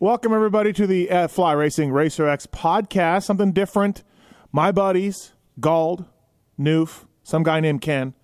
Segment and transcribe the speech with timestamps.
[0.00, 3.24] Welcome, everybody, to the uh, Fly Racing Racer X podcast.
[3.24, 4.04] Something different.
[4.52, 6.04] My buddies, Gauld,
[6.56, 8.14] Newf, some guy named Ken.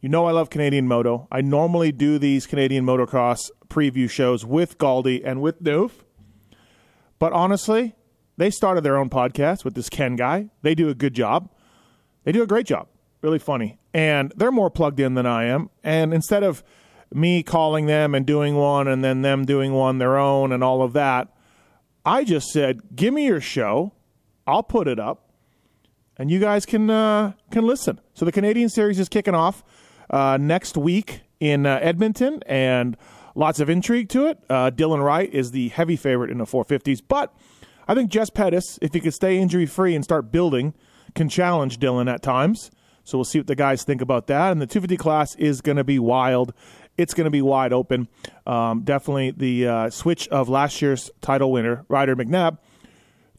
[0.00, 1.26] You know I love Canadian Moto.
[1.32, 6.04] I normally do these Canadian motocross preview shows with Galdi and with Newf.
[7.18, 7.96] But honestly,
[8.36, 10.50] they started their own podcast with this Ken guy.
[10.62, 11.50] They do a good job.
[12.22, 12.86] They do a great job.
[13.20, 13.80] Really funny.
[13.92, 15.70] And they're more plugged in than I am.
[15.82, 16.62] And instead of
[17.14, 20.82] me calling them and doing one and then them doing one their own and all
[20.82, 21.28] of that,
[22.04, 23.92] I just said, "Give me your show.
[24.46, 25.30] I'll put it up,
[26.18, 29.62] and you guys can uh, can listen." So the Canadian series is kicking off
[30.10, 32.96] uh, next week in uh, Edmonton, and
[33.34, 34.38] lots of intrigue to it.
[34.48, 37.34] Uh, Dylan Wright is the heavy favorite in the 450s, but
[37.86, 40.74] I think Jess Pettis, if he could stay injury free and start building,
[41.14, 42.70] can challenge Dylan at times.
[43.04, 44.52] So we'll see what the guys think about that.
[44.52, 46.54] And the 250 class is going to be wild
[46.98, 48.08] it's going to be wide open.
[48.46, 52.58] Um, definitely the uh, switch of last year's title winner, Ryder McNabb,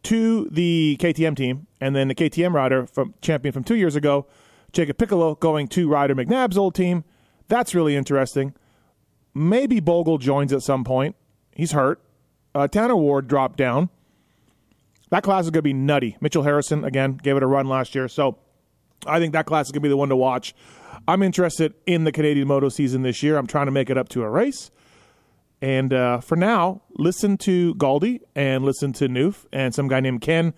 [0.03, 4.25] to the KTM team, and then the KTM rider from champion from two years ago,
[4.71, 7.03] Jacob Piccolo, going to Ryder McNabb's old team.
[7.47, 8.53] That's really interesting.
[9.33, 11.15] Maybe Bogle joins at some point.
[11.55, 12.01] He's hurt.
[12.55, 13.89] Uh, Tanner Ward dropped down.
[15.09, 16.17] That class is going to be nutty.
[16.21, 18.07] Mitchell Harrison, again, gave it a run last year.
[18.07, 18.37] So
[19.05, 20.55] I think that class is going to be the one to watch.
[21.07, 23.37] I'm interested in the Canadian Moto season this year.
[23.37, 24.71] I'm trying to make it up to a race.
[25.61, 30.21] And uh, for now, listen to Galdi and listen to Newf and some guy named
[30.21, 30.53] Ken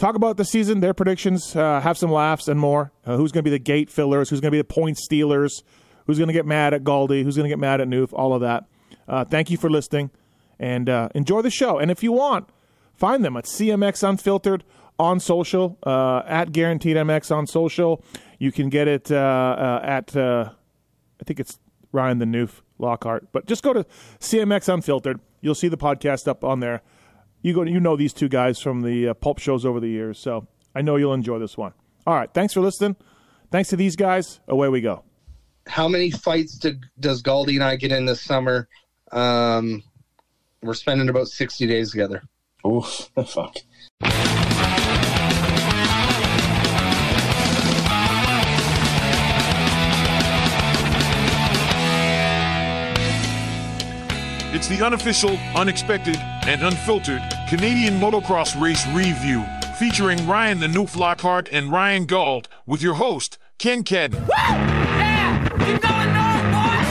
[0.00, 2.90] talk about the season, their predictions, uh, have some laughs and more.
[3.04, 4.30] Uh, who's going to be the gate fillers?
[4.30, 5.62] Who's going to be the point stealers?
[6.06, 7.22] Who's going to get mad at Galdi?
[7.22, 8.08] Who's going to get mad at Newf?
[8.12, 8.64] All of that.
[9.06, 10.10] Uh, thank you for listening
[10.58, 11.78] and uh, enjoy the show.
[11.78, 12.48] And if you want,
[12.94, 14.64] find them at CMX Unfiltered
[14.98, 18.02] on social, uh, at Guaranteed MX on social.
[18.40, 20.50] You can get it uh, uh, at uh,
[21.20, 21.58] I think it's
[21.92, 23.84] Ryan the Newf Lockhart, but just go to
[24.18, 25.20] CMX Unfiltered.
[25.42, 26.80] You'll see the podcast up on there.
[27.42, 30.18] You go, you know these two guys from the uh, pulp shows over the years,
[30.18, 31.74] so I know you'll enjoy this one.
[32.06, 32.96] All right, thanks for listening.
[33.50, 34.40] Thanks to these guys.
[34.48, 35.04] Away we go.
[35.66, 38.68] How many fights did, does Galdi and I get in this summer?
[39.12, 39.82] Um,
[40.62, 42.22] we're spending about sixty days together.
[42.64, 42.80] Oh
[43.26, 43.56] fuck.
[54.52, 59.44] It's the unofficial, unexpected, and unfiltered Canadian motocross race review
[59.78, 64.18] featuring Ryan the Newf Lockhart and Ryan Gauld with your host, Ken Cadden.
[64.22, 64.26] Woo!
[64.28, 65.48] Yeah!
[65.50, 66.90] Keep going north, boys!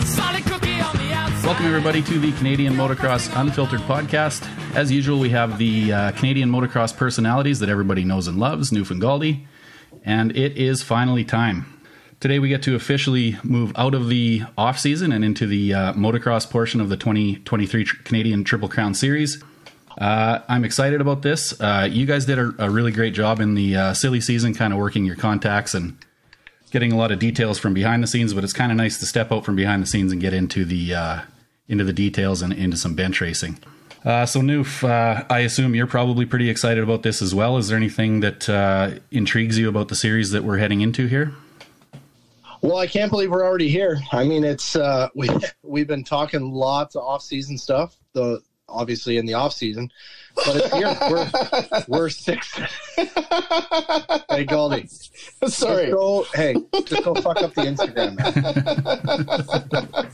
[0.00, 0.04] Woo!
[0.04, 1.46] Solid cookie on the outside.
[1.46, 4.44] Welcome, everybody, to the Canadian Motocross Unfiltered podcast.
[4.74, 8.90] As usual, we have the uh, Canadian motocross personalities that everybody knows and loves, Newf
[10.04, 11.66] and it is finally time.
[12.20, 15.92] Today, we get to officially move out of the off season and into the uh,
[15.94, 19.42] motocross portion of the 2023 tr- Canadian Triple Crown Series.
[19.98, 21.58] Uh, I'm excited about this.
[21.58, 24.72] Uh, you guys did a, a, really great job in the uh, silly season, kind
[24.72, 25.96] of working your contacts and
[26.70, 28.34] getting a lot of details from behind the scenes.
[28.34, 30.64] But it's kind of nice to step out from behind the scenes and get into
[30.64, 31.20] the uh,
[31.68, 33.58] into the details and into some bench racing.
[34.04, 37.58] Uh, so, Newf, uh, I assume you're probably pretty excited about this as well.
[37.58, 41.34] Is there anything that uh, intrigues you about the series that we're heading into here?
[42.62, 43.98] Well, I can't believe we're already here.
[44.12, 45.28] I mean, it's uh, we
[45.62, 47.96] we've been talking lots of off-season stuff.
[48.12, 48.40] The
[48.70, 49.90] obviously in the off season,
[50.34, 50.96] but it's here.
[51.10, 51.30] we're
[51.88, 52.58] we're six.
[54.30, 54.86] hey, Goldie,
[55.46, 55.86] Sorry.
[55.86, 56.54] Just go, hey,
[56.84, 58.16] just go fuck up the Instagram.
[58.16, 60.08] Man.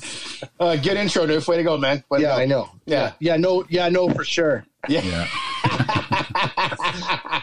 [0.59, 1.47] Uh, good intro, Newf.
[1.49, 2.03] Way to go, man.
[2.09, 2.43] Way Yeah, go.
[2.43, 2.71] I know.
[2.87, 3.13] Yeah.
[3.19, 4.65] yeah, no, yeah, no, for sure.
[4.89, 5.03] Yeah.
[5.03, 5.29] Yeah.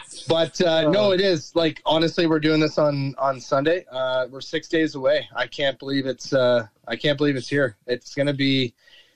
[0.26, 3.84] But uh, no, it is like honestly, we're doing this on on Sunday.
[3.90, 5.28] Uh, we're six days away.
[5.34, 6.32] I can't believe it's.
[6.32, 7.76] Uh, I can't believe it's here.
[7.86, 8.74] It's gonna be.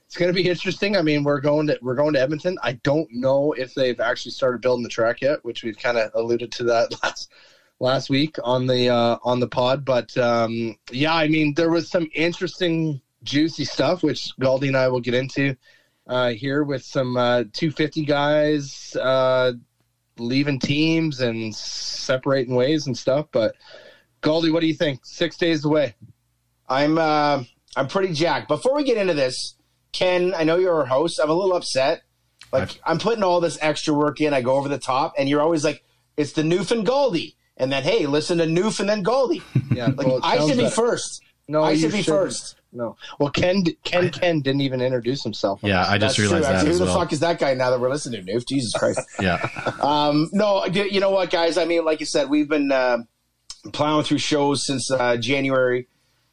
[0.08, 0.96] It's gonna be interesting.
[0.96, 2.56] I mean, we're going to we're going to Edmonton.
[2.62, 6.10] I don't know if they've actually started building the track yet, which we've kind of
[6.14, 7.30] alluded to that last
[7.78, 9.84] last week on the uh, on the pod.
[9.84, 14.88] But um, yeah, I mean, there was some interesting, juicy stuff, which Galdi and I
[14.88, 15.54] will get into
[16.06, 19.52] uh, here with some uh, 250 guys uh,
[20.18, 23.26] leaving teams and separating ways and stuff.
[23.30, 23.54] But
[24.22, 25.04] Galdi, what do you think?
[25.04, 25.94] Six days away.
[26.66, 27.44] I'm uh,
[27.76, 28.48] I'm pretty jacked.
[28.48, 29.54] Before we get into this,
[29.98, 31.18] Ken, I know you're our host.
[31.22, 32.02] I'm a little upset.
[32.52, 34.32] Like I'm putting all this extra work in.
[34.32, 35.82] I go over the top, and you're always like,
[36.16, 39.42] "It's the Newf and Goldie," and then hey, listen to Newf and then Goldie.
[39.74, 40.70] Yeah, Like well, I should be better.
[40.74, 41.22] first.
[41.46, 42.22] No, I should be shouldn't.
[42.22, 42.54] first.
[42.72, 42.96] No.
[43.18, 45.60] Well, Ken Ken Ken didn't even introduce himself.
[45.62, 46.52] Yeah, I That's just realized true.
[46.52, 47.00] that Actually, as who the well.
[47.00, 48.32] fuck is that guy now that we're listening to?
[48.32, 49.00] Newf, Jesus Christ.
[49.20, 49.36] Yeah.
[49.80, 51.56] Um, no, you know what, guys?
[51.58, 52.98] I mean, like you said, we've been uh,
[53.72, 55.86] plowing through shows since uh, January,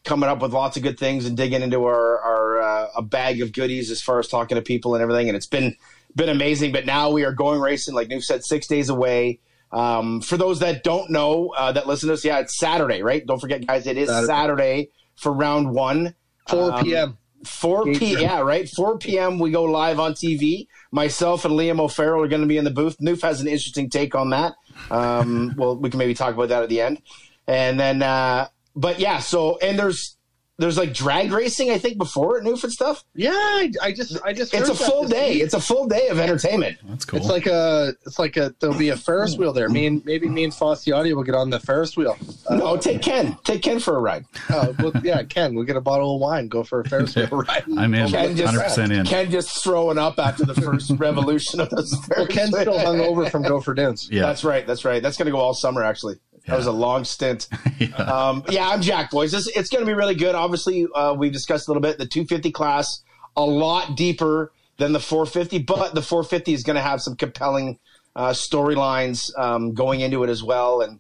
[0.06, 3.42] coming up with lots of good things and digging into our our uh, a bag
[3.42, 5.28] of goodies as far as talking to people and everything.
[5.28, 5.76] And it's been
[6.16, 6.72] been amazing.
[6.72, 9.40] But now we are going racing, like Newf said, six days away.
[9.72, 13.26] Um, for those that don't know, uh, that listen to us, yeah, it's Saturday, right?
[13.26, 16.16] Don't forget, guys, it is Saturday, Saturday for round one.
[16.48, 17.18] 4 p.m.
[17.44, 18.22] 4 p.m.
[18.22, 18.70] Yeah, right.
[18.70, 19.40] 4 p.m.
[19.40, 20.68] We go live on TV.
[20.92, 22.98] Myself and Liam O'Farrell are going to be in the booth.
[23.00, 24.54] Newf has an interesting take on that.
[24.90, 27.02] Um, well, we can maybe talk about that at the end.
[27.48, 29.20] And then, uh, but yeah.
[29.20, 30.16] So, and there's
[30.58, 33.04] there's like drag racing, I think, before at Newfound stuff.
[33.14, 34.54] Yeah, I, I just, I just.
[34.54, 35.34] It's a full day.
[35.34, 35.44] Week.
[35.44, 36.78] It's a full day of entertainment.
[36.88, 37.20] That's cool.
[37.20, 38.56] It's like a, it's like a.
[38.60, 39.68] There'll be a Ferris wheel there.
[39.68, 42.18] Me and maybe me and Audio will get on the Ferris wheel.
[42.48, 43.38] Uh, no, take Ken.
[43.44, 44.26] Take Ken for a ride.
[44.48, 45.56] Uh, well, yeah, Ken.
[45.56, 46.48] We'll get a bottle of wine.
[46.48, 47.66] Go for a Ferris wheel ride.
[47.78, 48.10] I'm in.
[48.10, 49.06] Ken just, 100% in.
[49.06, 51.94] Ken just throwing up after the first revolution of this.
[52.06, 54.08] Ferris well, Ken's still hung over from Gopher Dunes.
[54.10, 54.66] Yeah, that's right.
[54.66, 55.04] That's right.
[55.04, 56.16] That's going to go all summer actually.
[56.46, 56.52] Yeah.
[56.52, 57.48] That was a long stint.
[57.80, 57.96] yeah.
[57.96, 59.34] Um, yeah, I'm Jack, boys.
[59.34, 60.36] It's, it's going to be really good.
[60.36, 63.04] Obviously, uh, we discussed a little bit the 250 class,
[63.36, 67.80] a lot deeper than the 450, but the 450 is going to have some compelling
[68.16, 70.82] uh, storylines um, going into it as well.
[70.82, 71.00] And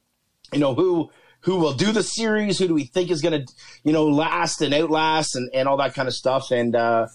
[0.51, 1.11] you know who
[1.41, 2.57] who will do the series?
[2.57, 3.53] Who do we think is going to
[3.83, 6.51] you know last and outlast and, and all that kind of stuff?
[6.51, 7.07] And uh,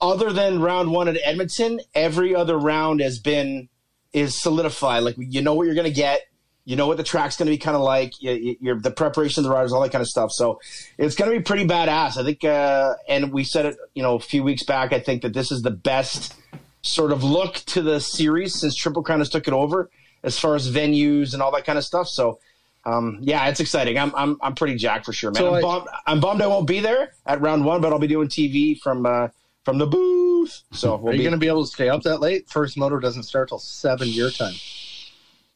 [0.00, 3.68] other than round one at Edmonton, every other round has been
[4.12, 5.02] is solidified.
[5.02, 6.22] Like you know what you're going to get
[6.64, 8.20] you know what the track's going to be kind of like.
[8.22, 10.32] You, you're the preparation of the riders, all that kind of stuff.
[10.32, 10.60] So
[10.98, 12.16] it's going to be pretty badass.
[12.16, 14.92] I think, uh, and we said it, you know, a few weeks back.
[14.92, 16.34] I think that this is the best
[16.82, 19.90] sort of look to the series since Triple Crown has took it over,
[20.22, 22.08] as far as venues and all that kind of stuff.
[22.08, 22.40] So.
[22.82, 23.98] Um, yeah, it's exciting.
[23.98, 25.42] I'm, I'm, I'm pretty jacked for sure, man.
[25.42, 28.06] So I'm, bummed, I'm bummed I won't be there at round one, but I'll be
[28.06, 29.28] doing TV from, uh,
[29.66, 30.62] from the booth.
[30.72, 32.48] So we'll are you going to be able to stay up that late?
[32.48, 34.54] First moto doesn't start till seven your time.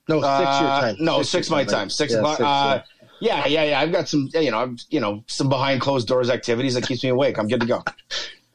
[0.09, 0.97] No, six uh, your time.
[0.99, 1.91] No, six, six my time.
[1.91, 2.37] Six yeah, o'clock.
[2.37, 2.83] Six, uh,
[3.21, 3.81] yeah, yeah, yeah.
[3.81, 7.03] I've got some, you know, I'm, you know, some behind closed doors activities that keeps
[7.03, 7.39] me awake.
[7.39, 7.83] I'm good to go.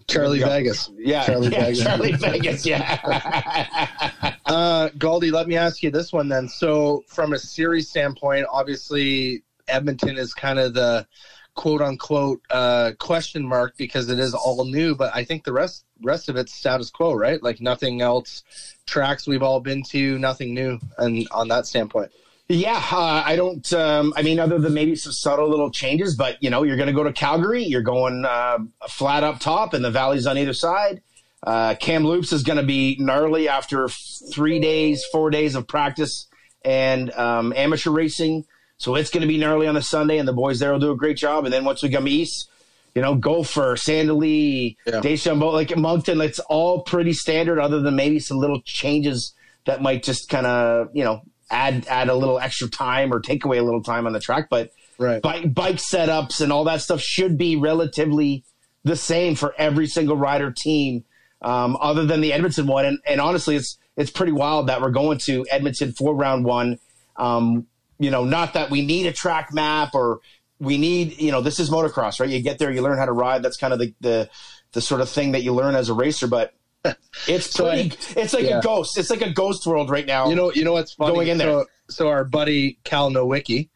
[0.08, 0.90] Charlie Vegas.
[0.98, 1.84] Yeah, Charlie yeah, Vegas.
[1.84, 2.66] Charlie Vegas.
[2.66, 3.00] Yeah.
[4.46, 6.48] uh, Galdi, let me ask you this one then.
[6.48, 11.08] So, from a series standpoint, obviously Edmonton is kind of the
[11.56, 14.96] quote unquote uh, question mark because it is all new.
[14.96, 17.42] But I think the rest rest of it's status quo, right?
[17.42, 18.44] Like nothing else
[18.86, 22.12] tracks we've all been to, nothing new, and on that standpoint.
[22.52, 23.72] Yeah, uh, I don't.
[23.74, 26.88] Um, I mean, other than maybe some subtle little changes, but you know, you're going
[26.88, 27.64] to go to Calgary.
[27.64, 28.58] You're going uh,
[28.88, 31.02] flat up top, and the valleys on either side.
[31.44, 36.28] Uh, Kamloops is going to be gnarly after three days, four days of practice
[36.66, 38.46] and um, amateur racing.
[38.78, 40.92] So it's going to be gnarly on the Sunday, and the boys there will do
[40.92, 41.46] a great job.
[41.46, 42.50] And then once we come east,
[42.96, 45.00] you know, Gopher, Sand Del Lee, yeah.
[45.02, 49.34] Deschambault, like Moncton, it's all pretty standard, other than maybe some little changes
[49.66, 51.22] that might just kind of, you know,
[51.52, 54.48] add add a little extra time or take away a little time on the track.
[54.50, 55.22] But right.
[55.22, 58.44] bike, bike setups and all that stuff should be relatively
[58.84, 61.04] the same for every single rider team,
[61.42, 62.86] um, other than the Edmonton one.
[62.86, 66.80] And, and honestly, it's it's pretty wild that we're going to Edmonton for round one.
[67.18, 67.68] Um,
[68.00, 70.22] you know, not that we need a track map or
[70.60, 72.30] we need, you know, this is motocross, right?
[72.30, 73.44] You get there, you learn how to ride.
[73.44, 74.30] That's kind of the the,
[74.74, 76.28] the sort of thing that you learn as a racer.
[76.28, 76.54] But
[77.28, 77.92] it's so pretty.
[77.92, 78.60] I, it's like yeah.
[78.60, 78.98] a ghost.
[78.98, 80.30] It's like a ghost world right now.
[80.30, 81.14] You know, you know what's funny?
[81.14, 81.50] Going in there.
[81.50, 83.70] So, so our buddy Cal Nowicki,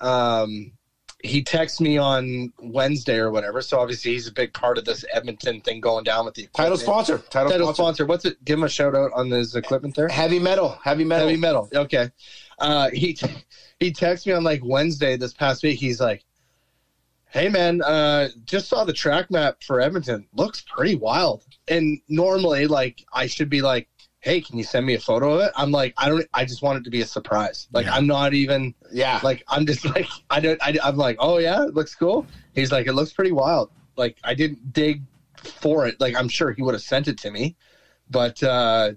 [0.00, 0.72] um,
[1.24, 3.62] he texts me on Wednesday or whatever.
[3.62, 6.64] So obviously he's a big part of this Edmonton thing going down with the equipment.
[6.64, 7.18] title sponsor.
[7.30, 7.82] Title, title sponsor.
[7.82, 8.06] sponsor.
[8.06, 8.44] What's it?
[8.44, 10.08] Give him a shout out on his equipment there.
[10.08, 10.78] Heavy metal.
[10.84, 11.26] Heavy metal.
[11.26, 11.68] Heavy metal.
[11.74, 12.10] Okay.
[12.58, 13.18] Uh, he
[13.84, 15.78] he texted me on like Wednesday this past week.
[15.78, 16.24] He's like,
[17.26, 20.26] "Hey man, uh, just saw the track map for Edmonton.
[20.32, 23.88] Looks pretty wild." And normally, like, I should be like,
[24.20, 26.26] "Hey, can you send me a photo of it?" I'm like, I don't.
[26.32, 27.68] I just want it to be a surprise.
[27.72, 27.94] Like, yeah.
[27.94, 28.74] I'm not even.
[28.90, 29.20] Yeah.
[29.22, 30.60] Like, I'm just like, I don't.
[30.62, 32.26] I, I'm like, oh yeah, it looks cool.
[32.54, 33.70] He's like, it looks pretty wild.
[33.96, 35.02] Like, I didn't dig
[35.36, 36.00] for it.
[36.00, 37.54] Like, I'm sure he would have sent it to me,
[38.10, 38.92] but uh,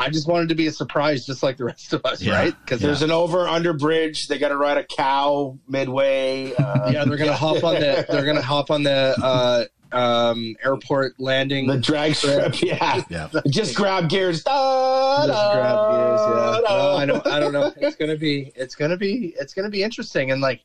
[0.00, 2.34] I just wanted to be a surprise, just like the rest of us, yeah.
[2.34, 2.54] right?
[2.64, 2.88] Because yeah.
[2.88, 4.28] there's an over under bridge.
[4.28, 6.54] They got to ride a cow midway.
[6.54, 8.06] Uh, yeah, they're gonna hop on the.
[8.10, 9.14] They're gonna hop on the.
[9.22, 11.66] Uh, um, airport landing.
[11.66, 13.02] The drag strip, yeah.
[13.10, 13.28] yeah.
[13.48, 14.44] Just grab gears.
[14.44, 16.60] Da, Just grab gears, yeah.
[16.68, 17.72] No, I don't I don't know.
[17.76, 20.30] It's gonna be it's gonna be it's gonna be interesting.
[20.30, 20.62] And like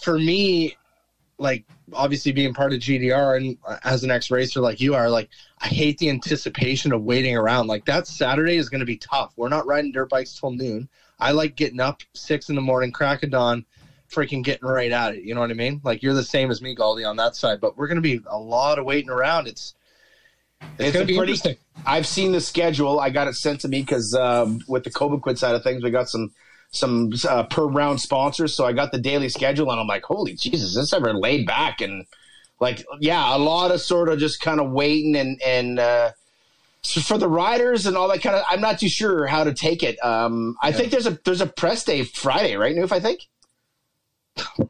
[0.00, 0.76] for me,
[1.42, 5.28] like obviously being part of GDR and as an ex racer like you are, like
[5.60, 7.66] I hate the anticipation of waiting around.
[7.66, 9.32] Like that Saturday is going to be tough.
[9.36, 10.88] We're not riding dirt bikes till noon.
[11.18, 13.64] I like getting up six in the morning, crack of dawn,
[14.10, 15.24] freaking getting right at it.
[15.24, 15.80] You know what I mean?
[15.84, 17.60] Like you're the same as me, Galdi, on that side.
[17.60, 19.46] But we're going to be a lot of waiting around.
[19.46, 19.74] It's
[20.78, 21.56] it's, it's going to be pretty, interesting.
[21.84, 23.00] I've seen the schedule.
[23.00, 25.90] I got it sent to me because um, with the Cobequid side of things, we
[25.90, 26.32] got some
[26.72, 28.54] some uh, per round sponsors.
[28.54, 31.80] So I got the daily schedule, and I'm like, holy Jesus, this ever laid back
[31.80, 32.06] and
[32.60, 35.78] like yeah, a lot of sort of just kind of waiting and and.
[35.78, 36.12] Uh,
[36.84, 39.54] so for the riders and all that kind of, I'm not too sure how to
[39.54, 40.04] take it.
[40.04, 42.90] Um, I think there's a there's a press day Friday, right, Newf?
[42.90, 43.28] I think.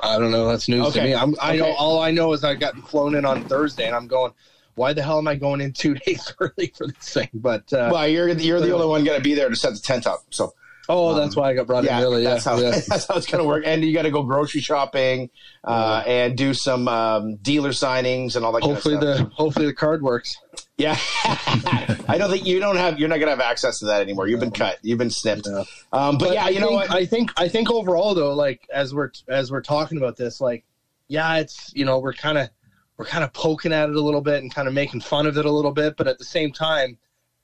[0.01, 0.47] I don't know.
[0.47, 1.01] That's news Okay.
[1.01, 1.15] to me.
[1.15, 4.09] I'm, I know all I know is I got flown in on Thursday, and I'm
[4.09, 4.33] going.
[4.75, 7.29] Why the hell am I going in two days early for this thing?
[7.35, 9.81] But uh, Well, you're you're the only one going to be there to set the
[9.81, 10.25] tent up.
[10.31, 10.55] So
[10.89, 12.23] oh, that's why I got brought yeah, in early.
[12.23, 12.71] Yeah, that's how yeah.
[12.89, 13.65] that's how it's going to work.
[13.67, 15.31] And you got to go grocery shopping
[15.65, 18.63] uh, and do some um, dealer signings and all that.
[18.63, 19.29] hopefully kind of stuff.
[19.29, 20.37] the hopefully the card works.
[20.77, 22.99] Yeah, I don't think you don't have.
[22.99, 24.27] You're not going to have access to that anymore.
[24.27, 24.79] You've been cut.
[24.83, 25.47] You've been snipped.
[25.47, 25.65] Yeah.
[25.93, 26.91] Um, but, yeah, I you know think, what?
[26.91, 30.65] I think I think overall though, like as we're as we're talking about this, like
[31.09, 32.51] yeah, it's you know we're kind of
[32.97, 35.37] we're kind of poking at it a little bit and kind of making fun of
[35.37, 36.99] it a little bit, but at the same time,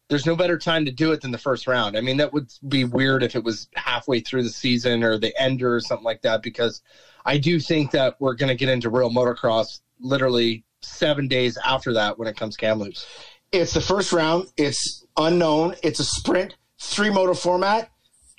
[0.08, 1.96] there's no better time to do it than the first round.
[1.96, 5.38] I mean, that would be weird if it was halfway through the season or the
[5.40, 6.82] ender or something like that, because
[7.26, 11.92] I do think that we're going to get into real motocross literally seven days after
[11.94, 13.06] that when it comes Kamloops.
[13.52, 14.48] It's the first round.
[14.56, 15.74] It's unknown.
[15.82, 17.90] It's a sprint, three motor format.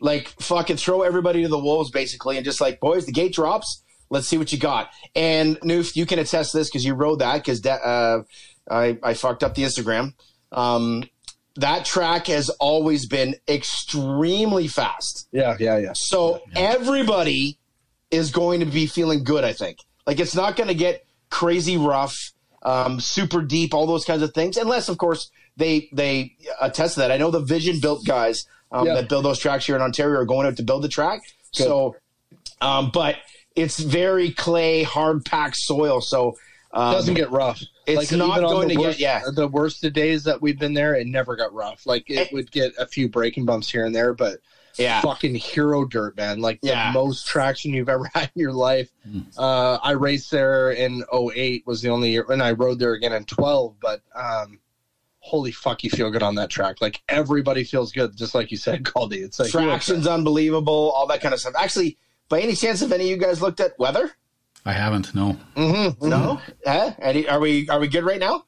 [0.02, 3.84] Like fucking throw everybody to the wolves basically, and just like boys, the gate drops.
[4.10, 4.90] Let's see what you got.
[5.14, 8.24] And Newf, you can attest this because you rode that because uh,
[8.72, 10.14] I I fucked up the Instagram.
[10.54, 11.04] Um,
[11.56, 15.28] that track has always been extremely fast.
[15.32, 15.94] Yeah, yeah, yeah.
[15.94, 17.58] So everybody
[18.12, 19.78] is going to be feeling good, I think.
[20.08, 22.16] Like it's not going to get crazy rough,
[22.64, 27.02] um, super deep, all those kinds of things, unless of course they they attest to
[27.02, 27.12] that.
[27.12, 28.96] I know the Vision built guys um, Yeah.
[28.96, 31.22] that build those tracks here in Ontario are going out to build the track.
[31.52, 31.96] So,
[32.62, 33.18] um, but
[33.56, 36.02] it's very clay, hard packed soil.
[36.02, 36.38] So
[36.72, 37.62] um, It doesn't get rough.
[37.88, 39.22] it's Like, not going the to get- yeah.
[39.34, 41.86] The worst of days that we've been there, it never got rough.
[41.86, 42.28] Like it Eh.
[42.34, 44.40] would get a few breaking bumps here and there, but
[44.78, 45.02] yeah.
[45.02, 46.40] fucking hero dirt, man.
[46.42, 46.92] Like Yeah.
[46.92, 48.92] the most traction you've ever had in your life.
[49.38, 53.14] Uh, I raced there in 08 was the only year, and I rode there again
[53.14, 53.76] in 12.
[53.82, 54.60] But um,
[55.22, 56.78] holy fuck, you feel good on that track.
[56.82, 59.24] Like everybody feels good, just like you said, Caldy.
[59.24, 61.56] It's like Traction's unbelievable, all that kind of stuff.
[61.58, 61.98] Actually,
[62.30, 64.12] by any chance, have any of you guys looked at weather?
[64.66, 65.14] I haven't.
[65.16, 65.38] No.
[65.56, 66.40] Mhm, No.
[66.66, 66.92] Huh?
[67.02, 68.44] Any, are we are we good right now?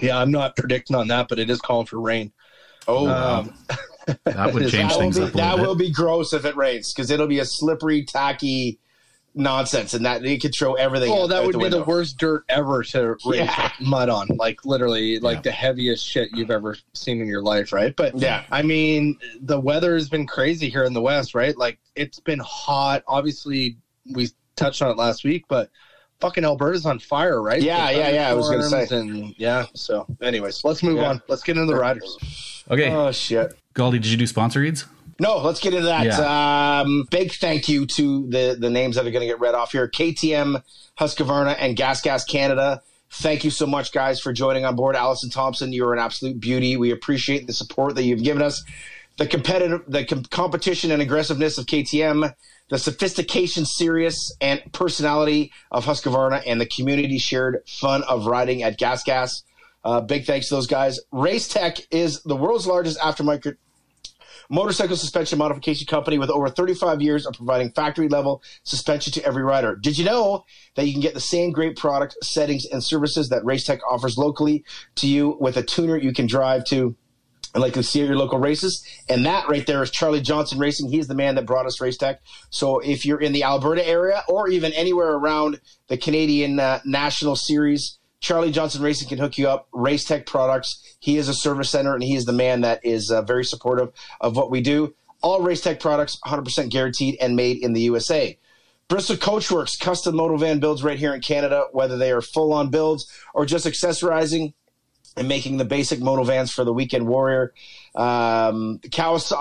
[0.00, 2.32] Yeah, I'm not predicting on that, but it is calling for rain.
[2.86, 3.54] Oh, Um,
[4.24, 6.44] That would change that will things be, up a that little will be gross if
[6.46, 8.78] it rains because it'll be a slippery, tacky
[9.34, 11.10] nonsense, and that it could throw everything.
[11.12, 13.70] Oh, out- that out would the be the worst dirt ever to raise Yeah.
[13.80, 14.28] mud on.
[14.38, 15.42] Like literally, like Yeah.
[15.42, 17.94] the heaviest shit you've ever seen in your life, right?
[17.94, 18.44] But Yeah.
[18.50, 21.56] I mean, the weather has been crazy here in the West, right?
[21.56, 23.02] Like it's been hot.
[23.06, 23.76] Obviously,
[24.10, 25.70] we touched on it last week, but
[26.20, 27.62] fucking Alberta's on fire, right?
[27.62, 28.86] Yeah, yeah, yeah, I was gonna say.
[28.96, 31.10] And yeah, so anyways, let's move Yeah.
[31.10, 31.22] on.
[31.28, 32.64] Let's get into the riders.
[32.70, 32.90] Okay.
[32.90, 33.54] Oh shit.
[33.74, 34.84] Galdi, did you do sponsor reads?
[35.20, 36.20] No, let's get into that.
[36.20, 39.72] Um, big thank you to the the names that are going to get read off
[39.72, 40.62] here: KTM,
[40.98, 42.82] Husqvarna, and Gas Gas Canada.
[43.10, 44.94] Thank you so much, guys, for joining on board.
[44.94, 46.76] Allison Thompson, you are an absolute beauty.
[46.76, 48.62] We appreciate the support that you've given us.
[49.18, 52.32] The competitive, the com- competition and aggressiveness of KTM,
[52.70, 58.78] the sophistication, serious, and personality of Husqvarna, and the community shared fun of riding at
[58.78, 59.42] Gas Gas.
[59.84, 61.00] Uh, big thanks to those guys.
[61.12, 63.56] Race Tech is the world's largest aftermarket
[64.50, 69.42] motorcycle suspension modification company with over 35 years of providing factory level suspension to every
[69.42, 69.76] rider.
[69.76, 70.44] Did you know
[70.74, 74.64] that you can get the same great product, settings, and services that Racetech offers locally
[74.96, 76.96] to you with a tuner you can drive to?
[77.54, 78.84] And like you see at your local races.
[79.08, 80.90] And that right there is Charlie Johnson Racing.
[80.90, 82.20] He's the man that brought us race tech.
[82.50, 87.36] So if you're in the Alberta area or even anywhere around the Canadian uh, National
[87.36, 89.68] Series, Charlie Johnson Racing can hook you up.
[89.72, 90.96] Race Tech products.
[91.00, 93.92] He is a service center and he is the man that is uh, very supportive
[94.20, 94.94] of what we do.
[95.22, 98.38] All Race Tech products, 100% guaranteed and made in the USA.
[98.88, 102.70] Bristol Coachworks, custom motor van builds right here in Canada, whether they are full on
[102.70, 104.54] builds or just accessorizing
[105.18, 107.52] and making the basic motovans for the weekend warrior.
[107.94, 108.80] Um,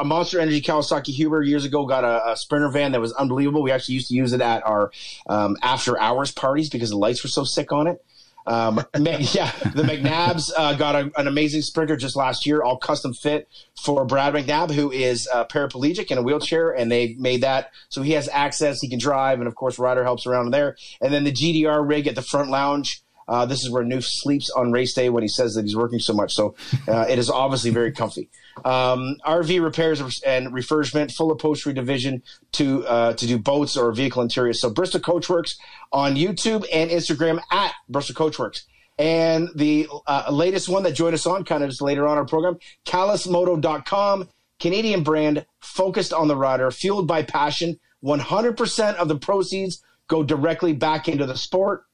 [0.06, 3.62] Monster Energy Kawasaki Huber years ago got a, a sprinter van that was unbelievable.
[3.62, 4.92] We actually used to use it at our
[5.28, 8.04] um, after hours parties because the lights were so sick on it.
[8.48, 13.14] Um, yeah, the McNabs uh, got a, an amazing sprinter just last year, all custom
[13.14, 13.50] fit
[13.84, 18.02] for Brad McNabb, who is uh, paraplegic in a wheelchair, and they made that so
[18.02, 20.78] he has access, he can drive, and of course, Ryder helps around there.
[21.02, 23.04] And then the GDR rig at the front lounge.
[23.28, 26.00] Uh, this is where Noof sleeps on race day when he says that he's working
[26.00, 26.34] so much.
[26.34, 26.56] So
[26.88, 28.30] uh, it is obviously very comfy.
[28.66, 34.22] Um, RV repairs and refurbishment, full upholstery division to uh, to do boats or vehicle
[34.22, 34.60] interiors.
[34.60, 35.56] So Bristol Coachworks
[35.92, 38.64] on YouTube and Instagram at Bristol Coachworks.
[39.00, 42.26] And the uh, latest one that joined us on kind of just later on our
[42.26, 44.28] program, callusmoto.com,
[44.60, 47.80] Canadian brand focused on the rider, fueled by passion.
[48.04, 51.86] 100% of the proceeds go directly back into the sport.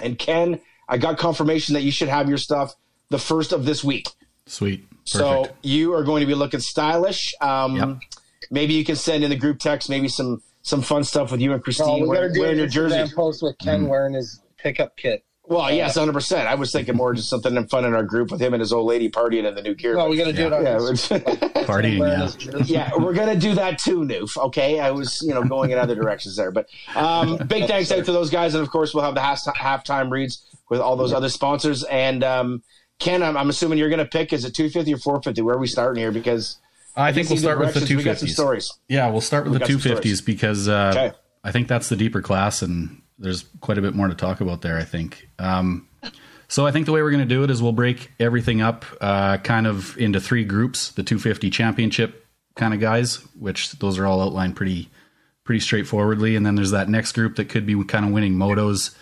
[0.00, 2.74] And Ken, I got confirmation that you should have your stuff
[3.10, 4.08] the first of this week.
[4.46, 4.88] Sweet.
[4.90, 5.08] Perfect.
[5.10, 7.34] So you are going to be looking stylish.
[7.40, 7.98] Um, Yep.
[8.50, 11.52] Maybe you can send in the group text, maybe some some fun stuff with you
[11.52, 13.12] and Oh, Christine we wearing, wearing your jersey.
[13.14, 13.88] Post with Ken Mm-hmm.
[13.88, 15.22] wearing his pickup kit.
[15.44, 16.46] Well, yes, 100%.
[16.46, 18.86] I was thinking more just something fun in our group with him and his old
[18.86, 19.94] lady partying in the new gear.
[19.96, 21.08] No, we gotta do it yeah, his-
[21.68, 22.62] Partying, yeah.
[22.64, 24.36] yeah, we're gonna do that too, Newf.
[24.36, 28.04] Okay, I was you know going in other directions there, but um, big thanks out
[28.04, 31.12] to those guys, and of course we'll have the half halftime reads with all those
[31.12, 31.84] other sponsors.
[31.84, 32.62] And um,
[32.98, 35.42] Ken, I'm, I'm assuming you're gonna pick is it 250 or 450?
[35.42, 36.12] Where are we starting here?
[36.12, 36.58] Because
[36.96, 38.72] I think we'll start with the directions, we got some stories.
[38.88, 41.16] Yeah, we'll start with the 250s because uh, Okay.
[41.44, 44.62] I think that's the deeper class, and there's quite a bit more to talk about
[44.62, 44.76] there.
[44.76, 45.28] I think.
[45.38, 45.88] Um,
[46.48, 48.84] so I think the way we're going to do it is we'll break everything up,
[49.00, 54.06] uh, kind of into three groups: the 250 championship kind of guys, which those are
[54.06, 54.90] all outlined pretty
[55.44, 58.94] pretty straightforwardly, and then there's that next group that could be kind of winning motos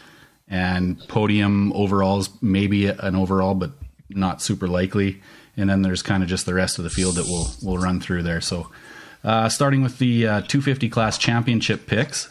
[0.48, 3.72] and podium overalls, maybe an overall, but
[4.08, 5.20] not super likely.
[5.56, 8.00] And then there's kind of just the rest of the field that we'll we'll run
[8.00, 8.40] through there.
[8.40, 8.70] So.
[9.24, 12.30] Uh, starting with the uh, 250 class championship picks.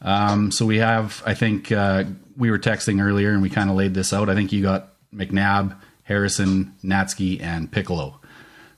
[0.00, 2.04] Um, so we have, I think uh,
[2.36, 4.28] we were texting earlier and we kind of laid this out.
[4.30, 8.20] I think you got McNabb, Harrison, Natzke, and Piccolo.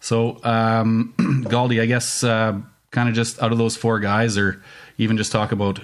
[0.01, 2.59] So um, Galdi, I guess, uh,
[2.91, 4.63] kind of just out of those four guys, or
[5.03, 5.81] even just talk about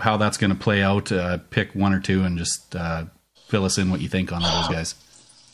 [0.00, 1.12] how that's going to play out.
[1.12, 3.04] Uh, pick one or two and just uh,
[3.48, 4.94] fill us in what you think on those guys.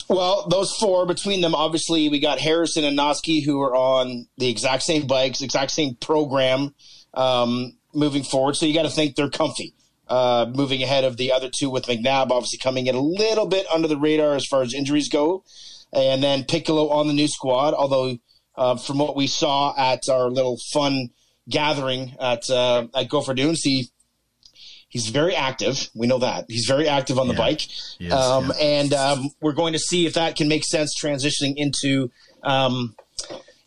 [0.09, 4.49] Well, those four between them, obviously, we got Harrison and Natzke who are on the
[4.49, 6.73] exact same bikes, exact same program
[7.13, 8.55] um, moving forward.
[8.55, 9.73] So you got to think they're comfy.
[10.07, 13.65] Uh, moving ahead of the other two with McNabb, obviously coming in a little bit
[13.73, 15.43] under the radar as far as injuries go,
[15.93, 17.73] and then Piccolo on the new squad.
[17.73, 18.17] Although,
[18.55, 21.09] uh, from what we saw at our little fun
[21.49, 23.89] gathering at uh, at Gopher Dunes, he
[24.89, 25.89] he's very active.
[25.95, 27.39] We know that he's very active on the Yeah.
[27.39, 27.67] bike.
[27.99, 28.63] Is, um, yeah.
[28.65, 32.11] and um, we're going to see if that can make sense transitioning into
[32.43, 32.95] um,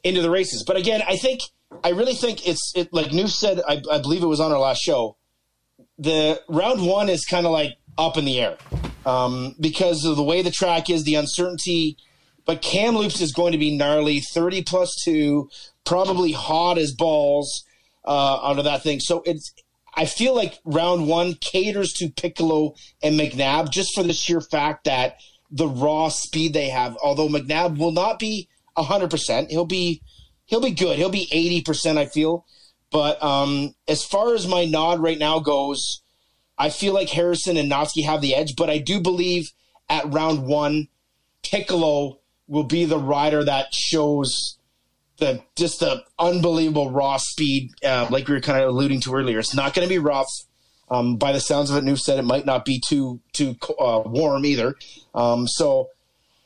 [0.05, 0.63] into the races.
[0.67, 1.41] But again, I think
[1.85, 3.61] I really think it's it like Newf said.
[3.67, 5.17] I, I believe it was on our last show.
[5.99, 8.57] The round one is kind of like up in the air
[9.07, 11.97] um, because of the way the track is, the uncertainty.
[12.47, 15.51] But Kamloops is going to be gnarly, thirty plus two,
[15.85, 17.65] probably hot as balls
[18.05, 19.01] uh, under that thing.
[19.01, 19.53] So it's
[19.95, 24.85] I feel like round one caters to Piccolo and McNabb just for the sheer fact
[24.85, 25.17] that
[25.51, 26.97] the raw speed they have.
[27.03, 30.01] Although McNabb will not be hundred percent, he'll be
[30.45, 30.99] he'll be good.
[30.99, 31.99] He'll be eighty percent.
[31.99, 32.47] I feel.
[32.93, 36.03] But um, as far as my nod right now goes,
[36.57, 38.55] I feel like Harrison and Natzke have the edge.
[38.55, 39.51] But I do believe
[39.89, 40.87] at round one,
[41.43, 44.59] Piccolo will be the rider that shows
[45.19, 49.39] the just the unbelievable raw speed, uh, like we were kind of alluding to earlier.
[49.39, 50.29] It's not going to be rough.
[50.89, 54.03] Um, by the sounds of it, Newf said it might not be too too uh,
[54.05, 54.75] warm either.
[55.15, 55.89] Um, so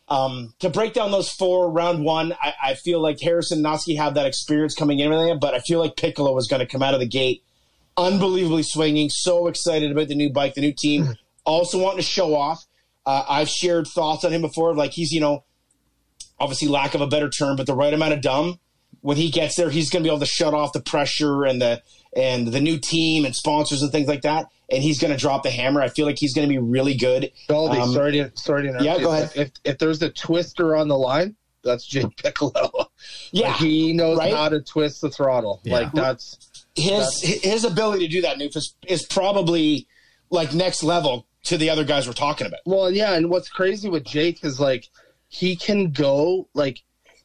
[0.09, 4.15] um, to break down those four round one, I, I feel like Harrison Natzke have
[4.15, 6.83] that experience coming in, and everything, but I feel like Piccolo is going to come
[6.83, 7.43] out of the gate
[7.97, 9.11] unbelievably swinging.
[9.11, 11.15] So excited about the new bike, the new team.
[11.45, 12.65] Also wanting to show off.
[13.07, 15.45] Uh, I've shared thoughts on him before, like he's you know
[16.41, 18.59] obviously lack of a better term, but the right amount of dumb.
[19.03, 21.61] When he gets there, he's going to be able to shut off the pressure and
[21.63, 21.83] the
[22.15, 25.43] and the new team and sponsors and things like that, and he's going to drop
[25.43, 25.81] the hammer.
[25.81, 27.31] I feel like he's going to be really good.
[27.49, 29.33] Goldie, Um, sorry to sorry to interrupt yeah, you, go ahead.
[29.37, 32.91] If if there's a twister on the line, that's Jake Piccolo.
[33.33, 34.35] Yeah, Like, he knows right?
[34.35, 35.61] how to twist the throttle.
[35.65, 35.75] Yeah.
[35.75, 39.87] Like that's his his ability to do that, Newf, is, is probably
[40.31, 42.61] like next level to the other guys we're talking about.
[42.67, 43.15] well, yeah.
[43.15, 44.89] And what's crazy with Jake is like
[45.31, 46.83] he can go like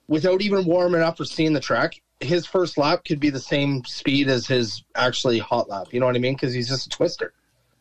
[0.08, 2.02] without even warming up or seeing the track.
[2.22, 5.88] His first lap could be the same speed as his actually hot lap.
[5.92, 6.34] You know what I mean?
[6.34, 7.34] Because he's just a twister.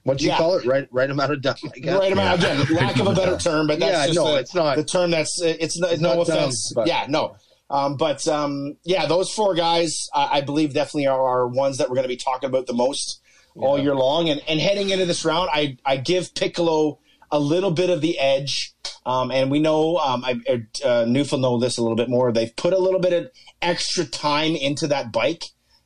[0.03, 0.39] What do you Yeah.
[0.39, 0.65] call it?
[0.67, 1.55] Right, right amount of dumb.
[1.75, 1.99] I guess.
[1.99, 2.63] Right amount Yeah.
[2.63, 4.77] again, lack of a better term, but that's Yeah, just no, the, it's not.
[4.77, 6.73] the term that's it's, no, it's no not dumb, offense.
[6.75, 7.37] but- yeah, no.
[7.71, 11.89] Um, but um, yeah, those four guys, I, I believe, definitely are, are ones that
[11.89, 13.21] we're going to be talking about the most
[13.57, 14.29] all year long.
[14.29, 16.99] And, and heading into this round, I, I give Piccolo
[17.35, 18.73] a little bit of the edge.
[19.05, 22.33] Um, and we know, um, I, uh, Newf know this a little bit more.
[22.33, 25.43] They've put a little bit of extra time into that bike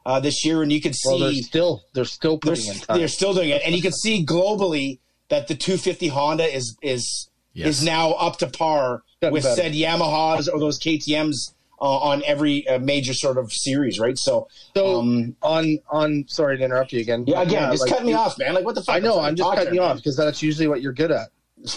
[0.06, 2.78] uh, this year, and you can see Well, they're still they're still they're, putting in
[2.80, 2.98] time.
[2.98, 7.28] they're still doing it, and you can see globally that the 250 Honda is is
[7.54, 7.80] Yes.
[7.80, 9.56] is now up to par Getting with better.
[9.62, 14.16] said Yamahas or those KTM's uh, on every uh, major sort of series, right?
[14.16, 17.24] So, So um, on on sorry to interrupt you again.
[17.26, 18.54] yeah, but again, just like, cut me off, man.
[18.54, 18.96] Like, what the fuck?
[18.96, 19.14] I know.
[19.14, 21.30] trying I'm just cutting you off because that's usually what you're good at.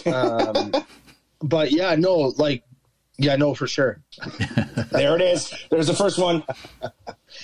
[0.05, 0.71] Um,
[1.41, 2.63] but yeah, no, like
[3.17, 3.99] Yeah, no, for sure.
[4.91, 5.53] There it is.
[5.69, 6.43] There's the first one.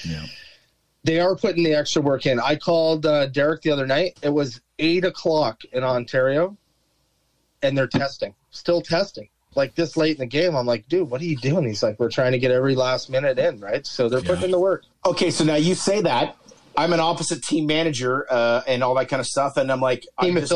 [0.04, 0.26] Yeah.
[1.04, 2.40] They are putting the extra work in.
[2.40, 4.18] I called uh, Derek the other night.
[4.22, 6.58] It was eight o'clock in Ontario,
[7.62, 9.30] and they're testing, still testing.
[9.56, 11.66] Like this late in the game, I'm like, dude, what are you doing?
[11.66, 13.88] He's like, we're trying to get every last minute in, right?
[13.88, 14.84] So they're putting in the work.
[15.06, 16.36] Okay, so now you say that.
[16.76, 20.02] I'm an opposite team manager uh, and all that kind of stuff, and I'm like
[20.02, 20.50] Team I'm just-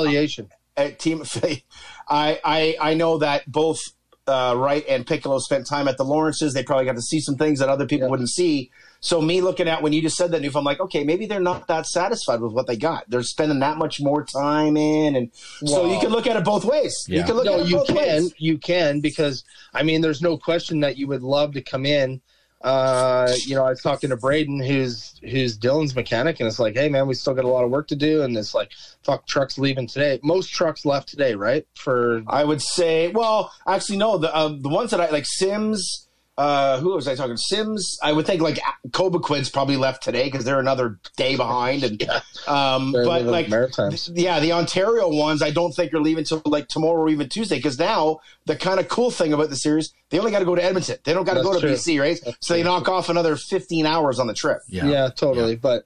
[0.78, 1.24] uh, team.
[2.10, 3.80] I, I I know that both
[4.28, 6.54] uh, Wright and Piccolo spent time at the Lawrences.
[6.54, 8.12] They probably got to see some things that other people Yeah.
[8.12, 8.72] wouldn't see.
[9.00, 11.40] So me looking at when you just said that, Newf, I'm like, okay, maybe they're
[11.40, 13.10] not that satisfied with what they got.
[13.10, 15.32] They're spending that much more time in, and
[15.66, 16.96] so you can look at it both ways.
[17.08, 18.34] You can look no, at it you both can, ways.
[18.38, 22.22] you can, because I mean, there's no question that you would love to come in.
[22.64, 26.76] Uh, you know, I was talking to Braden, who's who's Dylan's mechanic, and it's like,
[26.76, 28.72] hey man, we still got a lot of work to do, and it's like,
[29.04, 30.20] fuck, trucks leaving today.
[30.24, 31.66] Most trucks left today, right?
[31.76, 34.18] For I would say, well, actually, no.
[34.18, 36.08] The uh, the ones that I like, Sims.
[36.38, 37.38] Uh, who was I talking?
[37.38, 38.00] Sims.
[38.02, 38.60] I would think like
[38.92, 42.02] Cobequid's probably left today because they're another day behind, and
[42.48, 44.10] um, but like Maritimes.
[44.16, 47.58] yeah, the Ontario ones, I don't think are leaving till like tomorrow or even Tuesday.
[47.58, 50.56] Because now the kind of cool thing about the series, they only got to go
[50.56, 50.98] to Edmonton.
[51.04, 51.72] They don't got to go to true.
[51.72, 52.36] BC, right?
[52.40, 54.60] so they knock off another fifteen hours on the trip.
[54.68, 54.88] Yeah.
[54.88, 55.58] yeah, totally.
[55.58, 55.86] But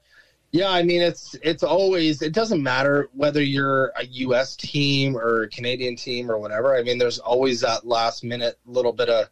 [0.52, 4.56] yeah, I mean, it's it's always it doesn't matter whether you're a U.S.
[4.56, 6.78] team or a Canadian team or whatever.
[6.78, 9.28] I mean, there's always that last minute little bit of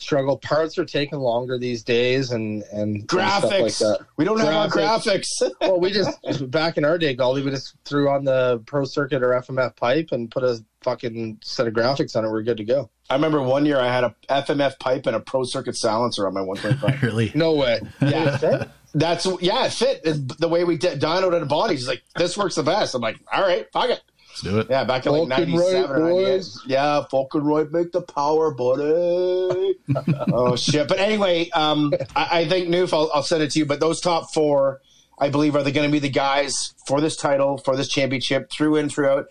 [0.00, 0.36] struggle.
[0.38, 4.00] Parts are taking longer these days, and and and stuff like that.
[4.16, 5.26] we don't have our graphics.
[5.60, 9.22] well, we just back in our day, Galdi, we just threw on the Pro Circuit
[9.22, 12.30] or FMF pipe and put a fucking set of graphics on it.
[12.30, 12.90] We're good to go.
[13.08, 16.34] I remember one year I had a FMF pipe and a Pro Circuit silencer on
[16.34, 17.02] my 125.
[17.10, 17.32] Really?
[17.34, 17.80] No way.
[18.00, 18.66] Yeah.
[18.92, 21.74] That's yeah, it fit It- the way we did dynoed at the body.
[21.74, 22.94] He's like, this works the best.
[22.94, 24.00] I'm like, all right, fuck it.
[24.30, 24.68] Let's do it.
[24.70, 26.12] Yeah, back in like '97 or 98.
[26.12, 26.62] boys.
[26.66, 29.74] Yeah, fucking right, make the power, buddy.
[30.32, 30.88] oh shit!
[30.88, 33.66] But anyway, um, I, I think Newf, I'll, I'll send it to you.
[33.66, 34.80] But those top four,
[35.18, 38.50] I believe, are they going to be the guys for this title, for this championship,
[38.50, 39.26] through and throughout.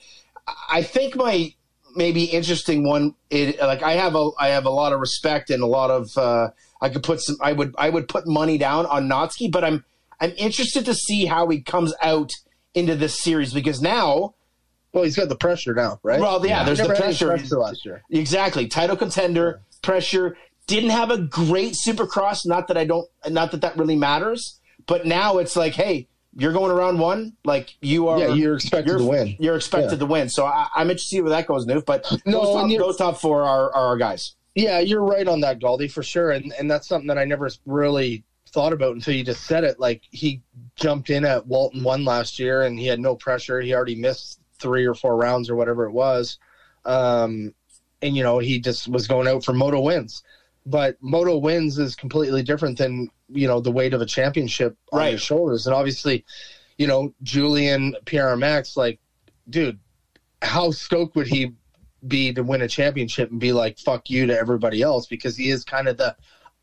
[0.69, 1.53] I think my
[1.95, 5.63] maybe interesting one, it, like I have a I have a lot of respect and
[5.63, 6.49] a lot of uh,
[6.81, 9.85] I could put some I would I would put money down on Natzke, but I'm
[10.19, 12.31] I'm interested to see how he comes out
[12.73, 14.35] into this series because now.
[14.93, 16.19] Well, he's got the pressure now, right?
[16.19, 16.63] Well, yeah, Yeah.
[16.63, 17.57] there's the Never had any pressure.
[17.59, 18.03] last year.
[18.09, 18.67] Exactly.
[18.67, 20.35] Title contender, pressure.
[20.67, 22.45] Didn't have a great supercross.
[22.45, 24.59] Not that I don't, not that that really matters.
[24.87, 27.33] But now it's like, hey, you're going around one.
[27.43, 28.19] Like you are.
[28.19, 29.35] Yeah, you're expected to win.
[29.39, 29.97] You're expected Yeah.
[29.99, 30.29] to win.
[30.29, 31.85] So I, I'm interested to see where that goes, Newf.
[31.85, 34.35] But No, those, top, those top four are, are our guys.
[34.55, 36.31] Yeah, you're right on that, Galdi, for sure.
[36.31, 39.79] And and that's something that I never really thought about until you just said it.
[39.79, 40.41] Like he
[40.75, 43.61] jumped in at Walton one last year and he had no pressure.
[43.61, 46.37] He already missed three or four rounds or whatever it was.
[46.85, 47.53] Um,
[48.01, 50.23] and you know, he just was going out for moto wins.
[50.65, 54.99] But moto wins is completely different than, you know, the weight of a championship on
[54.99, 55.09] Right.
[55.11, 55.65] your shoulders.
[55.65, 56.23] And obviously,
[56.77, 58.99] you know, Julian PRMX, like,
[59.49, 59.79] dude,
[60.41, 61.53] how stoked would he
[62.07, 65.49] be to win a championship and be like fuck you to everybody else because he
[65.49, 66.15] is kind of the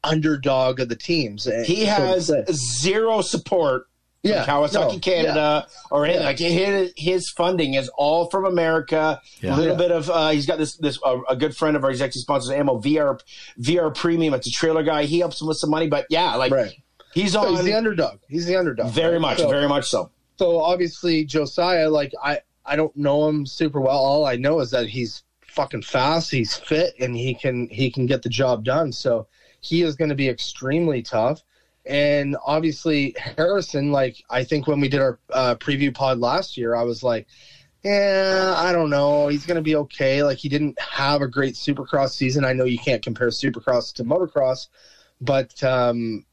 [0.05, 1.45] underdog of the teams.
[1.67, 3.87] He so has zero support
[4.29, 6.23] yeah, Kawasaki no, Canada or his, Yeah.
[6.25, 9.21] like his, his funding is all from America.
[9.43, 9.75] A little Yeah.
[9.75, 11.83] bit of uh, he's got this this uh, a good friend of.
[11.85, 13.21] He actually sponsors Ammo VR
[13.61, 14.35] VR Premium.
[14.35, 15.05] It's a trailer guy.
[15.05, 16.73] He helps him with some money, but yeah, like right.
[17.15, 18.19] he's So on he's the underdog.
[18.29, 18.91] He's the underdog.
[18.93, 19.21] very right?
[19.21, 20.11] much, So- very much so.
[20.39, 23.97] so obviously Josiah, like I, I don't know him super well.
[23.99, 28.07] All I know is that he's fucking fast, he's fit, and he can he can
[28.07, 28.93] get the job done.
[28.93, 29.27] So
[29.61, 31.43] he is going to be extremely tough.
[31.87, 36.75] And obviously Harrison, like I think when we did our uh, preview pod last year,
[36.75, 37.27] I was like,
[37.85, 39.29] yeah, I don't know.
[39.29, 40.23] He's going to be okay.
[40.25, 42.45] Like he didn't have a great Supercross season.
[42.45, 44.67] I know you can't compare Supercross to motocross,
[45.21, 46.25] but um,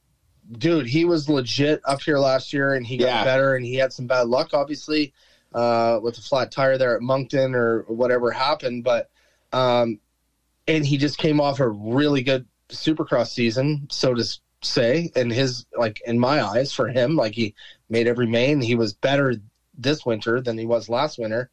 [0.57, 3.23] dude, he was legit up here last year, and he got Yeah.
[3.23, 3.55] better.
[3.55, 5.13] And he had some bad luck, obviously,
[5.53, 8.83] uh, with a flat tire there at Moncton or whatever happened.
[8.83, 9.09] But
[9.51, 9.99] um,
[10.67, 14.25] and he just came off a really good Supercross season, so to
[14.65, 15.11] say.
[15.15, 17.53] In his like, in my eyes, for him, like he
[17.89, 18.61] made every main.
[18.61, 19.35] He was better
[19.77, 21.49] this winter than he was last winter,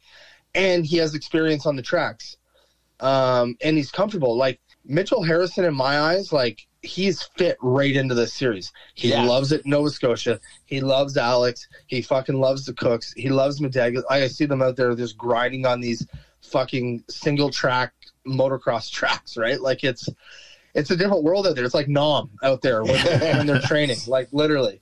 [0.53, 2.37] and he has experience on the tracks.
[2.99, 4.35] Um, and he's comfortable.
[4.37, 8.71] Like Mitchell Harrison, in my eyes, like he's fit right into this series.
[8.95, 9.23] He Yeah.
[9.25, 10.39] loves it, Nova Scotia.
[10.65, 11.67] He loves Alex.
[11.87, 13.13] He fucking loves the Cooks.
[13.13, 14.03] He loves Medega.
[14.09, 16.05] I see them out there just grinding on these
[16.41, 17.93] fucking single track
[18.27, 19.59] motocross tracks, right?
[19.61, 20.09] Like it's
[20.73, 21.65] it's a different world out there.
[21.65, 24.81] It's like Nom out there when, when they're training, like literally.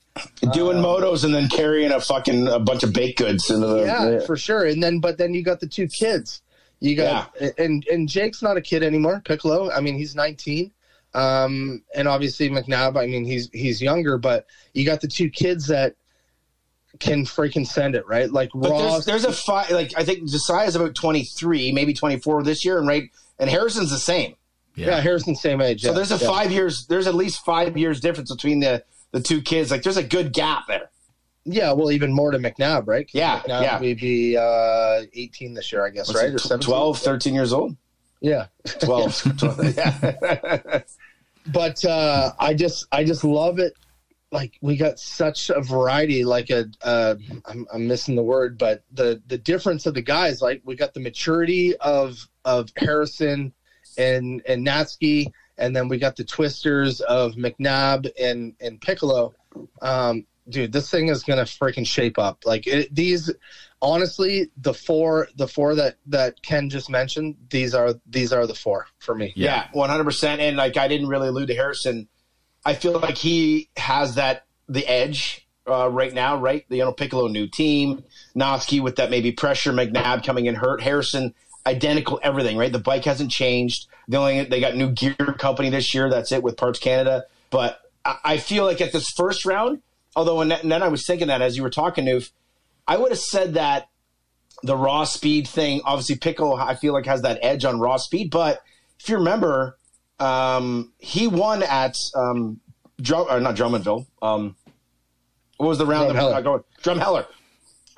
[0.54, 3.84] Doing Uh, motos and then carrying a fucking a bunch of baked goods into the
[3.86, 4.66] yeah, for sure.
[4.66, 6.42] And then, but then you got the two kids.
[6.82, 9.22] You got and and Jake's not a kid anymore.
[9.26, 9.70] Piccolo.
[9.72, 10.72] I mean, he's 19.
[11.14, 12.98] Um, and obviously McNabb.
[12.98, 15.96] I mean, he's he's younger, but you got the two kids that
[17.00, 18.32] can freaking send it right.
[18.32, 19.06] Like But Ross.
[19.06, 19.70] there's, there's a five.
[19.72, 23.90] Like I think Josiah is about 23, maybe 24 this year, and right, and Harrison's
[23.92, 24.36] the same.
[24.76, 25.82] Yeah, Harrison's same age.
[25.82, 26.28] So yeah, there's a yeah.
[26.28, 26.88] five years.
[26.88, 29.72] There's at least five years difference between the the two kids.
[29.72, 30.90] Like there's a good gap there.
[31.46, 33.10] Yeah, well, even more to McNabb, right?
[33.14, 33.80] Yeah, McNabb yeah.
[33.80, 36.30] would be uh, 18 this year, I guess, What's right?
[36.30, 36.68] it, Or 17?
[36.68, 37.76] 12, 13 years old.
[38.22, 38.48] Yeah.
[38.82, 39.38] 12.
[39.40, 40.82] 12 yeah.
[41.48, 43.74] but uh, I just I just love it.
[44.32, 46.24] Like we got such a variety.
[46.24, 50.42] Like a uh, I'm, I'm missing the word, but the the difference of the guys.
[50.42, 53.54] Like we got the maturity of of Harrison
[54.00, 59.36] and and Natzke, and then we got the twisters of McNabb and and Piccolo.
[59.82, 62.46] Um, dude, this thing is gonna freaking shape up.
[62.46, 63.32] Like it, these.
[63.82, 68.56] Honestly, the four the four that that Ken just mentioned, these are these are the
[68.56, 69.32] four for me.
[69.38, 70.42] Yeah, one hundred percent.
[70.42, 72.10] And like I didn't really allude to Harrison.
[72.66, 76.66] I feel like he has that the edge uh, right now, right?
[76.68, 78.04] The you know Piccolo new team,
[78.36, 81.34] Natzke with that maybe pressure, McNabb coming in hurt, Harrison
[81.66, 82.72] identical everything, right?
[82.72, 83.88] The bike hasn't changed.
[84.08, 86.10] The only they got new gear company this year.
[86.10, 87.26] That's it with Parts Canada.
[87.50, 89.82] But I, I feel like at this first round,
[90.16, 92.32] although and then I was thinking that as you were talking, Newf,
[92.88, 93.90] I would have said that
[94.64, 95.82] the raw speed thing.
[95.86, 98.62] Obviously, Pickle I feel like has that edge on raw speed, but
[99.00, 99.78] if you remember,
[100.20, 102.60] um, he won at um,
[103.02, 104.06] Drum, or not Drummondville.
[104.22, 104.56] Um,
[105.58, 106.12] what was the round?
[106.12, 106.32] Drumheller.
[106.32, 107.26] that going Drumheller,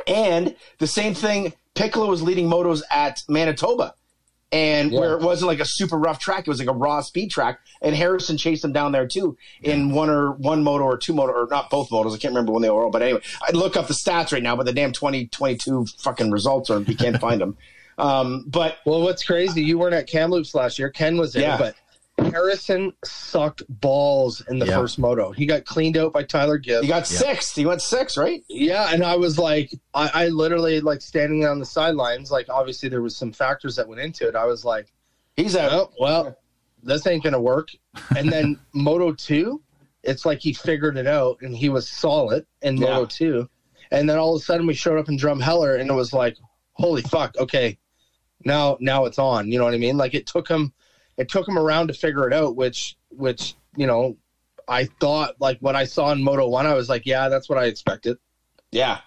[0.07, 1.53] and the same thing.
[1.73, 3.93] Piccolo was leading motos at Manitoba,
[4.51, 4.99] and Yeah.
[4.99, 7.59] where it wasn't like a super rough track, it was like a raw speed track.
[7.81, 11.31] And Harrison chased him down there too in one or one moto or two moto
[11.31, 12.13] or not both motos.
[12.13, 14.43] I can't remember when they were all, but anyway, I'd look up the stats right
[14.43, 17.57] now, but the damn 2022 fucking results are you can't find them.
[17.97, 20.89] Um, but Well, what's crazy, you weren't at Kamloops last year.
[20.89, 21.57] Ken was there, Yeah.
[21.57, 21.75] but
[22.29, 24.77] Harrison sucked balls in the Yeah.
[24.77, 25.31] first moto.
[25.31, 26.83] He got cleaned out by Tyler Gibbs.
[26.83, 27.55] he got sixth.
[27.55, 28.43] He went six, right?
[28.49, 32.31] yeah, and I was like, I, I literally like standing on the sidelines.
[32.31, 34.35] Like, obviously, there was some factors that went into it.
[34.35, 34.91] I was like,
[35.35, 35.71] He's out.
[35.71, 36.37] oh, well,
[36.83, 37.69] this ain't gonna work.
[38.15, 39.61] And then Moto Two,
[40.03, 42.87] it's like he figured it out, and he was solid in Yeah.
[42.93, 43.49] Moto Two.
[43.91, 46.37] And then all of a sudden, we showed up in Drumheller, and it was like,
[46.73, 47.77] holy fuck, okay,
[48.45, 49.51] now now it's on.
[49.51, 49.97] You know what I mean?
[49.97, 50.73] Like it took him,
[51.21, 52.55] it took him around to figure it out.
[52.55, 54.17] Which which you know,
[54.67, 57.57] I thought like what I saw in Moto One, I was like, yeah, that's what
[57.57, 58.17] I expected.
[58.71, 58.99] Yeah.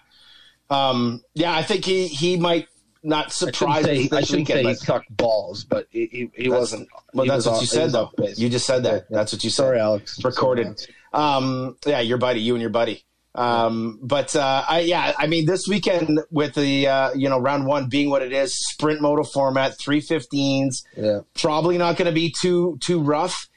[0.69, 2.67] Um, yeah, I think he, he might
[3.03, 4.69] not surprise say, us I this shouldn't say weekend.
[4.69, 6.89] he sucked balls, but he he, he wasn't.
[7.13, 8.11] well, he that's was what off- you said, though.
[8.35, 8.91] You just said that.
[8.93, 9.17] Yeah, yeah.
[9.17, 9.57] That's what you said.
[9.63, 10.15] Sorry, Alex.
[10.17, 10.87] It's recorded.
[11.13, 13.03] Um, yeah, your buddy, you and your buddy.
[13.35, 17.65] Um, but uh, I, yeah, I mean, this weekend with the uh, you know round
[17.65, 21.19] one being what it is, sprint moto format, three fifteens, Yeah.
[21.33, 23.47] probably not going to be too too rough.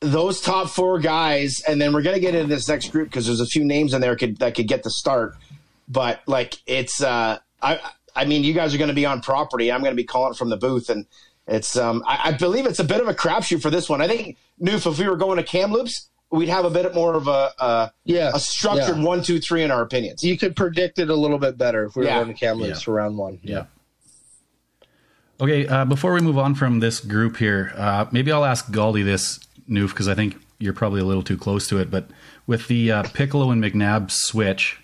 [0.00, 3.26] Those top four guys, and then we're going to get into this next group because
[3.26, 5.34] there's a few names in there could, that could get the start.
[5.88, 7.80] But like, it's uh, I
[8.14, 9.72] I mean, you guys are going to be on property.
[9.72, 11.06] I'm going to be calling from the booth, and
[11.48, 14.00] it's um, I, I believe it's a bit of a crapshoot for this one.
[14.00, 17.28] I think Newf, if we were going to Kamloops, we'd have a bit more of
[17.28, 18.32] a a, Yeah.
[18.34, 19.02] a structured Yeah.
[19.04, 20.22] one, two, three in our opinions.
[20.22, 22.22] You could predict it a little bit better if we were Yeah.
[22.22, 22.84] going to Kamloops Yeah.
[22.84, 23.38] for round one.
[23.42, 23.64] Yeah.
[25.40, 29.04] Okay, uh, before we move on from this group here, uh, maybe I'll ask Galdi
[29.04, 31.90] this, Newf, because I think you're probably a little too close to it.
[31.90, 32.08] But
[32.46, 34.78] with the uh, Piccolo and McNabb switch,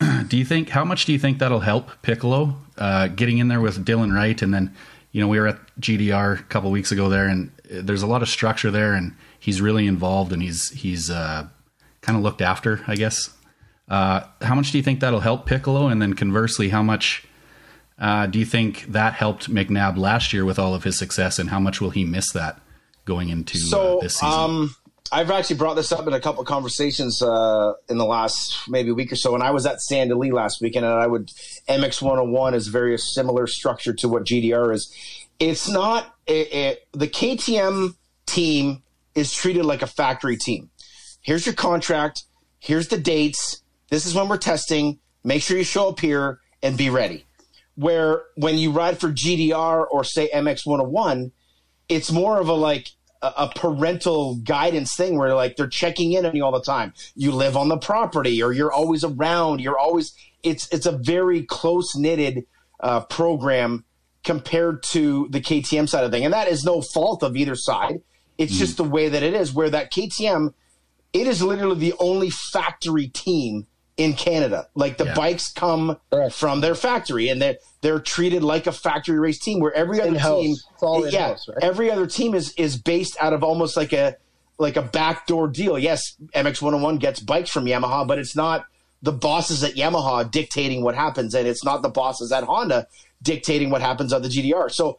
[0.28, 3.60] do you think how much do you think that'll help Piccolo uh, getting in there
[3.60, 4.40] with Dylan Wright?
[4.42, 4.74] And then,
[5.12, 8.06] you know, we were at GDR a couple weeks ago there, and uh, there's a
[8.06, 9.12] lot of structure there, and
[9.44, 11.46] he's really involved, and he's he's uh,
[12.00, 13.30] kind of looked after, I guess.
[13.88, 15.88] Uh, how much do you think that'll help Piccolo?
[15.88, 17.24] And then conversely, how much
[17.98, 21.50] uh, do you think that helped McNabb last year with all of his success, and
[21.50, 22.60] how much will he miss that
[23.04, 24.40] going into So, uh, this season?
[24.40, 24.76] um,
[25.12, 28.90] I've actually brought this up in a couple of conversations uh, in the last maybe
[28.90, 29.34] week or so.
[29.34, 31.28] And I was at Sand Del Lee last weekend, and I would
[31.68, 34.90] MX 101 is very similar structure to what GDR is.
[35.38, 37.94] It's not it, it, the KTM
[38.26, 38.82] team
[39.14, 40.70] is treated like a factory team.
[41.20, 42.24] Here's your contract.
[42.58, 43.62] Here's the dates.
[43.90, 44.98] This is when we're testing.
[45.22, 47.26] Make sure you show up here and be ready.
[47.76, 51.32] Where when you ride for GDR or say MX 101,
[51.88, 52.90] it's more of a like
[53.22, 56.92] a, parental guidance thing where like they're checking in on you all the time.
[57.14, 59.60] You live on the property or you're always around.
[59.60, 62.46] You're always it's it's a very close knitted
[62.80, 63.84] uh, program
[64.24, 68.02] compared to the KTM side of thing, and that is no fault of either side.
[68.38, 68.58] It's hmm.
[68.58, 69.52] just the way that it is.
[69.52, 70.54] Where that KTM,
[71.12, 73.66] it is literally the only factory team
[73.96, 74.68] in Canada.
[74.74, 75.14] Like the Yeah.
[75.14, 76.34] bikes come Correct.
[76.34, 79.60] from their factory, and they're they're treated like a factory race team.
[79.60, 80.40] Where every other In-house.
[80.42, 81.58] team, It's all yeah, in-house, right?
[81.62, 84.16] every other team is is based out of almost like a
[84.58, 85.78] like a backdoor deal.
[85.78, 86.00] Yes,
[86.34, 88.64] MX 101 gets bikes from Yamaha, but it's not
[89.02, 92.86] the bosses at Yamaha dictating what happens, and it's not the bosses at Honda
[93.22, 94.70] dictating what happens on the GDR.
[94.70, 94.98] So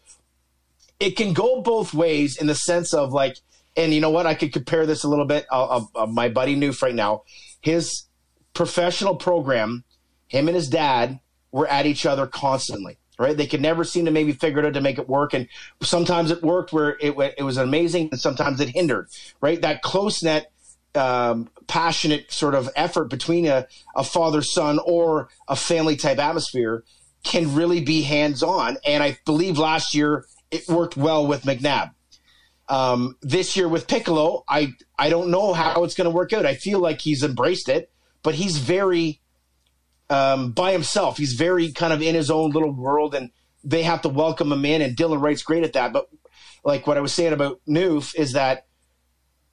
[0.99, 3.37] it can go both ways in the sense of like,
[3.77, 4.25] and you know what?
[4.25, 5.45] I could compare this a little bit.
[5.51, 7.23] Uh, uh, uh, my buddy Newf right now,
[7.61, 8.05] his
[8.53, 9.83] professional program,
[10.27, 11.19] him and his dad
[11.51, 12.97] were at each other constantly.
[13.17, 13.35] Right?
[13.35, 15.47] They could never seem to maybe figure it out to make it work, and
[15.81, 19.07] sometimes it worked where it it was amazing, and sometimes it hindered.
[19.39, 19.61] Right?
[19.61, 20.51] That close net
[20.95, 26.83] um, passionate sort of effort between a, a father son or a family type atmosphere
[27.23, 28.77] can really be hands on.
[28.85, 31.91] And I believe last year it worked well with McNabb.
[32.67, 36.45] Um, this year with Piccolo, I I don't know how it's going to work out.
[36.45, 37.91] I feel like he's embraced it,
[38.23, 39.21] but he's very
[40.09, 41.17] um, by himself.
[41.17, 43.31] He's very kind of in his own little world, and
[43.63, 44.81] they have to welcome him in.
[44.81, 45.93] And Dylan Wright's great at that.
[45.93, 46.09] But
[46.63, 48.65] like what I was saying about Newf is that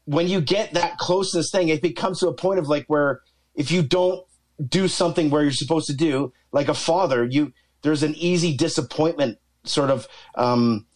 [0.04, 3.20] when you get that closeness thing, it becomes to a point of like where
[3.54, 4.24] if you don't
[4.66, 9.38] do something where you're supposed to do, like a father, you there's an easy disappointment
[9.64, 10.87] sort of um,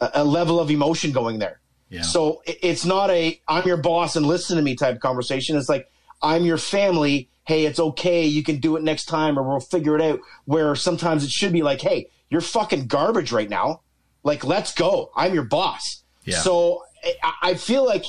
[0.00, 1.60] a, level of emotion going there.
[1.88, 2.02] Yeah.
[2.02, 5.56] So it's not a I'm your boss and listen to me type conversation.
[5.56, 5.90] It's like
[6.22, 7.28] I'm your family.
[7.46, 8.24] Hey, it's okay.
[8.24, 10.20] You can do it next time, or we'll figure it out.
[10.46, 13.82] Where sometimes it should be like, hey, you're fucking garbage right now.
[14.22, 15.10] Like, let's go.
[15.14, 16.02] I'm your boss.
[16.24, 16.38] Yeah.
[16.38, 16.82] So
[17.22, 18.04] I, I feel like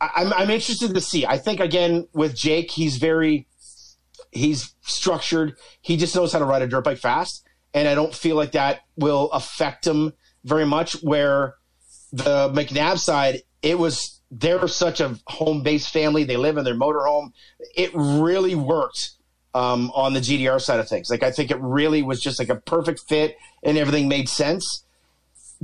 [0.00, 1.26] I'm, I'm interested to see.
[1.26, 3.46] I think again with Jake, he's very
[4.30, 5.56] he's structured.
[5.80, 8.52] He just knows how to ride a dirt bike fast, and I don't feel like
[8.52, 10.12] that will affect him
[10.44, 10.94] very much.
[11.02, 11.56] Where
[12.12, 16.24] the McNabb side, it was they're such a home based family.
[16.24, 17.32] They live in their motorhome.
[17.76, 19.12] It really worked
[19.54, 21.10] um, on the GDR side of things.
[21.10, 24.84] Like I think it really was just like a perfect fit, and everything made sense.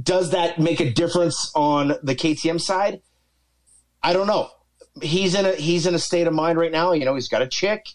[0.01, 3.01] Does that make a difference on the KTM side?
[4.03, 4.51] I don't know.
[5.03, 6.92] He's in a he's in a state of mind right now.
[6.92, 7.87] You know, he's got a chick.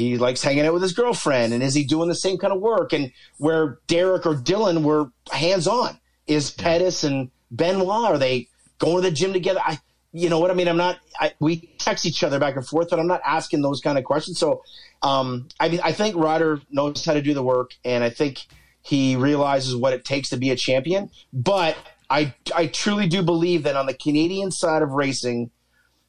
[0.00, 2.60] He likes hanging out with his girlfriend, and is he doing the same kind of
[2.60, 2.92] work?
[2.94, 8.96] And where Derek or Dylan were hands on, is Pettis and Benoit are they going
[8.96, 9.60] to the gym together?
[9.62, 9.78] I,
[10.12, 10.68] you know what I mean?
[10.68, 10.98] I'm not.
[11.18, 14.04] I, we text each other back and forth, but I'm not asking those kind of
[14.04, 14.38] questions.
[14.38, 14.62] So,
[15.02, 18.46] um, I mean, I think Ryder knows how to do the work, and I think
[18.82, 21.10] he realizes what it takes to be a champion.
[21.32, 21.76] But
[22.08, 25.50] I, I truly do believe that on the Canadian side of racing,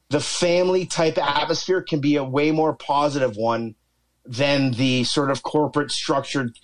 [0.09, 3.75] the family type atmosphere can be a way more positive one
[4.25, 6.57] than the sort of corporate structured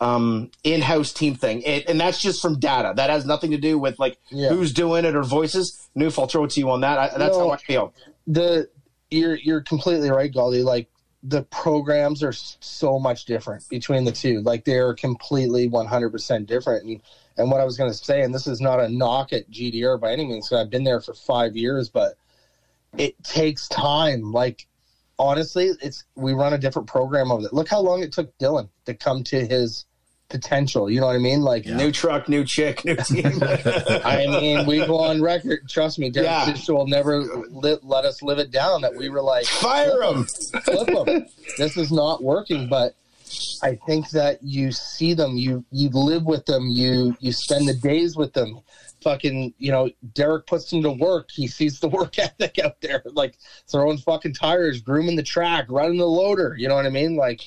[0.00, 1.62] um, in-house team thing.
[1.62, 2.92] It, and that's just from data.
[2.96, 4.48] That has nothing to do with like Yeah.
[4.50, 5.88] who's doing it or voices.
[5.96, 6.98] Newf, I'll throw it to you on that.
[6.98, 7.48] I, that's No.
[7.48, 7.94] how I feel.
[8.26, 8.68] the
[9.10, 10.64] you're you're completely right, Galdi.
[10.64, 10.88] Like
[11.22, 14.40] the programs are so much different between the two.
[14.42, 16.84] Like they're completely 100% different.
[16.84, 17.00] And
[17.36, 19.98] and what I was going to say, and this is not a knock at GDR
[20.00, 20.48] by any means.
[20.48, 22.14] 'cause I've been there for five years, but
[22.98, 24.32] it takes time.
[24.32, 24.66] Like
[25.18, 27.52] honestly, it's we run a different program over it.
[27.52, 29.84] Look how long it took Dylan to come to his
[30.30, 30.90] potential.
[30.90, 31.42] You know what I mean?
[31.42, 31.76] Like Yeah.
[31.76, 33.26] New truck, new chick, new team.
[33.42, 35.68] I mean, we go on record.
[35.68, 36.46] Trust me, Derek Yeah.
[36.46, 38.80] Fisher will never li- let us live it down.
[38.82, 40.24] That we were like, Fire them.
[40.24, 41.26] flip them.
[41.58, 42.68] This is not working.
[42.68, 42.94] But
[43.62, 47.74] I think that you see them, you you live with them, you you spend the
[47.74, 48.60] days with them.
[49.04, 51.28] Fucking, you know, Derek puts him to work.
[51.30, 53.38] He sees the work ethic out there, like
[53.70, 56.56] throwing fucking tires, grooming the track, running the loader.
[56.58, 57.14] You know what I mean?
[57.16, 57.42] Like,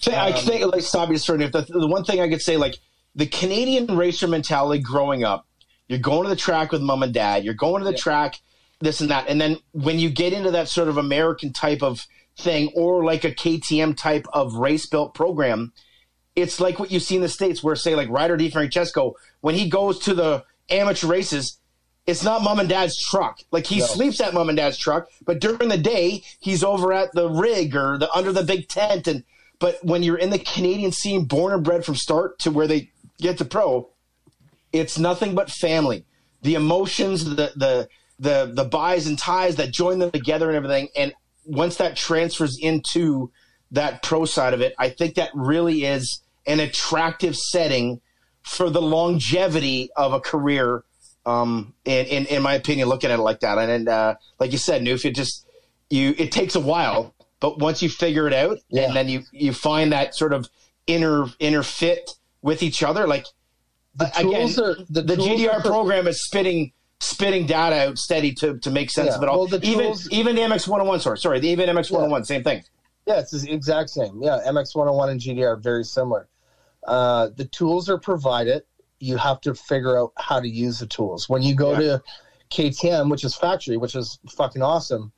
[0.00, 1.14] Th- I Um, think, like, stop you.
[1.16, 2.78] If the, the one thing I could say, like,
[3.14, 5.46] the Canadian racer mentality growing up,
[5.88, 7.98] you're going to the track with mom and dad, you're going to the Yeah.
[7.98, 8.40] track,
[8.80, 9.28] this and that.
[9.28, 12.06] And then when you get into that sort of American type of
[12.38, 15.72] thing or like a KTM type of race built program,
[16.34, 19.12] it's like what you see in the States where, say, like Ryder DiFrancesco,
[19.42, 21.58] when he goes to the amateur races,
[22.06, 23.40] it's not mom and dad's truck.
[23.50, 23.86] Like he No.
[23.86, 27.74] sleeps at mom and dad's truck, but during the day he's over at the rig
[27.74, 29.06] or the under the big tent.
[29.06, 29.24] And
[29.58, 32.90] but when you're in the Canadian scene, born and bred from start to where they
[33.18, 33.88] get to pro,
[34.72, 36.04] it's nothing but family.
[36.42, 40.88] The emotions, the the the the buys and ties that join them together and everything.
[40.96, 41.14] And
[41.46, 43.30] once that transfers into
[43.70, 48.00] that pro side of it, I think that really is an attractive setting
[48.44, 50.84] for the longevity of a career.
[51.26, 54.52] Um, in, in in my opinion, looking at it like that, and, and uh, like
[54.52, 55.46] you said, Newf, it just
[55.88, 58.82] you it takes a while, but once you figure it out, Yeah.
[58.88, 60.48] and then you you find that sort of
[60.86, 62.10] inner inner fit
[62.42, 63.24] with each other, like
[63.96, 68.58] the again, are the, the GDR for- program is spitting spitting data out steady to,
[68.58, 69.38] to make sense Yeah, of it all.
[69.40, 71.90] well, the even tools- even the MX one hundred one, sorry, sorry, the even MX
[71.90, 72.62] one hundred one, same thing.
[73.06, 74.22] Yeah, it's the exact same.
[74.22, 76.26] Yeah, MX 101 and GDR are very similar.
[76.86, 78.62] Uh, the tools are provided.
[79.00, 81.28] You have to figure out how to use the tools.
[81.28, 81.78] When you go Yeah.
[81.78, 82.02] to
[82.50, 85.10] KTM, which is factory, which is fucking awesome.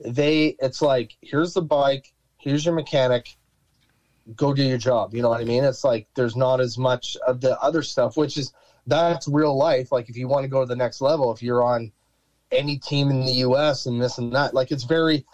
[0.00, 3.36] They, it's like, here's the bike, here's your mechanic,
[4.36, 5.14] go do your job.
[5.14, 5.64] You know what I mean?
[5.64, 8.52] It's like there's not as much of the other stuff, which is
[8.86, 9.92] that's real life.
[9.92, 11.90] Like if you want to go to the next level, if you're on
[12.50, 13.86] any team in the U.S.
[13.86, 15.24] and this and that, like it's very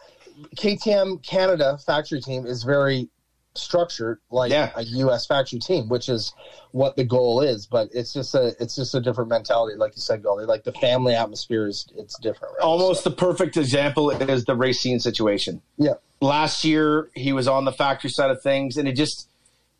[0.57, 3.09] KTM Canada factory team is very
[3.57, 4.71] structured like Yeah.
[4.77, 5.27] a U.S.
[5.27, 6.33] factory team, which is
[6.73, 7.67] what the goal is.
[7.67, 10.45] But it's just a it's just a different mentality, like you said, Goldie.
[10.45, 12.55] Like the family atmosphere is it's different.
[12.59, 12.65] Right?
[12.65, 15.63] Almost the perfect example is the Racine situation.
[15.79, 15.95] yeah.
[16.21, 19.29] last year he was on the factory side of things and it just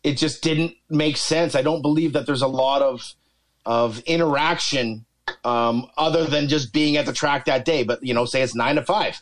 [0.03, 3.15] it just didn't make sense i don't believe that there's a lot of
[3.65, 5.03] of interaction
[5.43, 8.53] um, other than just being at the track that day but you know say it's
[8.55, 9.21] nine to five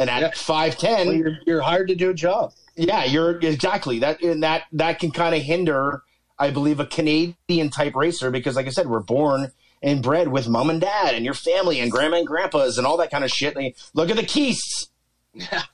[0.00, 0.30] and at Yeah.
[0.34, 2.52] five ten Well, you're, you're hired to do a job.
[2.78, 6.02] Yeah you're exactly that and that that can kind of hinder
[6.38, 9.52] i believe a canadian type racer because like i said we're born
[9.82, 12.96] and bred with mom and dad and your family and grandma and grandpas and all
[12.96, 13.56] that kind of shit
[13.94, 14.88] look at the keests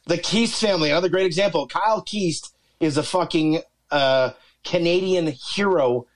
[0.06, 1.66] the Keast family, another great example.
[1.66, 4.30] Kyle Keast is a fucking uh,
[4.64, 6.06] Canadian hero,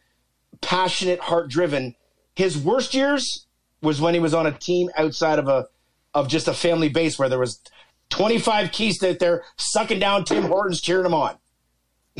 [0.60, 1.94] passionate, heart driven.
[2.34, 3.46] His worst years
[3.80, 5.68] was when he was on a team outside of a
[6.14, 7.60] of just a family base where there was
[8.10, 11.36] 25 keys that they're sucking down Tim Hortons, cheering them on.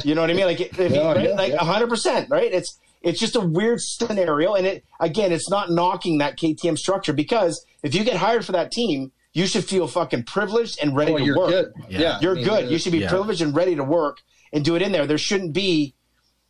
[0.05, 0.47] You know what I mean?
[0.47, 1.28] Like, if he, Yeah, right?
[1.30, 1.59] yeah, like yeah.
[1.59, 2.53] 100%, right?
[2.53, 7.12] It's it's just a weird scenario, and it again, it's not knocking that KTM structure
[7.12, 11.12] because if you get hired for that team, you should feel fucking privileged and ready
[11.12, 11.49] Oh, to you're work.
[11.51, 11.72] good.
[11.89, 12.01] Yeah.
[12.01, 12.70] Yeah, You're I mean, good.
[12.70, 13.09] You should be Yeah.
[13.09, 14.18] privileged and ready to work
[14.53, 15.07] and do it in there.
[15.07, 15.95] There shouldn't be,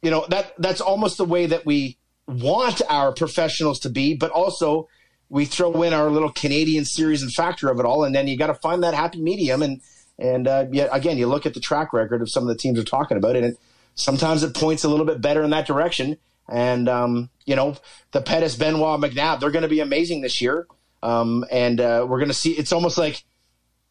[0.01, 4.30] you know, that that's almost the way that we want our professionals to be, but
[4.30, 4.89] also
[5.31, 8.37] we throw in our little Canadian series and factor of it all, and then you
[8.37, 9.62] got to find that happy medium.
[9.62, 9.81] And
[10.18, 12.79] and uh, yet again, you look at the track record of some of the teams
[12.79, 13.59] we're talking about, and it,
[13.95, 16.16] sometimes it points a little bit better in that direction.
[16.49, 17.76] And um, you know,
[18.12, 20.66] the Pettis, Benoit, McNabb, they're going to be amazing this year.
[21.03, 22.53] Um, and uh, we're going to see.
[22.53, 23.22] It's almost like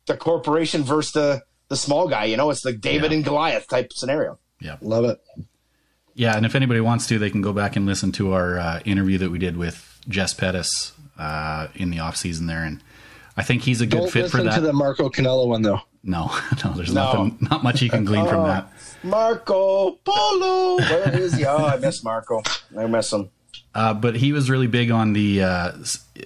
[0.08, 2.26] the corporation versus the the small guy.
[2.26, 3.18] You know, it's like David Yeah.
[3.18, 4.40] and Goliath type scenario.
[4.60, 4.78] Yeah.
[4.82, 5.20] Love it.
[6.16, 8.80] Yeah, and if anybody wants to, they can go back and listen to our uh,
[8.86, 12.82] interview that we did with Jess Pettis uh, in the off season there, and
[13.36, 14.55] I think he's a good Don't fit for listen that.
[14.55, 15.82] to the Marco Cannella one though.
[16.03, 16.32] no,
[16.65, 17.03] no, there's No.
[17.05, 18.72] nothing, not much you can glean from that.
[19.03, 21.45] Marco Polo, where is he?
[21.45, 22.41] Oh, I miss Marco.
[22.78, 23.30] I miss him.
[23.76, 25.72] Uh, but he was really big on the uh,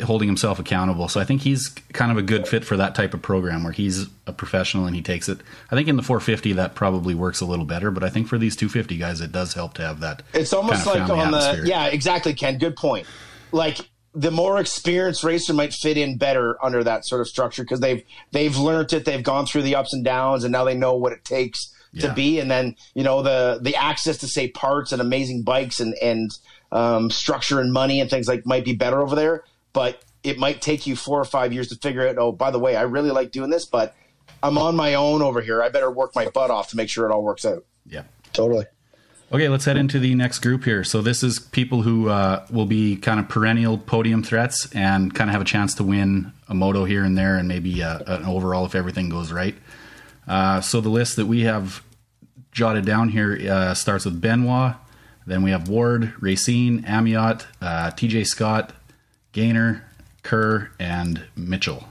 [0.03, 1.09] holding himself accountable.
[1.09, 3.73] So I think he's kind of a good fit for that type of program where
[3.73, 5.39] he's a professional and he takes it.
[5.69, 8.37] I think in the 450 that probably works a little better, but I think for
[8.37, 10.23] these 250 guys, it does help to have that.
[10.33, 12.57] It's almost kind of like family on the yeah, exactly, Ken.
[12.57, 13.05] Good point.
[13.51, 17.79] Like the more experienced racer might fit in better under that sort of structure because
[17.79, 20.95] they've they've learned it, they've gone through the ups and downs, and now they know
[20.95, 22.07] what it takes Yeah.
[22.09, 22.39] to be.
[22.39, 26.29] And then you know the the access to say parts and amazing bikes and and
[26.71, 29.43] um, structure and money and things like might be better over there,
[29.73, 32.17] but it might take you four or five years to figure out.
[32.17, 33.95] Oh, by the way, I really like doing this, but
[34.43, 35.61] I'm on my own over here.
[35.63, 37.65] I better work my butt off to make sure it all works out.
[37.85, 38.03] Yeah.
[38.33, 38.65] Totally.
[39.33, 40.83] Okay, let's head into the next group here.
[40.83, 45.29] So this is people who uh, will be kind of perennial podium threats and kind
[45.29, 48.25] of have a chance to win a moto here and there, and maybe uh, an
[48.25, 49.55] overall if everything goes right.
[50.27, 51.81] Uh, so the list that we have
[52.51, 54.73] jotted down here uh, starts with Benoit,
[55.25, 58.25] then we have Ward, Racine, Amyotte, uh, T.J.
[58.25, 58.73] Scott,
[59.31, 59.85] Gaynor,
[60.23, 61.87] Kerr, and Mitchell.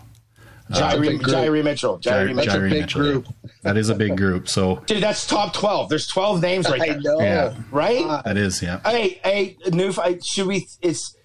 [0.71, 1.21] Jairi.
[1.21, 1.99] Jairi Mitchell.
[1.99, 2.55] Jairi Jairi- Mitchell.
[2.55, 3.01] a Jairi big Mitchell.
[3.03, 3.27] group.
[3.62, 4.49] That is a big group.
[4.49, 5.89] So Dude, that's top twelve.
[5.89, 7.01] There's twelve names right I there.
[7.01, 7.21] know.
[7.21, 7.55] Yeah.
[7.71, 8.23] Right?
[8.25, 8.81] that is yeah.
[8.85, 10.66] hey, hey, Newf, I, should we?
[10.83, 11.16] Is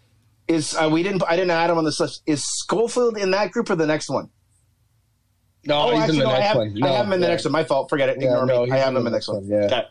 [0.48, 1.24] is uh, we didn't?
[1.28, 2.22] I didn't add him on this list.
[2.26, 4.30] Is Schofield in that group or the next one?
[5.68, 6.84] No, Oh, he's actually, in the no, I next have, one.
[6.84, 7.32] I have him in the yeah.
[7.34, 7.52] next one.
[7.52, 7.90] My fault.
[7.90, 8.18] Forget it.
[8.22, 8.72] Yeah, Ignore no, me.
[8.72, 9.50] I have in him the in the next next one.
[9.50, 9.66] one, yeah.
[9.66, 9.86] Okay.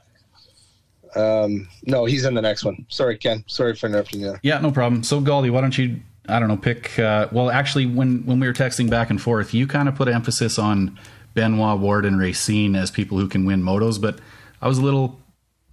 [1.45, 2.87] Um, no, he's in the next one.
[2.89, 3.45] Sorry, Ken.
[3.47, 4.37] Sorry for interrupting you.
[4.43, 5.03] Yeah, no problem.
[5.05, 8.47] So Galdi, why don't you I don't know, pick uh, well actually when when we
[8.47, 10.99] were texting back and forth, you kind of put emphasis on
[11.35, 14.20] Benoit Ward and Racine as people who can win motos, but
[14.62, 15.20] I was a little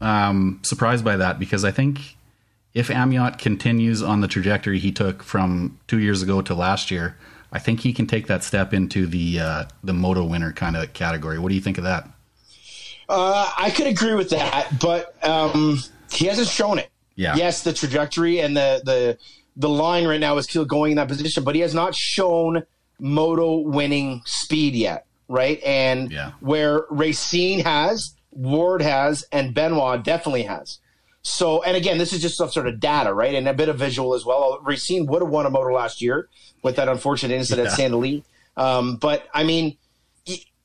[0.01, 2.17] um, surprised by that because I think
[2.73, 7.17] if Amyotte continues on the trajectory he took from two years ago to last year,
[7.51, 10.93] I think he can take that step into the uh, the moto winner kind of
[10.93, 11.37] category.
[11.37, 12.09] What do you think of that?
[13.07, 15.79] Uh, I could agree with that, but um,
[16.11, 16.89] he hasn't shown it.
[17.15, 17.35] Yeah.
[17.35, 19.17] Yes, the trajectory and the the
[19.61, 22.63] the line right now is still going in that position, but he has not shown
[22.99, 25.61] moto winning speed yet, right?
[25.63, 26.31] And Yeah.
[26.39, 30.79] where Racine has, Ward has, and Benoit definitely has.
[31.23, 33.35] So, and again, this is just some sort of data, right?
[33.35, 34.59] And a bit of visual as well.
[34.63, 36.27] Racine would have won a moto last year
[36.63, 37.75] with that unfortunate incident at Yeah.
[37.77, 38.23] Sand Del Lee.
[38.57, 39.77] Um, but I mean,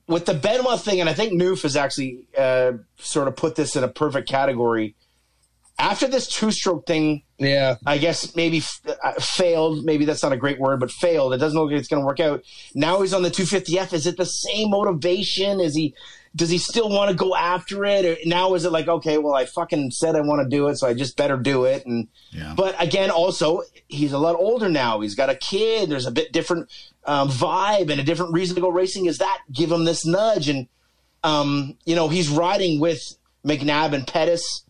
[0.07, 3.75] with the Benoit thing, and I think Newf has actually uh, sort of put this
[3.75, 4.95] in a perfect category.
[5.79, 7.75] After this two stroke thing, Yeah.
[7.85, 9.85] I guess maybe f- uh, failed.
[9.85, 11.33] Maybe that's not a great word, but failed.
[11.33, 12.43] It doesn't look like it's going to work out.
[12.73, 13.93] Now he's on the 250F.
[13.93, 15.59] Is it the same motivation?
[15.59, 15.93] Is he?
[16.35, 18.05] Does he still want to go after it?
[18.05, 20.77] Or now is it like, okay, well, I fucking said I want to do it,
[20.77, 21.85] so I just better do it.
[21.85, 22.53] And Yeah.
[22.55, 24.99] but again, also he's a lot older now.
[24.99, 25.89] He's got a kid.
[25.89, 26.69] There's a bit different
[27.05, 29.05] um, vibe and a different reason to go racing.
[29.07, 30.47] Is that give him this nudge?
[30.49, 30.67] And
[31.23, 33.01] um, you know, he's riding with
[33.45, 34.63] McNabb and Pettis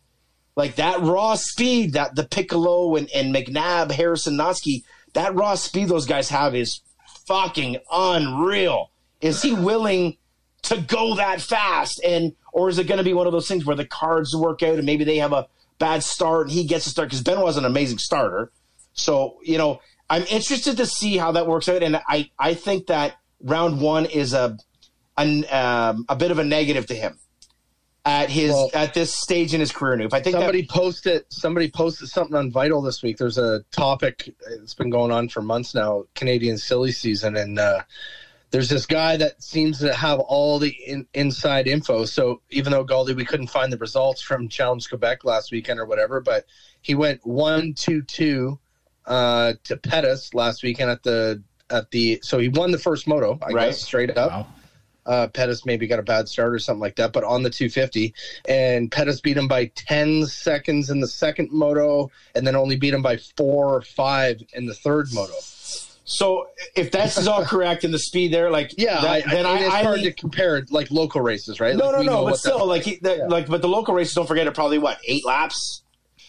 [0.58, 4.84] like that raw speed that the Piccolo and, and McNabb, Harrison Natzke,
[5.14, 6.82] that raw speed those guys have is
[7.28, 8.90] fucking unreal.
[9.22, 10.18] Is he willing
[10.64, 12.02] to go that fast?
[12.04, 14.64] And or is it going to be one of those things where the cards work
[14.64, 15.48] out and maybe they have a
[15.78, 18.52] bad start and he gets a start because Benoit's an amazing starter.
[18.94, 19.80] So you know,
[20.10, 24.06] I'm interested to see how that works out, and I I think that round one
[24.06, 24.58] is a
[25.18, 27.20] an, um, a bit of a negative to him
[28.08, 29.98] at his Well- at this stage in his career.
[29.98, 30.14] Noob.
[30.14, 33.18] I think that Somebody posted somebody posted something on Vital this week.
[33.18, 37.82] There's a topic that's been going on for months now, Canadian silly season, and uh,
[38.52, 42.06] there's this guy that seems to have all the in, inside info.
[42.06, 45.86] So even though Galdi, we couldn't find the results from Challenge Quebec last weekend or
[45.86, 46.46] whatever, but
[46.82, 48.58] he went one two two
[49.06, 53.38] uh, to Pettis last weekend at the at the so he won the first moto,
[53.42, 53.66] I Right.
[53.68, 54.48] guess, straight up Wow.
[55.08, 58.14] Uh, Pettis maybe got a bad start or something like that, but on the 250,
[58.48, 62.94] and Pettis beat him by 10 seconds in the second moto, and then only beat
[62.94, 65.34] him by four or five in the third moto.
[66.10, 69.50] So if that's all correct and the speed there, like Yeah, that, I, then I,
[69.50, 71.76] I, it's I hard to compare like local races, right?
[71.76, 73.28] no, Like, no, no, but still, like he, the, Yeah.
[73.28, 75.82] like, but the local races don't forget are probably what eight laps.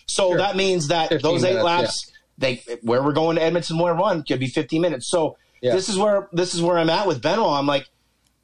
[0.07, 0.39] So Sure.
[0.39, 4.16] that means that those eight minutes, laps, they where we're going to Edmonton where one
[4.16, 5.09] run could be 15 minutes.
[5.11, 5.74] So Yeah.
[5.74, 7.59] this is where this is where I'm at with Benoit.
[7.59, 7.89] I'm like,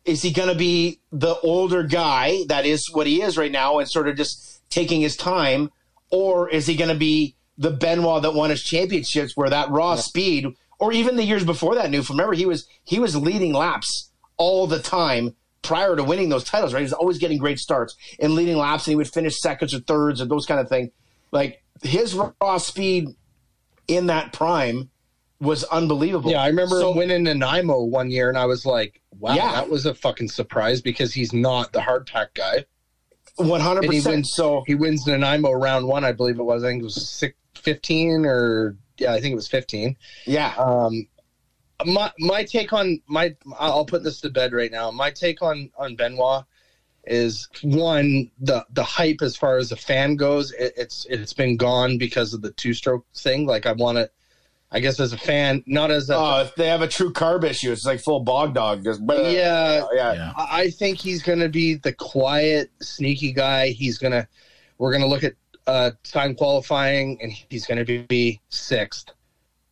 [0.05, 3.79] is he going to be the older guy that is what he is right now
[3.79, 5.71] and sort of just taking his time,
[6.11, 9.95] or is he going to be the Benoit that won his championships where that raw
[9.97, 10.47] speed,
[10.79, 12.11] or even the years before that, Newf?
[12.11, 16.75] Remember, he was he was leading laps all the time prior to winning those titles.
[16.75, 19.73] Right, he was always getting great starts and leading laps, and he would finish seconds
[19.73, 20.91] or thirds or those kind of thing.
[21.33, 23.09] Like his raw speed
[23.89, 24.91] in that prime
[25.41, 26.31] was unbelievable.
[26.31, 29.53] Yeah, I remember So- winning an IMO one year, and I was like, "Wow, Yeah.
[29.53, 32.65] that was a fucking surprise," because he's not the hard pack guy.
[33.37, 34.15] one hundred And he percent.
[34.15, 34.33] wins.
[34.33, 36.63] So He wins an IMO round one, I believe it was.
[36.63, 39.97] I think it was six, 15 or yeah, I think it was fifteen.
[40.25, 41.09] yeah, Um,
[41.85, 44.93] my my take on my I'll put this to bed right now.
[44.93, 46.45] My take on on Benoit
[47.07, 50.53] is one the the hype as far as the fan goes.
[50.53, 53.47] It, it's it's been gone because of the two stroke thing.
[53.47, 54.09] Like I want to,
[54.75, 57.45] I guess as a fan, not as a oh, if they have a true carb
[57.45, 58.83] issue, it's like full bog dog.
[58.83, 59.87] Just Yeah.
[59.95, 60.13] yeah.
[60.13, 60.33] Yeah.
[60.37, 63.69] I I think he's going to be the quiet, sneaky guy.
[63.69, 64.27] He's going to,
[64.79, 65.35] we're going to look at
[65.69, 69.11] uh, time qualifying, and he's going to be sixth,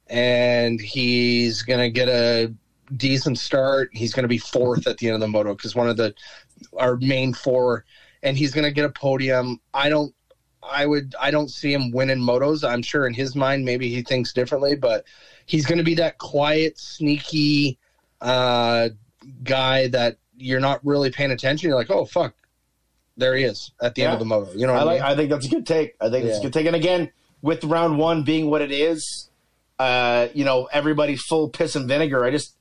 [0.07, 2.55] and he's going to get a
[2.97, 3.91] decent start.
[3.93, 6.15] He's going to be fourth at the end of the moto because one of the
[6.79, 7.85] our main four,
[8.23, 9.61] and he's going to get a podium.
[9.75, 10.15] I don't.
[10.63, 11.15] I would.
[11.21, 12.69] I don't see him winning motos.
[12.69, 15.05] I'm sure in his mind, maybe he thinks differently, but
[15.47, 17.79] he's going to be that quiet, sneaky
[18.21, 18.91] uh,
[19.43, 21.69] guy that you're not really paying attention.
[21.69, 22.35] You're like, oh fuck,
[23.17, 24.53] there he is at the end of the moto.
[24.53, 25.03] You know I what I, mean?
[25.03, 25.95] I think that's a good take.
[26.01, 26.67] I think it's a good take.
[26.67, 27.11] And again,
[27.43, 29.29] with round one being what it is,
[29.79, 32.25] uh, you know, everybody's full piss and vinegar.
[32.25, 32.57] I just,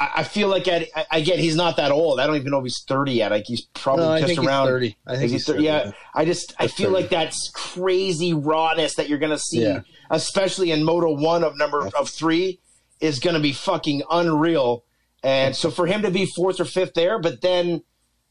[0.00, 2.18] I, I feel like at, I- again, he's not that old.
[2.18, 3.30] I don't even know if he's thirty yet.
[3.30, 4.66] Like he's probably no, I just around.
[4.66, 4.96] thirty.
[5.06, 5.64] I think he's thir- 30.
[5.64, 7.02] yeah, I just I feel 30.
[7.02, 9.80] like that's crazy rawness that you're gonna see, Yeah.
[10.10, 12.60] especially in Moto One of number of three,
[13.00, 14.84] is gonna be fucking unreal.
[15.22, 17.82] And so for him to be fourth or fifth there, but then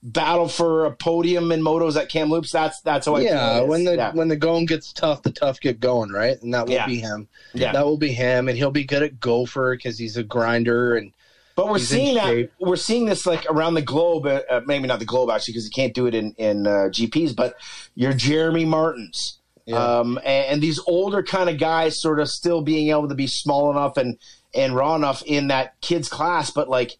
[0.01, 3.59] battle for a podium in motos at Kamloops, that's that's how I yeah, feel.
[3.59, 3.69] it is.
[3.69, 4.11] when the yeah.
[4.13, 6.41] when the going gets tough, the tough get going, right?
[6.41, 6.87] And that will Yeah.
[6.87, 7.27] be him.
[7.53, 7.73] Yeah.
[7.73, 10.95] that will be him, and he'll be good at gopher because he's a grinder.
[10.95, 11.11] And
[11.59, 12.51] But we're He's seeing that shape.
[12.59, 14.25] we're seeing this like around the globe.
[14.25, 16.87] Uh, uh, maybe not the globe actually, because you can't do it in in uh,
[16.89, 17.35] GPs.
[17.35, 17.55] But
[17.95, 19.75] your Jeremy Martins, Yeah.
[19.99, 23.27] um, and, and these older kind of guys, sort of still being able to be
[23.27, 24.17] small enough and
[24.55, 26.49] and raw enough in that kids class.
[26.49, 26.97] But like,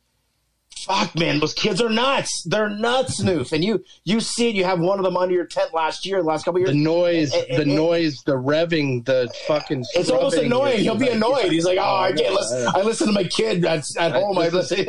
[0.86, 2.44] fuck, man, those kids are nuts.
[2.46, 3.52] They're nuts, Newf.
[3.52, 4.56] And you you see it.
[4.56, 6.72] You have one of them under your tent last year, the last couple years.
[6.72, 9.86] the noise, It- it- the it- noise, the revving, the fucking.
[9.94, 10.80] it's almost annoying.
[10.80, 11.52] He'll be annoyed.
[11.52, 12.68] He's like, "Oh, oh I can't listen.
[12.74, 14.38] I listen to my kid at, at home.
[14.38, 14.86] I listen."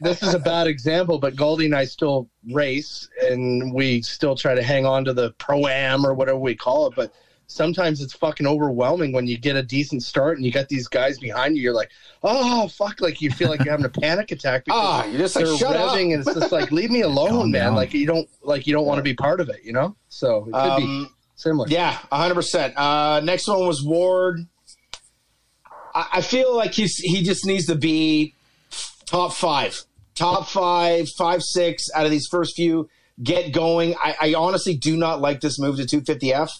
[0.00, 4.54] this is a bad example, but Goldie and I still race and we still try
[4.54, 6.94] to hang on to the pro am or whatever we call it.
[6.96, 7.12] But
[7.54, 11.18] sometimes it's fucking overwhelming when you get a decent start and you got these guys
[11.18, 11.62] behind you.
[11.62, 11.90] You're like,
[12.22, 15.36] oh fuck, like you feel like you're having a panic attack because Ah, you're just
[15.36, 17.66] like, they're "Shut up." revving and it's just like, leave me alone, man.
[17.66, 17.74] down.
[17.76, 19.96] Like you don't like you don't want to be part of it, you know.
[20.08, 20.84] So it could be.
[20.84, 21.66] Um, Similar.
[21.68, 22.76] Yeah, hundred percent.
[22.78, 24.46] Uh, next one was Ward.
[25.94, 28.34] I, I feel like he's he just needs to be
[29.06, 29.82] top five,
[30.14, 32.88] top five, five, six out of these first few.
[33.22, 33.94] Get going.
[34.02, 36.50] I, I honestly do not like this move to 250F.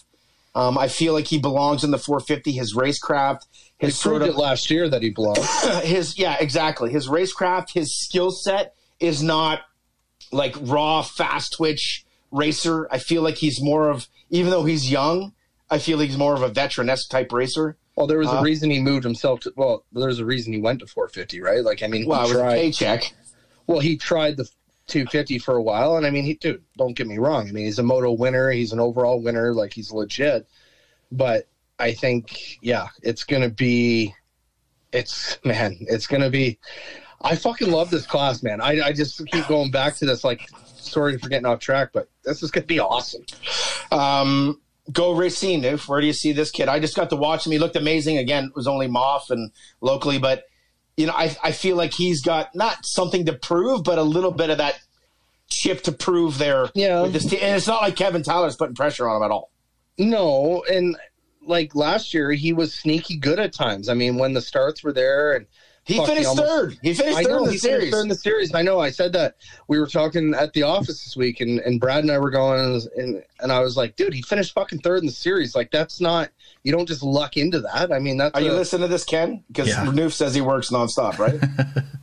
[0.55, 2.53] Um, I feel like he belongs in the 450.
[2.53, 3.41] His racecraft,
[3.77, 5.37] He his proved it last year that he belonged.
[5.83, 9.61] his yeah exactly his racecraft his skill set is not
[10.31, 15.33] like raw fast twitch racer i feel like he's more of even though he's young
[15.69, 18.41] i feel like he's more of a veteran-esque type racer Well, there was Uh, a
[18.41, 19.53] reason he moved himself to.
[19.55, 21.63] Well, there's a reason he went to 450, right?
[21.63, 22.55] Like, I mean, well was tried.
[22.55, 23.13] paycheck
[23.67, 24.47] Well, he tried the
[24.87, 27.47] 250 for a while, and I mean, he dude, don't get me wrong.
[27.47, 28.51] I mean, he's a moto winner.
[28.51, 29.53] He's an overall winner.
[29.53, 30.47] Like, he's legit.
[31.11, 31.47] But
[31.79, 34.13] I think, yeah, it's gonna be.
[34.91, 36.59] It's man, it's gonna be.
[37.21, 38.61] I fucking love this class, man.
[38.61, 40.23] I I just keep going back to this.
[40.23, 43.25] Like, sorry for getting off track, but this is gonna be awesome.
[43.91, 44.59] um
[44.91, 45.87] go racine Newf.
[45.87, 48.19] where do you see this kid i just got to watch him he looked amazing
[48.19, 49.49] again it was only moff and
[49.81, 50.43] locally but
[50.97, 54.31] you know i, I feel like he's got not something to prove but a little
[54.31, 54.79] bit of that
[55.49, 57.03] chip to prove there Yeah.
[57.03, 57.39] with this team.
[57.41, 59.51] and it's not like kevin tyler's putting pressure on him at all
[59.97, 60.95] No, and
[61.47, 63.87] like last year, he was sneaky good at times.
[63.87, 65.45] I mean, when the starts were there, and
[65.85, 66.77] He Fuck, he finished almost- third.
[66.81, 67.91] He finished I third know in the he series.
[67.93, 68.55] third in the series.
[68.55, 68.79] I know.
[68.79, 69.35] I said that
[69.67, 72.59] we were talking at the office this week, and, and Brad and I were going,
[72.59, 75.55] and, and and I was like, dude, he finished fucking third in the series.
[75.55, 76.29] Like that's not
[76.63, 77.91] you don't just luck into that.
[77.91, 79.43] I mean, that's Are you listening to this, Ken?
[79.47, 79.85] Because Yeah.
[79.85, 81.39] Newf says he works nonstop, right?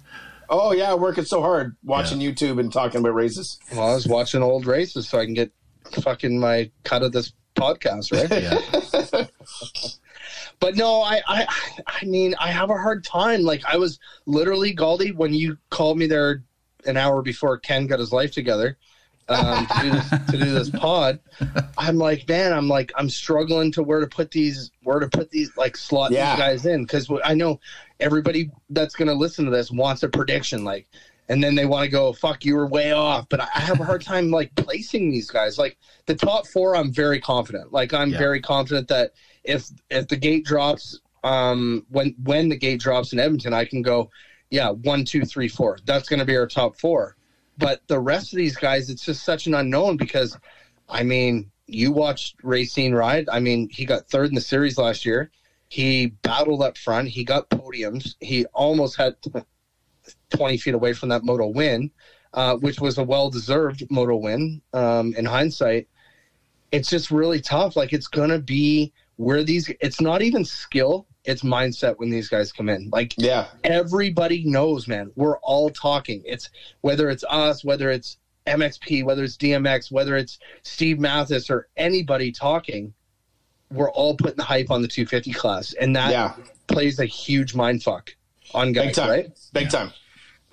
[0.48, 3.58] oh yeah, working so hard watching YouTube and talking about races.
[3.72, 5.50] well, I was watching old races so I can get
[6.02, 8.30] fucking my cut of this podcast, right?
[9.12, 9.24] Yeah.
[10.62, 11.46] But no, I, I,
[11.88, 13.42] I mean, I have a hard time.
[13.42, 16.44] Like I was literally Galdi when you called me there
[16.86, 18.76] an hour before Ken got his life together
[19.28, 21.18] um, to, do this, to do this pod.
[21.76, 25.30] I'm like, man, I'm like, I'm struggling to where to put these, where to put
[25.30, 26.30] these, like slot Yeah.
[26.36, 27.58] these guys in because I know
[27.98, 30.86] everybody that's going to listen to this wants a prediction, like.
[31.28, 33.26] And then they want to go, fuck, you were way off.
[33.28, 35.56] But I I have a hard time like placing these guys.
[35.56, 37.72] Like the top four, I'm very confident.
[37.72, 38.18] Like I'm Yeah.
[38.18, 39.12] very confident that
[39.44, 43.82] if if the gate drops um when when the gate drops in edmonton i can
[43.82, 44.10] go
[44.50, 45.78] yeah one two three four.
[45.84, 47.16] That's going to be our top four.
[47.58, 50.38] But the rest of these guys it's just such an unknown because
[50.88, 53.28] i mean you watched racine ride.
[53.30, 55.30] I mean he got third in the series last year.
[55.68, 57.08] He battled up front.
[57.08, 58.14] He got podiums.
[58.20, 59.16] He almost had
[60.30, 61.90] 20 feet away from that moto win
[62.34, 65.88] uh, which was a well-deserved moto win um, in hindsight.
[66.70, 67.76] It's just really tough.
[67.76, 72.28] Like it's going to be where these it's not even skill it's mindset when these
[72.28, 72.90] guys come in.
[72.90, 76.22] Like Yeah, everybody knows man we're all talking.
[76.24, 76.48] It's
[76.80, 82.28] whether it's us whether it's mxp whether it's dmx whether it's steve matthes or anybody
[82.32, 82.92] talking
[83.72, 85.72] we're all putting the hype on the 250 class.
[85.74, 86.34] And that yeah,
[86.66, 88.14] plays a huge mind fuck
[88.54, 89.30] on guys big time, right?
[89.52, 89.90] Big time,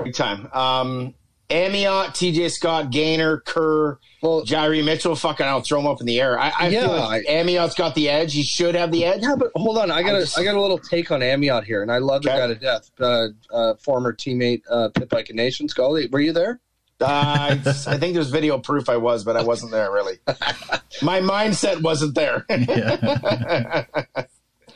[0.04, 0.48] big time.
[0.54, 1.14] Um,
[1.50, 5.16] Amyotte, TJ Scott, Gaynor, Kerr, well Jairi Mitchell.
[5.16, 6.38] Fucking, I'll throw him up in the air.
[6.40, 8.34] I, I Yeah, feel like Amyotte's got the edge.
[8.34, 9.22] He should have the edge.
[9.24, 11.22] yeah but hold on i got a I just- I got a little take on
[11.22, 12.40] amyotte here and i love the Okay.
[12.40, 16.60] guy to death uh, uh, former teammate uh, pit bike nation scully were you there
[17.02, 17.50] Uh, I,
[17.88, 20.18] I think there's video proof I was, but I wasn't there really.
[21.02, 22.46] My mindset wasn't there.
[22.50, 23.86] yeah.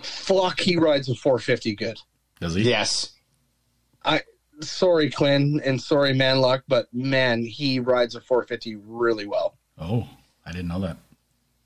[0.02, 2.00] fuck he rides a 450 good
[2.40, 2.64] Does he?
[2.64, 3.12] yes.
[4.70, 9.58] Sorry Quinn and sorry Manluk, but man, he rides a 450 really well.
[9.78, 10.08] Oh,
[10.46, 10.98] I didn't know that.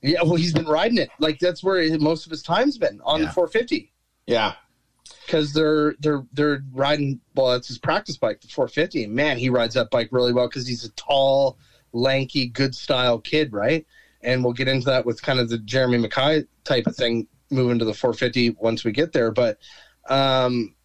[0.01, 3.19] Yeah, well, he's been riding it like that's where most of his time's been on
[3.21, 3.25] Yeah.
[3.27, 3.91] the 450
[4.27, 4.53] Yeah.
[5.25, 7.19] because they're they're they're riding.
[7.35, 9.07] Well, it's his practice bike, the 450.
[9.07, 11.57] Man, he rides that bike really well because he's a tall,
[11.93, 13.85] lanky, good style kid, right?
[14.21, 17.79] And we'll get into that with kind of the Jeremy Mackay type of thing moving
[17.79, 19.31] to the 450 once we get there.
[19.31, 19.57] But
[20.09, 20.75] um,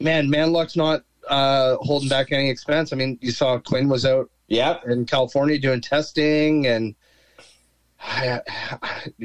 [0.00, 2.92] man, Manluk's not uh, holding back any expense.
[2.92, 4.78] I mean, you saw Quinn was out Yeah.
[4.86, 6.94] in California doing testing and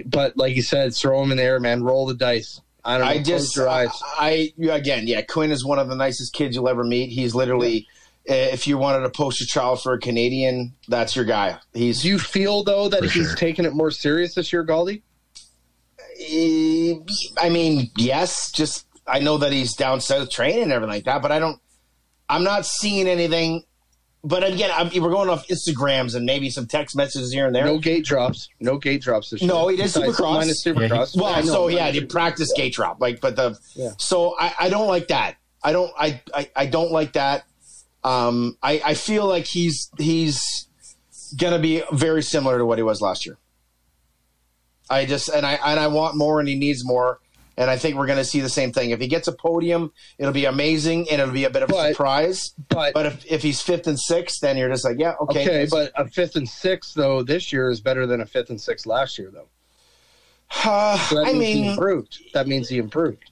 [0.05, 1.83] but like you said, throw him in the air, man.
[1.83, 2.61] Roll the dice.
[2.83, 3.11] I don't know.
[3.11, 3.89] I close just, your eyes.
[4.17, 7.09] I, I, again, yeah, Quinn is one of the nicest kids you'll ever meet.
[7.11, 7.87] He's literally,
[8.29, 11.57] uh, if you wanted to post a poster child for a Canadian, that's your guy.
[11.73, 13.35] He's, Do you feel though that he's sure.
[13.35, 15.03] taking it more serious this year, Galdi?
[16.19, 16.95] eh,
[17.37, 21.21] I mean, yes, just, I know that he's down south training and everything like that,
[21.21, 21.59] but I don't,
[22.31, 23.63] I'm not seeing anything.
[24.23, 27.65] But again, I'm, we're going off Instagrams and maybe some text messages here and there.
[27.65, 28.49] No gate drops.
[28.59, 29.47] No gate drops this year.
[29.47, 30.33] No, he did Besides Supercross.
[30.33, 31.15] Minus Yeah, he- Supercross.
[31.15, 33.89] Well, I so yeah, minus you practice gate drop, like, but the Yeah.
[33.97, 35.37] so I, I don't like that.
[35.63, 37.45] I don't I, I, I don't like that.
[38.03, 40.39] Um, I, I feel like he's he's
[41.37, 43.37] gonna be very similar to what he was last year.
[44.89, 47.19] I just and I and I want more, and he needs more.
[47.57, 48.91] And I think we're going to see the same thing.
[48.91, 51.73] If he gets a podium, it'll be amazing, and it'll be a bit of a
[51.73, 52.53] But- surprise.
[52.69, 55.41] But, But if, if he's fifth and sixth, then you're just like, yeah, okay.
[55.43, 58.59] okay, but a fifth and sixth though this year is better than a fifth and
[58.59, 59.47] sixth last year though.
[60.63, 62.19] uh, So that I means he mean, improved.
[62.33, 63.29] That means he improved.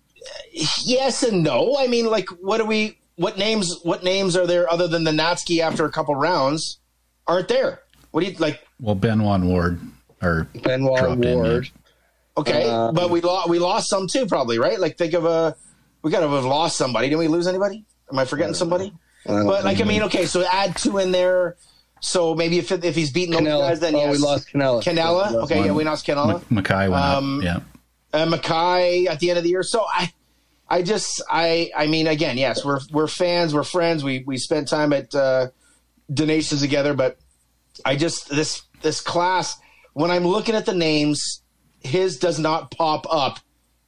[0.52, 1.76] yes and no.
[1.80, 2.98] I mean, like, what do we?
[3.16, 3.80] What names?
[3.84, 6.80] What names are there other than the Natzke after a couple rounds?
[7.28, 7.82] Aren't there?
[8.12, 8.66] What do you like?
[8.82, 9.80] Well, Benoit Ward
[10.22, 11.70] or Benoit Dropped in, Ward.
[12.40, 13.50] Okay, Um, but we lost.
[13.50, 14.80] We lost some too, probably, right?
[14.80, 15.56] Like, think of a.
[16.02, 17.08] We got to have lost somebody.
[17.08, 17.86] Didn't we lose anybody?
[18.12, 18.94] Am I forgetting somebody?
[19.26, 21.58] don't But like, I mean, okay, so add two in there.
[22.02, 24.12] So maybe if if he's beating those guys, then oh, yes.
[24.14, 24.82] we lost Cannella.
[24.82, 24.96] Cannella.
[25.26, 25.66] Yeah, we lost Okay, one.
[25.68, 26.36] yeah, we lost Cannella.
[26.36, 27.44] M- Mackay went Um, up.
[27.44, 27.60] Yeah.
[28.22, 29.64] uh, Mackay at the end of the year.
[29.64, 30.14] So I,
[30.70, 34.04] I just, I, I mean, again, yes, we're we're fans, we're friends.
[34.06, 35.48] We we spent time at uh,
[36.14, 37.18] donations together, but
[37.84, 39.58] I just this this class
[39.94, 41.42] when I'm looking at the names,
[41.82, 43.40] his does not pop up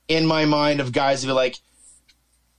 [0.08, 1.58] in my mind of guys who are like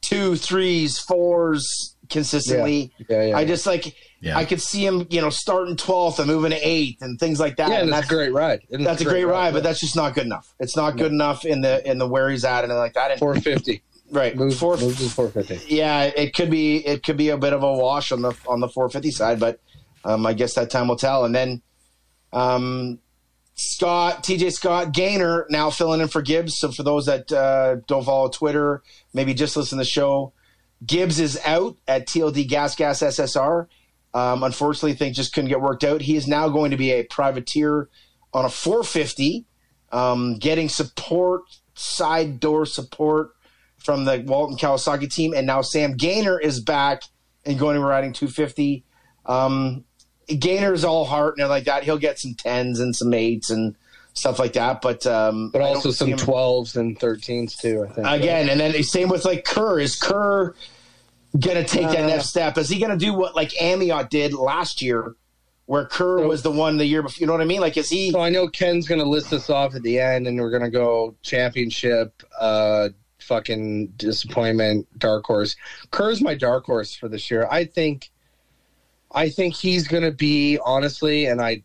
[0.00, 2.92] two, threes, fours consistently.
[2.98, 3.06] Yeah.
[3.08, 3.94] Yeah, yeah, I just like.
[4.20, 4.36] Yeah.
[4.38, 7.56] I could see him, you know, starting twelfth and moving to eighth and things like
[7.56, 7.70] that.
[7.70, 8.60] Yeah, and and that's a great ride.
[8.70, 10.54] And that's a great ride, but that's just not good enough.
[10.60, 13.10] It's not good enough in the in the where he's at and like that.
[13.10, 13.82] And, 450.
[14.12, 15.74] right, Move, four, move to 450.
[15.74, 18.60] yeah, it could be it could be a bit of a wash on the on
[18.60, 19.58] the 450 side, but
[20.04, 21.24] um, I guess that time will tell.
[21.24, 21.60] And then
[22.32, 23.00] um,
[23.54, 26.58] Scott, TJ Scott, Gaynor now filling in for Gibbs.
[26.58, 28.82] So for those that uh, don't follow Twitter,
[29.12, 30.32] maybe just listen to the show.
[30.84, 33.66] Gibbs is out at TLD Gas Gas SSR.
[34.14, 36.02] Um, unfortunately, things just couldn't get worked out.
[36.02, 37.88] He is now going to be a privateer
[38.34, 39.46] on a 450,
[39.90, 41.42] um, getting support,
[41.74, 43.30] side door support
[43.78, 45.32] from the Walton Kawasaki team.
[45.34, 47.02] And now Sam Gaynor is back
[47.44, 48.84] and going to be riding 250.
[49.26, 49.84] Um,
[50.38, 51.84] Gaynor's all heart and like that.
[51.84, 53.74] He'll get some 10s and some 8s and
[54.14, 54.82] stuff like that.
[54.82, 58.06] But um, But also some 12s and 13s too, I think.
[58.06, 58.48] again.
[58.48, 59.80] And then same with like Kerr.
[59.80, 60.54] Is Kerr
[61.38, 62.58] gonna take that Uh, next step?
[62.58, 65.14] Is he gonna do what like Amyotte did last year,
[65.66, 67.20] where Kerr So- was the one the year before?
[67.20, 67.60] You know what I mean?
[67.60, 68.10] Like, is he?
[68.10, 70.62] So I know Ken's going to list this off at the end, and we're going
[70.64, 75.54] to go championship, uh, fucking disappointment, dark horse.
[75.92, 77.46] Kerr's my dark horse for this year.
[77.50, 78.10] I think,
[79.14, 81.62] I think he's going to be honestly, and I,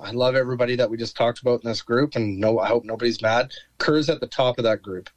[0.00, 2.84] I love everybody that we just talked about in this group, and no, I hope
[2.84, 3.52] nobody's mad.
[3.78, 5.08] Kerr's at the top of that group,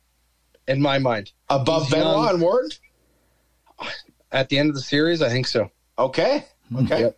[0.67, 1.31] in my mind.
[1.49, 2.29] Above He's Benoit young.
[2.29, 2.75] and Ward?
[4.31, 5.69] At the end of the series, I think so.
[5.97, 6.45] Okay.
[6.75, 7.01] Okay.
[7.01, 7.17] Yep.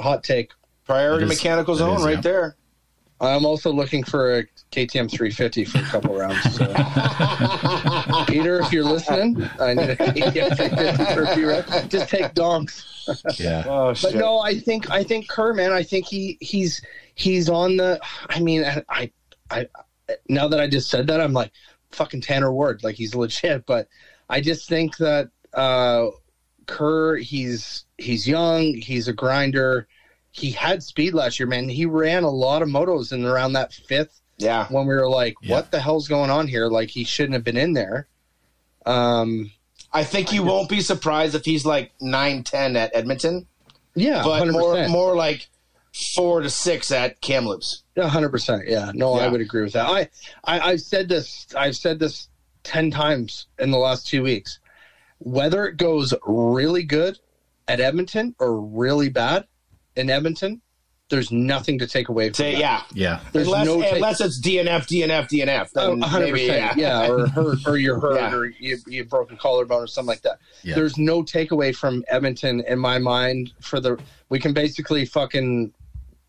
[0.00, 0.52] Hot take.
[0.84, 2.20] Priority That is- mechanical zone is, right yeah.
[2.20, 2.56] there.
[3.20, 6.40] I'm also looking for a KTM 350 for a couple rounds.
[6.54, 6.66] So.
[8.26, 11.88] Peter, if you're listening, I need a KTM 350 for a few rounds.
[11.88, 12.84] Just take donks.
[13.38, 13.64] Yeah.
[13.66, 14.14] Oh, But shit.
[14.16, 16.80] no, I think I think Kerr, man, I think he he's
[17.14, 17.98] he's on the.
[18.28, 19.10] I mean, I I,
[19.50, 19.66] I
[20.28, 21.50] now that I just said that, I'm like
[21.92, 23.66] fucking Tanner Ward, like he's legit.
[23.66, 23.88] But
[24.28, 26.08] I just think that uh,
[26.66, 29.88] Kerr, he's he's young, he's a grinder.
[30.30, 31.68] He had speed last year, man.
[31.68, 34.66] He ran a lot of motos in around that fifth Yeah.
[34.68, 35.56] when we were like, Yeah.
[35.56, 38.06] "What the hell's going on here?" Like he shouldn't have been in there.
[38.86, 39.50] Um,
[39.92, 43.46] I think you won't be surprised if he's like 9 10 at Edmonton,
[43.94, 44.92] yeah, but hundred more percent.
[44.92, 45.48] more like
[46.14, 47.82] 4 to 6 at Kamloops.
[47.98, 48.64] hundred percent.
[48.68, 49.86] Yeah, no, I would agree with that.
[49.86, 50.08] I,
[50.44, 51.46] I, I've said this.
[51.56, 52.28] I've said this
[52.62, 54.60] ten times in the last two weeks.
[55.18, 57.18] Whether it goes really good
[57.66, 59.46] at Edmonton or really bad
[59.98, 60.60] in Edmonton,
[61.10, 62.60] there's nothing to take away from Say, that.
[62.60, 62.82] yeah.
[62.92, 63.20] Yeah.
[63.32, 65.70] There's unless, no take- unless it's DNF, DNF, DNF.
[65.76, 66.20] Oh, Then 100%.
[66.20, 66.74] maybe, yeah.
[66.76, 67.08] yeah.
[67.08, 68.34] or hurt, or you're hurt, Yeah.
[68.34, 70.38] or you, you broke a collarbone or something like that.
[70.62, 70.74] Yeah.
[70.74, 73.52] There's no takeaway from Edmonton in my mind.
[73.60, 75.72] For the we can basically fucking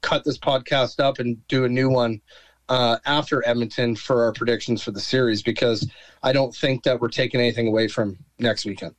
[0.01, 2.21] cut this podcast up and do a new one
[2.69, 5.89] uh, after Edmonton for our predictions for the series because
[6.23, 8.95] I don't think that we're taking anything away from next weekend.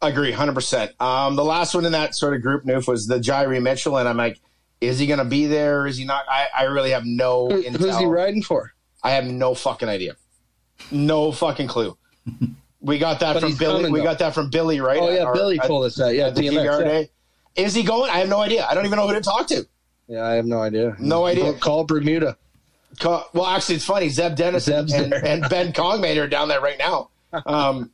[0.00, 0.92] I agree, hundred percent.
[1.00, 4.08] Um, the last one in that sort of group, Newf, was the Jairi Mitchell, and
[4.08, 4.40] I'm like,
[4.80, 5.86] is he going to be there?
[5.86, 6.24] Is he not?
[6.28, 7.78] I, I really have no Who- intel.
[7.78, 8.72] who's he riding for?
[9.02, 10.16] I have no fucking idea,
[10.90, 11.96] no fucking clue.
[12.80, 13.74] We got that But from Billy.
[13.78, 14.04] coming, we though.
[14.04, 15.00] got that from Billy, right?
[15.02, 16.14] Oh yeah, our- Billy told us that.
[16.14, 16.64] Yeah, DMX.
[16.80, 16.84] Yeah.
[16.84, 17.10] day.
[17.56, 18.08] Is he going?
[18.08, 18.64] I have no idea.
[18.70, 19.66] I don't even know who to talk to.
[20.06, 20.94] Yeah, I have no idea.
[21.00, 21.54] No idea.
[21.54, 22.36] Call Bermuda.
[23.00, 24.08] Ca- Well, actually, it's funny.
[24.10, 27.10] Zeb Dennis and, and Ben Kongmate are down there right now.
[27.46, 27.90] Um,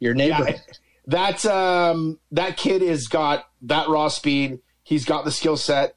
[0.00, 0.44] Your neighbor.
[0.50, 0.58] Yeah,
[1.06, 4.60] that um, that kid has got that raw speed.
[4.82, 5.96] He's got the skill set.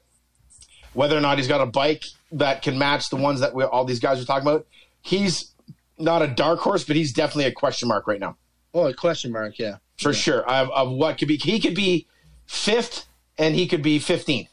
[0.92, 3.84] Whether or not he's got a bike that can match the ones that we, all
[3.84, 4.66] these guys are talking about,
[5.02, 5.52] he's
[5.98, 8.36] not a dark horse, but he's definitely a question mark right now
[8.74, 9.58] Oh, a question mark.
[9.58, 9.76] Yeah.
[10.00, 10.40] for sure.
[10.48, 12.06] Of, of what could be, he could be
[12.46, 13.06] fifth
[13.38, 14.48] and he could be fifteenth.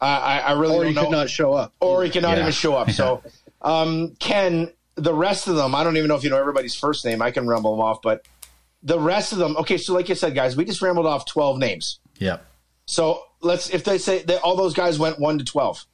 [0.00, 1.02] I, I, I really or don't he know.
[1.04, 1.72] could not show up.
[1.80, 2.42] or he cannot Yeah.
[2.42, 2.90] even show up.
[2.90, 3.22] So,
[3.62, 7.04] um, Ken, the rest of them, I don't even know if you know everybody's first
[7.06, 7.22] name.
[7.22, 8.26] I can rumble them off, but
[8.84, 9.76] the rest of them, okay.
[9.78, 11.98] So, like you said, guys, we just rambled off twelve names.
[12.18, 12.46] Yep.
[12.86, 15.84] So let's if they say that all those guys went one to twelve,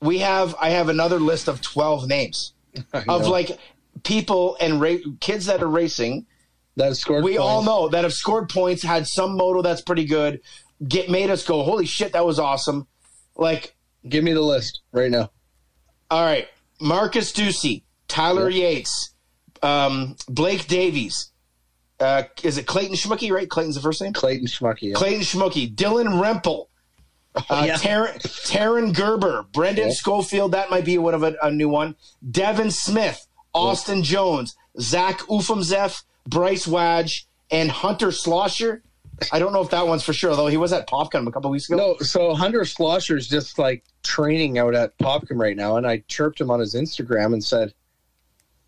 [0.00, 2.52] we have I have another list of twelve names
[3.08, 3.58] of like
[4.02, 6.26] people and ra- kids that are racing.
[6.76, 7.22] That has scored.
[7.22, 10.40] We all know that have scored points, had some moto that's pretty good,
[10.86, 12.86] get made us go, holy shit, that was awesome.
[13.36, 13.76] Like
[14.08, 15.30] Give me the list right now.
[16.10, 16.48] All right,
[16.80, 19.14] Marcus Ducey, Tyler Yates,
[19.62, 21.30] um, Blake Davies.
[22.02, 23.30] Uh, is it Clayton Schmucky?
[23.30, 24.12] Right, Clayton's the first name.
[24.12, 24.82] Clayton Schmucky.
[24.90, 24.94] Yeah.
[24.94, 26.66] Clayton Schmucky, Dylan Rempel,
[27.34, 27.76] uh, yeah.
[27.76, 28.18] Taryn,
[28.50, 29.94] Taryn Gerber, Brendan Yeah.
[29.94, 30.52] Schofield.
[30.52, 31.94] That might be one of a, a new one.
[32.30, 38.82] Devin Smith, Austin Jones, Zach Ufamzef, Bryce Wadge, and Hunter Slosher.
[39.30, 40.48] I don't know if that one's for sure, though.
[40.48, 41.76] He was at Popkum a couple weeks ago.
[41.76, 46.40] No, so Hunter Schlosser's just like training out at Popkum right now, and I chirped
[46.40, 47.72] him on his Instagram and said,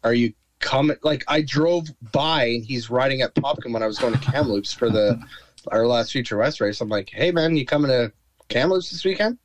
[0.04, 0.32] "Are you
[0.64, 4.18] coming?" Like I drove by and he's riding at Popkum when I was going to
[4.18, 5.20] Kamloops for the
[5.70, 6.80] our last Future West race.
[6.80, 8.12] I'm like, "Hey man, you coming to
[8.48, 9.38] Kamloops this weekend?"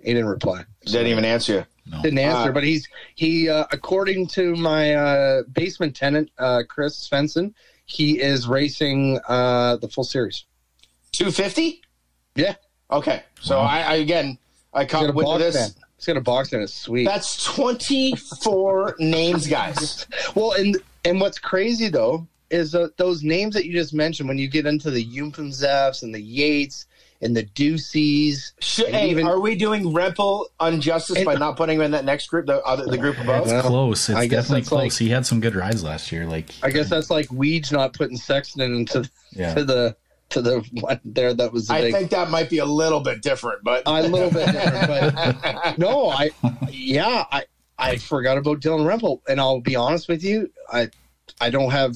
[0.00, 0.64] He didn't reply.
[0.84, 1.64] Didn't even answer you.
[1.88, 2.02] No.
[2.02, 7.08] Didn't answer, Uh, but he's he uh, according to my uh, basement tenant uh, Chris
[7.08, 7.54] Svensson,
[7.86, 10.44] he is racing uh, the full series.
[11.12, 11.82] 250?
[12.34, 12.54] Yeah,
[12.90, 13.22] Okay.
[13.40, 14.38] So I, I again
[14.74, 15.56] I caught a wind of this.
[15.56, 15.82] fan.
[16.06, 16.60] He's got a box fan.
[16.62, 17.04] It's sweet.
[17.06, 20.06] That's 24 names, guys.
[20.36, 24.28] Well, and and what's crazy though is uh, those names that you just mentioned.
[24.28, 26.86] When you get into the Yumpenzefs and the Yates
[27.22, 31.76] and the Duceys, Should, And hey, even- are we doing Rempel injustice by not putting
[31.76, 33.46] him in that next group, the other the group above?
[33.48, 34.08] Well, Close.
[34.08, 34.78] It's I definitely close.
[34.78, 36.24] like- he had some good rides last year.
[36.26, 39.54] Like I guess that's like Weege not putting Sexton into Yeah.
[39.56, 39.96] to the
[40.30, 41.94] to the one there that was the I big.
[41.94, 46.08] think that might be a little bit different, but a little bit different, but no,
[46.10, 46.30] I
[46.70, 47.44] yeah, I
[47.78, 50.88] I forgot about Dylan Rempel, and I'll be honest with you, I
[51.40, 51.94] I don't have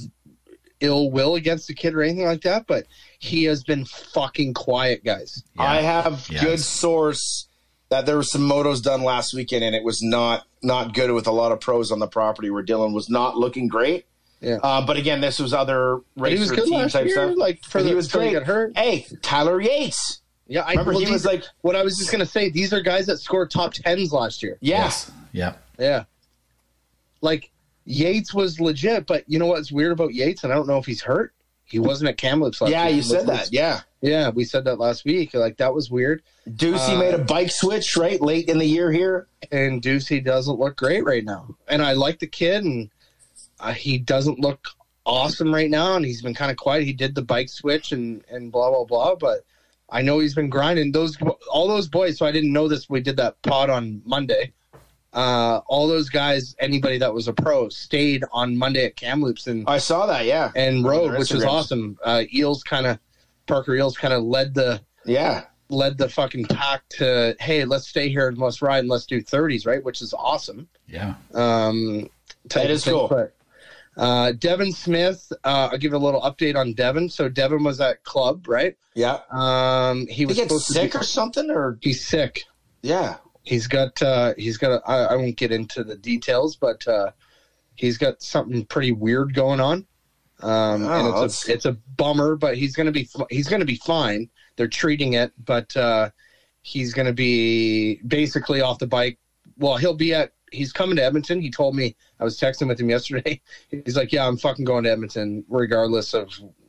[0.80, 2.86] ill will against the kid or anything like that, but
[3.18, 5.42] he has been fucking quiet, guys.
[5.56, 5.62] Yeah.
[5.64, 6.42] I have Yeah.
[6.42, 7.48] good source
[7.90, 11.26] that there were some motos done last weekend, and it was not not good with
[11.26, 14.06] a lot of pros on the property where Dylan was not looking great.
[14.40, 14.56] Yeah.
[14.62, 17.14] Uh, but again, this was other But he was racer good team last type year,
[17.14, 17.36] stuff.
[17.36, 18.32] like for the, he was till great.
[18.32, 18.76] got hurt.
[18.76, 20.20] Hey, Tyler Yates.
[20.46, 22.48] Yeah, I Remember, well, he was are- like, what I was just gonna say.
[22.50, 24.56] These are guys that scored top tens last year.
[24.60, 25.10] yeah, Yes.
[25.32, 25.54] Yeah.
[25.78, 26.04] Yeah,
[27.20, 27.50] like
[27.86, 30.86] Yates was legit, but you know what's weird about Yates, and I don't know if
[30.86, 31.32] he's hurt.
[31.64, 32.96] He wasn't at Kamloops last yeah, year.
[32.96, 33.52] you said that.
[33.52, 35.34] Yeah, Yeah, we said that last week.
[35.34, 36.22] Like that was weird.
[36.48, 39.28] Ducey Uh, made a bike switch right late in the year here.
[39.52, 41.54] and Ducey doesn't look great right now.
[41.68, 42.90] And I like the kid, and
[43.60, 44.68] uh, he doesn't look
[45.06, 45.96] awesome right now.
[45.96, 46.84] And he's been kind of quiet.
[46.84, 49.14] He did the bike switch and and blah blah blah.
[49.14, 49.44] But
[49.88, 50.92] I know he's been grinding.
[50.92, 51.16] Those
[51.50, 52.18] all those boys.
[52.18, 52.88] So I didn't know this.
[52.88, 54.52] We did that pod on Monday.
[55.12, 59.64] Uh, all those guys, anybody that was a pro, stayed on Monday at Kamloops and
[59.66, 60.24] I saw that.
[60.24, 61.98] Yeah, and rode, which was awesome.
[62.04, 63.00] Uh, Eels kind of
[63.46, 65.46] Parker Eels kind of led the yeah.
[65.68, 69.20] led the fucking pack to hey, let's stay here and let's ride and let's do
[69.20, 69.82] thirties, right?
[69.82, 70.68] Which is awesome.
[70.86, 71.14] Yeah.
[71.34, 72.08] Um,
[72.48, 72.94] type That of is thing.
[72.94, 73.08] cool.
[73.08, 73.34] But,
[73.96, 77.08] uh, Devin Smith, uh, I'll give a little update on Devin.
[77.08, 78.76] So Devin was at club, right?
[78.94, 79.18] Yeah.
[79.30, 82.42] Um, he He was gets supposed to sick be- or something, or he's sick.
[82.82, 83.16] yeah.
[83.42, 84.82] He's got uh, he's got.
[84.86, 87.10] I, I won't get into the details, but uh,
[87.74, 89.86] he's got something pretty weird going on.
[90.42, 93.64] Um, Oh, and that's- it's a it's a bummer, but he's gonna be he's gonna
[93.64, 94.28] be fine.
[94.56, 96.10] They're treating it, but uh,
[96.60, 99.18] he's gonna be basically off the bike.
[99.56, 100.32] Well, he'll be at.
[100.50, 101.40] He's coming to Edmonton.
[101.40, 103.40] He told me I was texting with him yesterday.
[103.70, 106.28] He's like, "Yeah, I'm fucking going to Edmonton, regardless of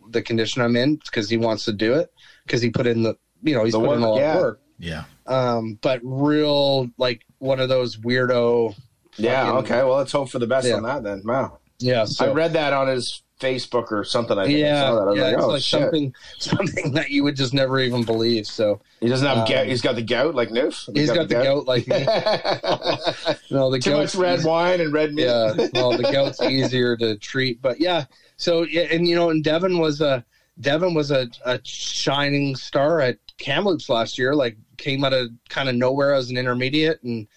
[0.09, 2.11] the condition I'm in, because he wants to do it.
[2.45, 4.33] Because he put in the, you know, he's The put in work, a lot yeah.
[4.33, 4.61] of work.
[4.77, 5.03] Yeah.
[5.27, 8.75] Um, but real like one of those weirdo.
[9.17, 9.51] Yeah.
[9.53, 9.77] Okay.
[9.83, 10.75] Well, let's hope for the best Yeah.
[10.75, 11.21] on that then.
[11.25, 11.59] Wow.
[11.81, 12.05] Yeah.
[12.19, 14.37] I read that on his Facebook or something.
[14.37, 15.11] I think I yeah, saw that.
[15.11, 15.81] I yeah, like, it's oh like shit.
[15.81, 18.45] something something that you would just never even believe.
[18.45, 19.65] So He doesn't have um, gout.
[19.65, 20.87] He's got the gout like Newf.
[20.95, 22.05] he's got the gout like me.
[23.51, 25.23] No, the Too much red easy- wine and red meat.
[25.25, 28.05] Yeah, well, the gout's easier to treat, but yeah.
[28.37, 30.23] So yeah, and you know, and Devin was a
[30.59, 34.35] Devin was a, a shining star at Kamloops last year.
[34.35, 37.27] Like came out of kind of nowhere as an intermediate and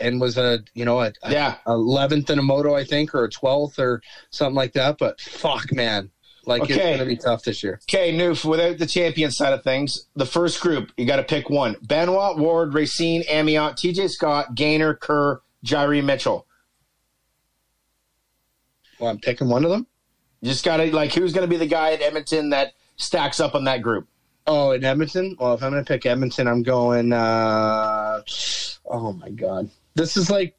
[0.00, 1.56] and was a you know a, yeah.
[1.66, 4.98] 11th in a moto, I think, or a 12th or something like that.
[4.98, 6.10] But fuck, man.
[6.46, 7.80] Like, it's going to be tough this year.
[7.88, 11.48] Okay, Newf, without the champion side of things, the first group, you got to pick
[11.48, 11.74] one.
[11.80, 16.46] Benoit, Ward, Racine, Amyotte, TJ Scott, Gaynor, Kerr, Jairi Mitchell.
[19.00, 19.86] Well, I'm picking one of them.
[20.42, 23.40] You just got to, like, who's going to be the guy at Edmonton that stacks
[23.40, 24.06] up on that group?
[24.46, 25.36] Oh, in Edmonton.
[25.38, 27.12] Well, if I'm going to pick Edmonton, I'm going.
[27.12, 28.20] Uh,
[28.86, 30.56] oh my god, this is like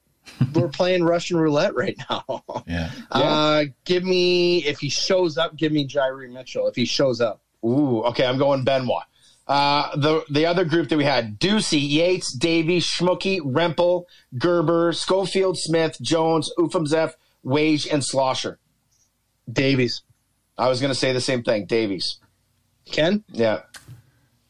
[0.53, 2.43] we're playing Russian roulette right now.
[2.67, 2.89] Yeah.
[3.11, 5.55] Uh, give me if he shows up.
[5.55, 7.41] Give me Jairi Mitchell if he shows up.
[7.63, 9.03] Ooh, okay, I'm going Benoit.
[9.47, 14.05] Uh, the the other group that we had: Ducey, Yates, Davies, Schmooky, Rempel,
[14.39, 17.13] Gerber, Schofield, Smith, Jones, Ufamzeff,
[17.43, 18.57] Wage, and Slosher.
[19.51, 20.01] Davies,
[20.57, 21.65] I was going to say the same thing.
[21.67, 22.19] Davies.
[22.85, 23.23] Ken.
[23.31, 23.61] Yeah.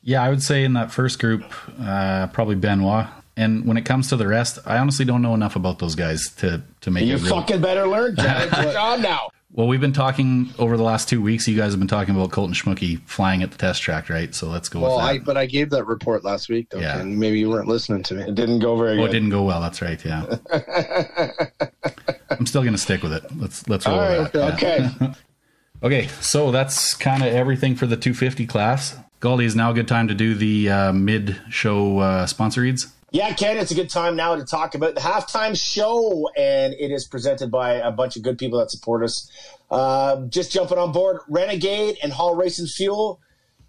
[0.02, 1.44] Yeah, I would say in that first group,
[1.82, 3.08] uh, probably Benoit.
[3.38, 6.30] And when it comes to the rest, I honestly don't know enough about those guys
[6.38, 7.18] to to make You it.
[7.18, 7.30] Really...
[7.30, 8.52] fucking better learn, Jared.
[8.52, 9.30] Job now.
[9.52, 11.48] Well, we've been talking over the last two weeks.
[11.48, 14.36] You guys have been talking about Colton Schmucky flying at the test track, right?
[14.36, 15.26] So let's go Well, with I that.
[15.26, 16.70] but I gave that report last week.
[16.72, 16.98] Though, Yeah.
[16.98, 17.18] Ken.
[17.18, 18.24] Maybe you weren't listening to me.
[18.24, 19.06] It didn't go very well.
[19.06, 19.62] oh, it didn't go well.
[19.62, 20.04] That's right.
[20.04, 20.26] Yeah.
[22.30, 23.24] I'm still gonna stick with it.
[23.38, 24.34] Let's let's roll All with right.
[24.34, 24.54] that.
[24.56, 25.14] Okay.
[25.84, 28.98] Okay, so that's kind of everything for the 250 class.
[29.20, 32.88] Goldie is now a good time to do the uh, mid-show uh, sponsor reads.
[33.16, 36.92] Yeah, Ken, it's a good time now to talk about the halftime show, and it
[36.92, 39.32] is presented by a bunch of good people that support us.
[39.72, 43.22] Uh, just jumping on board, Renegade and Hall Racing Fuel.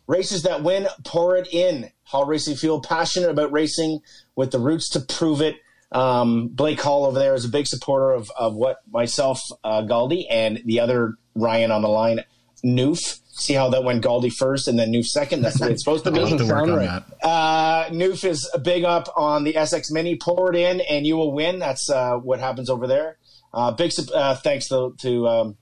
[0.08, 1.92] Races that win, pour it in.
[2.02, 4.00] Hall Racing Fuel, passionate about racing
[4.34, 5.58] with the roots to prove it.
[5.92, 10.26] Um, Blake Hall over there is a big supporter of, of what myself, uh, Galdi,
[10.28, 12.24] and the other Ryan on the line,
[12.64, 13.20] Newf.
[13.38, 15.42] See how that went Galdi first and then Newf second?
[15.42, 16.20] That's the way it's supposed to be.
[16.20, 17.02] Have to work on right.
[17.20, 17.26] that.
[17.26, 20.16] Uh, Newf is big up on the SX Mini.
[20.16, 21.58] Pour it in, and you will win.
[21.58, 23.18] That's uh, what happens over there.
[23.52, 25.56] Uh, big uh, thanks to, to um,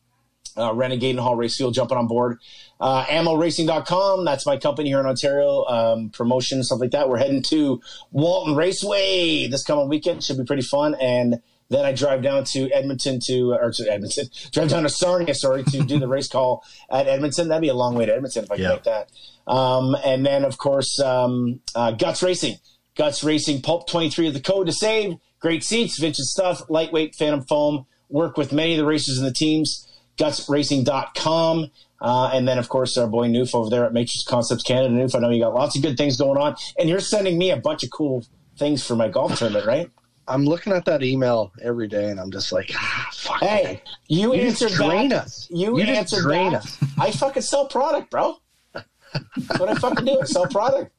[0.56, 2.38] uh, Renegade and Hall Race Fuel jumping on board.
[2.80, 4.24] Uh, AmmoRacing.com.
[4.24, 5.64] That's my company here in Ontario.
[5.64, 7.08] Um, promotion stuff like that.
[7.08, 7.80] We're heading to
[8.12, 10.22] Walton Raceway this coming weekend.
[10.22, 10.94] Should be pretty fun.
[11.00, 14.26] And then I drive down to Edmonton to or to Edmonton.
[14.52, 17.48] Drive down to Sarnia, sorry, to do the race call at Edmonton.
[17.48, 18.68] That'd be a long way to Edmonton if I could Yeah.
[18.70, 19.10] make that.
[19.46, 22.56] Um, and then, of course, um, uh, Guts Racing.
[22.96, 25.14] Guts Racing Pulp 23 of the code to save.
[25.40, 27.86] Great seats, vintage stuff, lightweight Phantom foam.
[28.08, 29.88] Work with many of the racers and the teams.
[30.18, 31.70] GutsRacing.com.
[32.00, 34.94] Uh, and then, of course, our boy Newf over there at Matrix Concepts Canada.
[34.94, 36.54] Newf, I know you got lots of good things going on.
[36.78, 38.24] And you're sending me a bunch of cool
[38.58, 39.90] things for my golf tournament, right?
[40.26, 43.40] I'm looking at that email every day, and I'm just like, ah, fuck.
[43.40, 45.24] Hey, you, You answered drain back.
[45.24, 45.48] us.
[45.50, 46.62] You, You answered drain back.
[46.62, 46.78] us.
[46.98, 48.36] I fucking sell product, bro.
[48.72, 50.18] That's what I fucking do.
[50.20, 50.90] I sell product.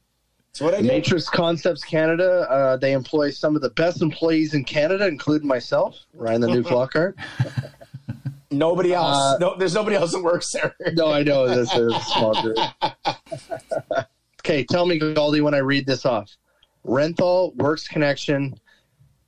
[0.51, 0.87] That's what I do.
[0.87, 2.47] Matrix Concepts Canada.
[2.49, 6.63] Uh, they employ some of the best employees in Canada, including myself, Ryan the new
[6.63, 7.15] Flockhart.
[8.51, 9.17] Nobody else.
[9.17, 10.75] Uh, no, there's nobody else that works there.
[10.93, 12.57] No, I know this is a small group.
[14.39, 16.31] okay, tell me, Goldie, when I read this off.
[16.85, 18.57] Renthal, Works Connection,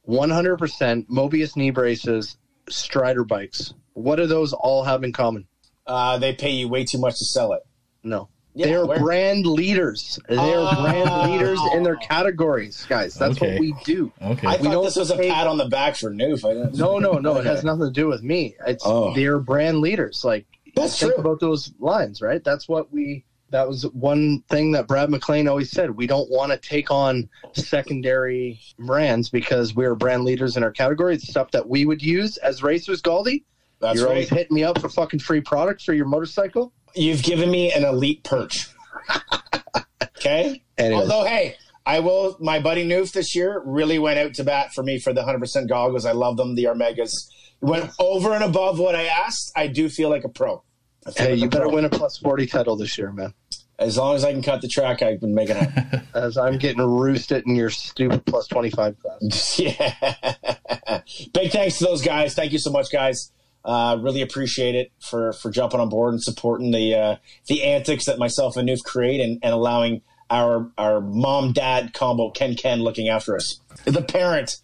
[0.08, 2.38] 100%, Mobius knee braces,
[2.70, 3.74] Strider bikes.
[3.93, 5.47] What do those all have in common?
[5.86, 7.62] Uh, they pay you way too much to sell it.
[8.03, 8.30] No.
[8.53, 10.20] Yeah, they are where- brand leaders.
[10.28, 10.82] They are Oh.
[10.82, 13.14] brand leaders in their categories, guys.
[13.14, 13.51] That's Okay.
[13.53, 14.12] what we do.
[14.22, 14.47] Okay.
[14.47, 16.43] I We thought don't this was a pat on the back for Newf.
[16.43, 16.76] I didn't.
[16.76, 17.38] No, no, no.
[17.38, 18.55] It has nothing to do with me.
[18.66, 19.14] It's Oh.
[19.14, 20.26] they're brand leaders.
[20.26, 20.45] Like
[20.76, 21.22] That's think true.
[21.22, 22.43] about those lines, right?
[22.43, 23.24] That's what we.
[23.49, 25.91] That was one thing that Brad McLean always said.
[25.91, 31.15] We don't want to take on secondary brands because we're brand leaders in our category.
[31.15, 33.01] It's stuff that we would use as racers.
[33.01, 33.43] Galdi,
[33.79, 34.11] That's you're right.
[34.11, 36.73] always hitting me up for fucking free product for your motorcycle.
[36.93, 38.67] You've given me an elite perch.
[40.17, 40.61] okay.
[40.77, 41.09] Anyways.
[41.09, 42.35] Although, hey, I will.
[42.41, 45.69] My buddy Newf this year really went out to bat for me for the 100%
[45.69, 46.05] goggles.
[46.05, 46.55] I love them.
[46.55, 47.13] The Armegas
[47.61, 49.53] went over and above what I asked.
[49.55, 50.63] I do feel like a pro.
[51.08, 51.76] I feel Hey, you better pro.
[51.76, 53.34] win a plus forty title this year, man.
[53.80, 56.01] As long as I can cut the track, I've been making it.
[56.16, 59.60] As I'm getting roosted in your stupid plus twenty five class.
[59.60, 61.01] yeah.
[61.34, 62.34] Big thanks to those guys.
[62.34, 63.32] Thank you so much, guys.
[63.64, 67.16] Uh, really appreciate it for for jumping on board and supporting the uh,
[67.47, 72.32] the antics that myself and Newf create and, and allowing our our mom dad combo
[72.32, 73.60] Ken Ken looking after us.
[73.86, 74.58] The parent.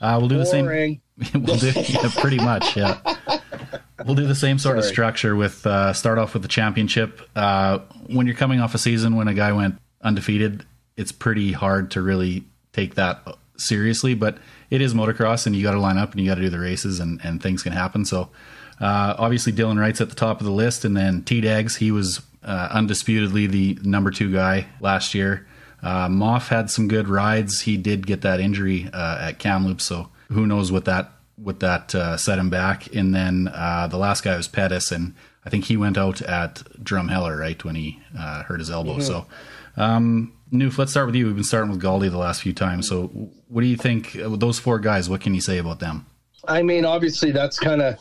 [0.00, 0.66] Uh, we'll do the same.
[1.34, 2.76] We'll do yeah, pretty much.
[2.76, 3.00] Yeah,
[4.04, 7.22] we'll do the same sort of structure with uh, start off with the championship.
[7.34, 11.90] Uh, when you're coming off a season when a guy went undefeated, it's pretty hard
[11.92, 14.14] to really take that seriously.
[14.14, 14.38] But
[14.68, 16.58] it is motocross, and you got to line up and you got to do the
[16.58, 18.04] races, and, and things can happen.
[18.04, 18.28] So
[18.80, 21.90] uh, obviously Dylan Wright's at the top of the list, and then T Dags he
[21.90, 25.46] was uh, undisputedly the number two guy last year.
[25.82, 27.62] Uh, Moff had some good rides.
[27.62, 31.94] He did get that injury uh, at Kamloops, so who knows what that what that
[31.94, 32.94] uh, set him back.
[32.94, 35.14] And then uh, the last guy was Pettis, and
[35.44, 38.98] I think he went out at Drumheller right when he uh, hurt his elbow.
[39.00, 39.26] So,
[39.76, 41.26] um, Newf, let's start with you.
[41.26, 42.88] We've been starting with Galdi the last few times.
[42.88, 43.08] So,
[43.48, 44.16] what do you think?
[44.16, 46.06] uh, Those four guys, what can you say about them?
[46.48, 47.98] I mean, obviously, that's kind of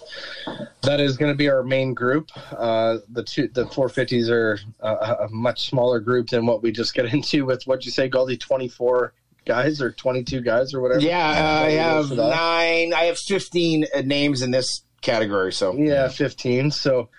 [0.84, 2.30] that is going to be our main group.
[2.52, 6.94] Uh, the two, the 450s are a, a much smaller group than what we just
[6.94, 9.14] get into with what you say, Goldie, 24
[9.46, 11.02] guys or 22 guys or whatever.
[11.02, 12.94] Yeah, uh, I have nine.
[12.94, 15.54] I have fifteen uh, names in this category.
[15.54, 16.72] So, Yeah, 15.
[16.72, 17.10] So,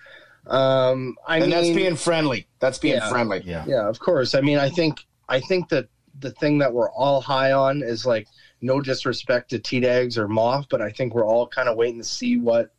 [0.45, 2.47] um, I and mean, that's being friendly.
[2.59, 3.09] That's being Yeah.
[3.09, 3.41] friendly.
[3.45, 3.65] Yeah.
[3.67, 4.35] yeah, of course.
[4.35, 5.87] I mean, I think I think that
[6.19, 8.27] the thing that we're all high on is like
[8.61, 11.99] no disrespect to T Dags or Moth, but I think we're all kind of waiting
[11.99, 12.71] to see what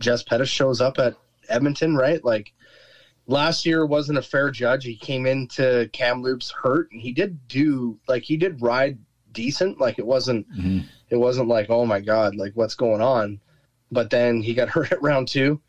[0.00, 1.14] Jess Pettis shows up at
[1.48, 2.22] Edmonton, right?
[2.24, 2.52] Like
[3.26, 4.84] last year wasn't a fair judge.
[4.84, 8.98] He came into Kamloops hurt, and he did do like he did ride
[9.32, 9.80] decent.
[9.80, 10.84] Like it wasn't Mhm.
[11.10, 13.40] it wasn't like oh my god, like what's going on.
[13.92, 15.60] But then he got hurt at round two.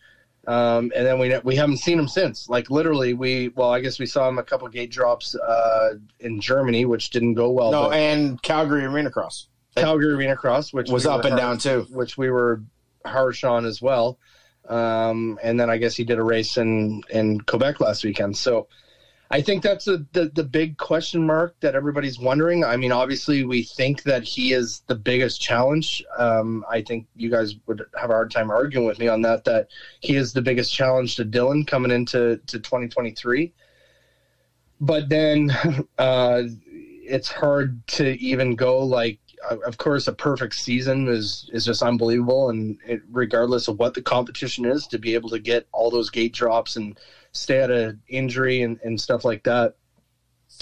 [0.47, 2.47] Um, and then we we haven't seen him since.
[2.47, 6.39] Like literally, we well, I guess we saw him a couple gate drops uh, in
[6.39, 7.72] Germany, which didn't go well.
[7.72, 11.38] No, but and Calgary Arena Cross Calgary Arena Cross, which was we up and har-
[11.38, 11.86] down too.
[11.89, 12.62] which we were
[13.05, 14.18] harsh on as well.
[14.68, 18.36] Um, and then I guess he did a race in in Quebec last weekend.
[18.38, 18.68] So
[19.30, 22.63] I think that's a, the the big question mark that everybody's wondering.
[22.63, 26.03] I mean, obviously we think that he is the biggest challenge.
[26.18, 29.43] Um, I think you guys would have a hard time arguing with me on that.
[29.43, 29.68] That
[29.99, 33.51] he is the biggest challenge to Dylan coming into to 2023.
[34.80, 35.51] But then
[35.97, 36.43] uh,
[37.07, 39.20] it's hard to even go like
[39.66, 42.50] of course a perfect season is is just unbelievable.
[42.50, 46.10] And it, regardless of what the competition is to be able to get all those
[46.10, 47.00] gate drops and
[47.32, 49.76] stay out of injury and, and stuff like that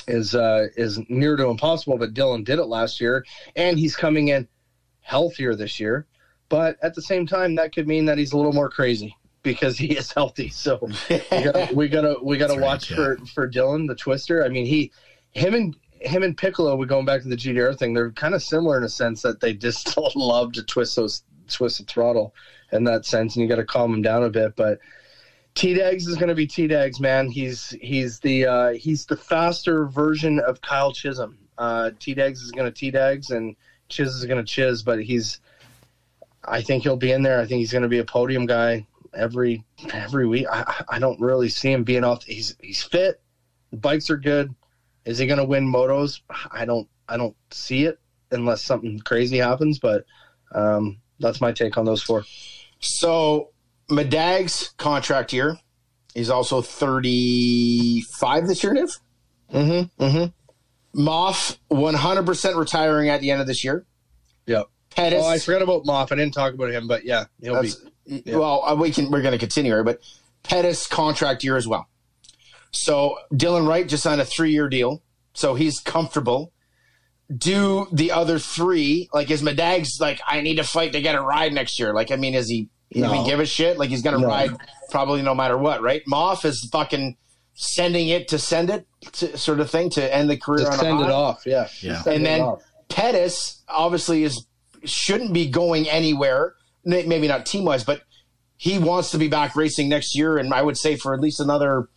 [0.07, 1.97] is uh is near to impossible.
[1.97, 4.47] But Dylan did it last year and he's coming in
[5.01, 6.05] healthier this year.
[6.49, 9.77] But at the same time that could mean that he's a little more crazy because
[9.77, 10.49] he is healthy.
[10.49, 12.95] So we gotta we gotta we gotta That's right, watch yeah.
[12.97, 14.43] for for Dylan the twister.
[14.43, 14.91] I mean he
[15.31, 18.41] him and him and Piccolo, we're going back to the GDR thing, they're kind of
[18.41, 22.33] similar in a sense that they just love to twist those twist the throttle
[22.71, 24.55] in that sense, and you got to calm them down a bit.
[24.55, 24.79] But
[25.55, 27.29] T Dags is going to be T Dags, man.
[27.29, 31.37] He's he's the uh, he's the faster version of Kyle Chisholm.
[31.57, 33.55] Uh, T Dags is going to T Dags, and
[33.89, 35.39] Chiz is going to Chiz, but he's.
[36.47, 37.39] I think he'll be in there.
[37.39, 38.85] I think he's going to be a podium guy
[39.15, 40.45] every every week.
[40.51, 42.23] I, I don't really see him being off.
[42.23, 43.19] He's he's fit.
[43.71, 44.53] The bikes are good.
[45.05, 46.21] Is he going to win motos?
[46.51, 46.87] I don't.
[47.07, 47.99] I don't see it
[48.31, 49.77] unless something crazy happens.
[49.79, 50.05] But
[50.53, 52.23] um, that's my take on those four.
[52.79, 53.49] So
[53.89, 55.57] Medag's contract year.
[56.13, 58.99] He's also 35 this year, Niv.
[59.53, 60.03] Mm-hmm.
[60.03, 61.01] Mm-hmm.
[61.01, 63.85] Moff 100% retiring at the end of this year.
[64.47, 64.67] Yep.
[64.91, 65.21] Pettis.
[65.23, 66.11] Oh, I forgot about Moff.
[66.11, 67.69] I didn't talk about him, but yeah, he'll be.
[68.07, 69.11] That's- Well, uh, we can.
[69.11, 69.99] We're going to continue here, but
[70.43, 71.89] Pettis contract year as well.
[72.75, 75.01] So Dylan Wright just signed a three-year deal,
[75.33, 76.51] so he's comfortable.
[77.35, 81.21] Do the other three like is Medag's like I need to fight to get a
[81.21, 81.93] ride next year?
[81.93, 82.69] Like I mean, is he?
[82.93, 83.11] No.
[83.11, 83.79] Even give a shit?
[83.79, 84.27] Like he's going to No.
[84.27, 84.51] ride
[84.91, 86.03] probably no matter what, right?
[86.05, 87.17] Moff is fucking
[87.55, 90.77] sending it to send it to, sort of thing to end the career Just on
[90.79, 91.05] a send high.
[91.05, 91.43] it off.
[91.47, 91.67] Yeah.
[91.81, 92.01] Yeah.
[92.03, 92.61] Send And then off.
[92.89, 94.45] Pettis obviously is
[94.83, 96.53] shouldn't be going anywhere.
[96.83, 98.01] Maybe not team wise, but
[98.57, 101.39] he wants to be back racing next year, and I would say for at least
[101.39, 101.89] another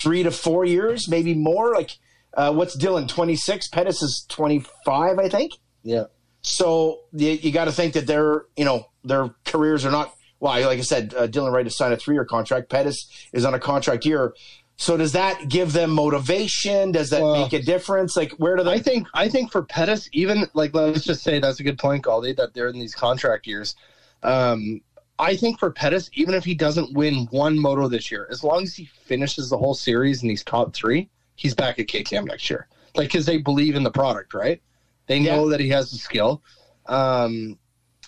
[0.00, 1.74] three to four years, maybe more.
[1.74, 1.90] Like,
[2.34, 3.08] uh, what's Dylan?
[3.08, 3.68] Twenty six.
[3.68, 5.52] Pettis is twenty five, I think.
[5.82, 6.04] yeah.
[6.42, 10.14] So you, you got to think that their you know their careers are not.
[10.40, 12.70] Well, like I said, uh, Dylan Wright has signed a three year contract.
[12.70, 14.34] Pettis is on a contract year.
[14.76, 16.92] So does that give them motivation?
[16.92, 18.16] Does that Well, make a difference?
[18.16, 18.74] Like, where do they?
[18.74, 22.04] I think I think for Pettis, even like let's just say that's a good point,
[22.04, 23.74] Galdi, that they're in these contract years.
[24.22, 24.80] Um,
[25.18, 28.62] I think for Pettis, even if he doesn't win one moto this year, as long
[28.62, 32.48] as he finishes the whole series and he's top three, he's back at KTM next
[32.48, 32.68] year.
[32.94, 34.60] Like because they believe in the product, right?
[35.06, 35.50] They know Yeah.
[35.50, 36.42] that he has the skill,
[36.86, 37.58] um,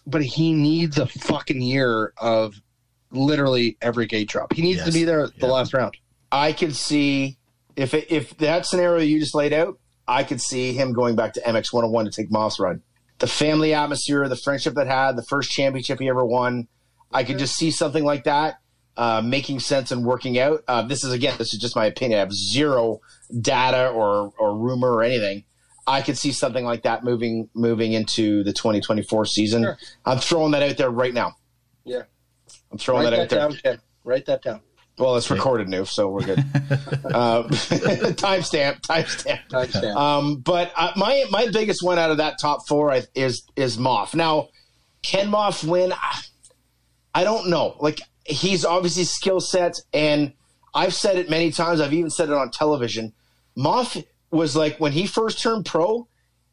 [0.06, 2.54] but he needs a fucking year of
[3.10, 4.52] literally every gate drop.
[4.52, 4.86] He needs Yes.
[4.86, 5.52] to be there the Yeah.
[5.52, 5.96] last round.
[6.30, 7.38] I could see
[7.76, 11.32] if it, if that scenario you just laid out, I could see him going back
[11.34, 12.82] to MX 101 to take Moss run.
[13.18, 16.68] The family atmosphere, the friendship that had, the first championship he ever won.
[17.12, 18.60] I could just see something like that
[18.96, 20.62] uh, making sense and working out.
[20.68, 22.18] Uh, this is again, this is just my opinion.
[22.18, 23.00] I have zero
[23.40, 25.44] data or or rumor or anything.
[25.86, 29.62] I could see something like that moving moving into the 2024 season.
[29.62, 29.78] Sure.
[30.04, 31.34] I'm throwing that out there right now.
[31.84, 32.02] Yeah.
[32.70, 33.74] I'm throwing Write that that out there.
[33.76, 33.82] Ken.
[34.04, 34.60] Write that down.
[34.98, 36.38] Well, it's recorded new, so we're good.
[37.06, 39.40] uh, timestamp, timestamp.
[39.48, 39.96] Timestamp.
[39.96, 44.14] Um, but uh, my my biggest one out of that top four is is Moff.
[44.14, 44.48] Now,
[45.00, 45.94] can Moff win?
[47.14, 47.76] I, don't know.
[47.80, 50.32] Like he's obviously skill set, and
[50.74, 51.80] I've said it many times.
[51.80, 53.12] I've even said it on television.
[53.56, 56.06] Moff was like when he first turned pro,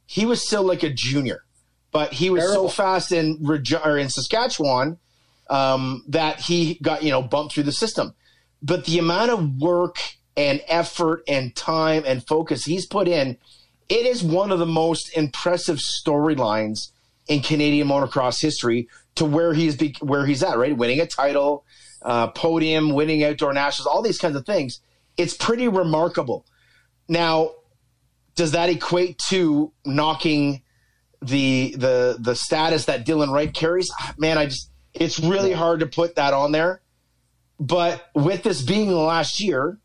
[0.05, 1.43] he was still like a junior.
[1.91, 2.69] but he was Terrible.
[2.69, 3.39] so fast in
[3.84, 4.97] or in Saskatchewan
[5.49, 8.13] um, that he got you know bumped through the system.
[8.61, 9.97] But the amount of work
[10.35, 13.38] and effort and time and focus he's put in,
[13.89, 16.91] it is one of the most impressive storylines
[17.27, 18.88] in Canadian motocross history.
[19.18, 20.76] To where he's be- where he's at, right?
[20.76, 21.65] Winning a title,
[22.02, 24.80] uh, podium, winning outdoor nationals, all these kinds of things.
[25.18, 26.45] It's pretty remarkable.
[27.07, 27.52] Now,
[28.35, 30.61] does that equate to knocking
[31.22, 33.91] the the the status that Dylan Wright carries?
[34.18, 36.81] Man, I just it's really hard to put that on there.
[37.60, 39.80] But with this being the last year,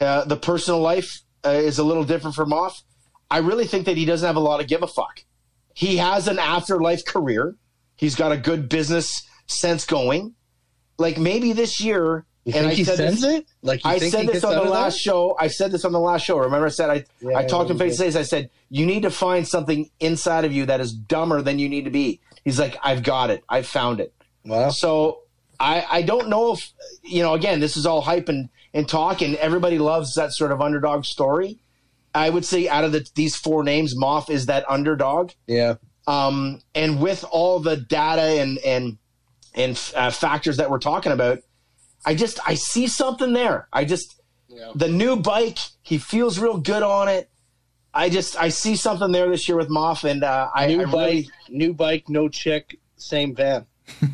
[0.00, 2.82] uh, the personal life uh, is a little different from off.
[3.30, 5.22] I really think that he doesn't have a lot of give a fuck.
[5.74, 7.56] He has an afterlife career.
[7.96, 10.34] He's got a good business sense going.
[10.98, 13.46] Like maybe this year, You and I he said sends this, it?
[13.62, 15.00] Like you I said this on the last that?
[15.00, 15.36] show.
[15.38, 16.38] I said this on the last show.
[16.38, 18.16] Remember, I said I Yeah, I talked to him face to face.
[18.16, 21.68] I said you need to find something inside of you that is dumber than you
[21.68, 22.20] need to be.
[22.44, 23.44] He's like, I've got it.
[23.48, 24.14] I've found it.
[24.44, 24.70] Wow.
[24.70, 25.20] So
[25.60, 27.34] I I don't know if you know.
[27.34, 31.04] Again, this is all hype and and talk, and everybody loves that sort of underdog
[31.04, 31.58] story.
[32.14, 35.32] I would say out of the, these four names, Moff is that underdog.
[35.46, 35.74] Yeah.
[36.06, 38.98] Um, and with all the data and and
[39.54, 41.38] and uh, factors that we're talking about,
[42.04, 43.68] I just I see something there.
[43.72, 44.72] I just Yeah.
[44.74, 47.28] the new bike, he feels real good on it.
[47.92, 50.84] I just I see something there this year with Moff, and uh, I, New I
[50.84, 53.66] bike, really, new bike, no chick, same van.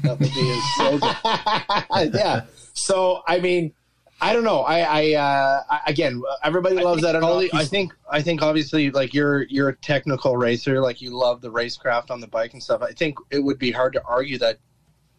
[0.02, 1.14] That would be his slogan.
[2.14, 2.44] yeah.
[2.74, 3.74] So I mean,
[4.22, 4.60] I don't know.
[4.60, 7.50] I, I uh, again, everybody loves think, that.
[7.52, 11.50] I think I think obviously like you're you're a technical racer, like you love the
[11.50, 12.82] racecraft on the bike and stuff.
[12.82, 14.58] I think it would be hard to argue that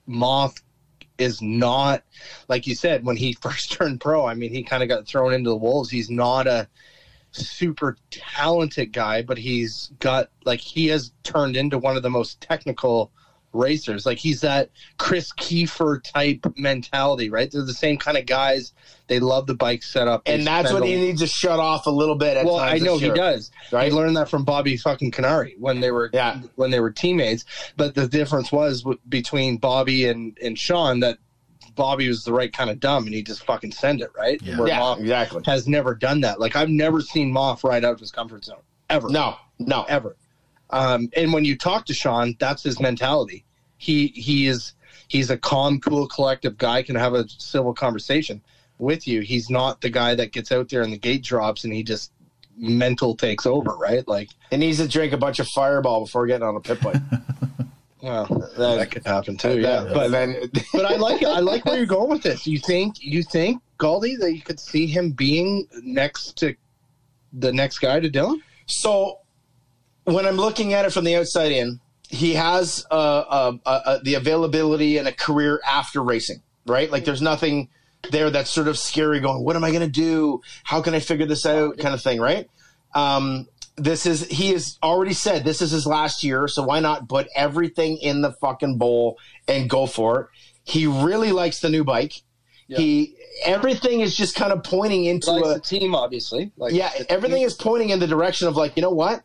[0.05, 0.63] Moth
[1.17, 2.03] is not
[2.47, 4.25] like you said when he first turned pro.
[4.25, 5.89] I mean, he kind of got thrown into the wolves.
[5.89, 6.69] He's not a
[7.31, 12.39] super talented guy, but he's got like he has turned into one of the most
[12.39, 13.11] technical
[13.53, 14.05] racers.
[14.05, 17.49] Like he's that Chris Kiefer type mentality, right?
[17.49, 18.73] They're the same kind of guys.
[19.07, 21.85] They love the bike setup, They and that's what a- he needs to shut off
[21.85, 22.37] a little bit.
[22.37, 23.51] At well, times I know he year, does.
[23.71, 23.91] Right?
[23.91, 26.39] He learned that from Bobby fucking Kiniry when they were Yeah.
[26.55, 27.45] when they were teammates.
[27.77, 31.17] But the difference was w- between Bobby and and Sean that
[31.75, 34.39] Bobby was the right kind of dumb and he just fucking send it right.
[34.43, 34.57] Yeah.
[34.59, 35.41] Where Yeah, Moff exactly.
[35.45, 36.39] has never done that.
[36.39, 39.09] Like I've never seen Moff ride out of his comfort zone ever.
[39.09, 39.83] No, no.
[39.89, 40.15] ever.
[40.73, 43.45] Um, and when you talk to Sean, that's his mentality.
[43.77, 44.73] He he is
[45.07, 46.81] he's a calm, cool, collective guy.
[46.81, 48.41] Can have a civil conversation
[48.79, 49.21] with you.
[49.21, 52.11] He's not the guy that gets out there and the gate drops and he just
[52.57, 54.07] mental takes over, right?
[54.07, 57.01] Like, He needs to drink a bunch of Fireball before getting on a pit bike.
[58.01, 58.25] well,
[58.57, 59.59] that could happen too.
[59.59, 62.47] Yeah, but but then but I like I like where you're going with this.
[62.47, 66.55] You think you think Galdi that you could see him being next to
[67.31, 68.41] the next guy to Dylan?
[68.65, 69.19] So
[70.05, 73.99] when I'm looking at it from the outside in, he has uh, uh, uh, uh,
[74.03, 76.91] the availability and a career after racing, right?
[76.91, 77.69] Like there's nothing
[78.11, 79.19] there that's sort of scary.
[79.19, 80.41] Going, what am I going to do?
[80.63, 81.77] How can I figure this out?
[81.77, 82.49] Kind of thing, right?
[82.93, 87.09] Um, this is he has already said this is his last year, so why not
[87.09, 89.17] put everything in the fucking bowl
[89.47, 90.27] and go for it?
[90.63, 92.21] He really likes the new bike.
[92.67, 93.15] He
[93.45, 96.51] everything is just kind of pointing into a the team, obviously.
[96.57, 97.47] Like yeah, everything team.
[97.47, 99.23] is pointing in the direction of like, you know what?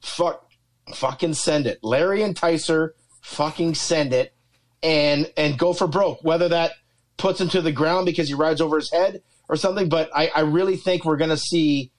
[0.00, 0.50] Fuck,
[0.94, 2.90] fucking send it, Larry and Tyser,
[3.20, 4.34] fucking send it,
[4.82, 6.24] and and go for broke.
[6.24, 6.72] Whether that
[7.16, 10.28] puts him to the ground because he rides over his head or something, but I,
[10.34, 11.92] I really think we're gonna see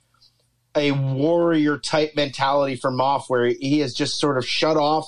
[0.76, 5.06] a warrior type mentality from Moff, where he has just sort of shut off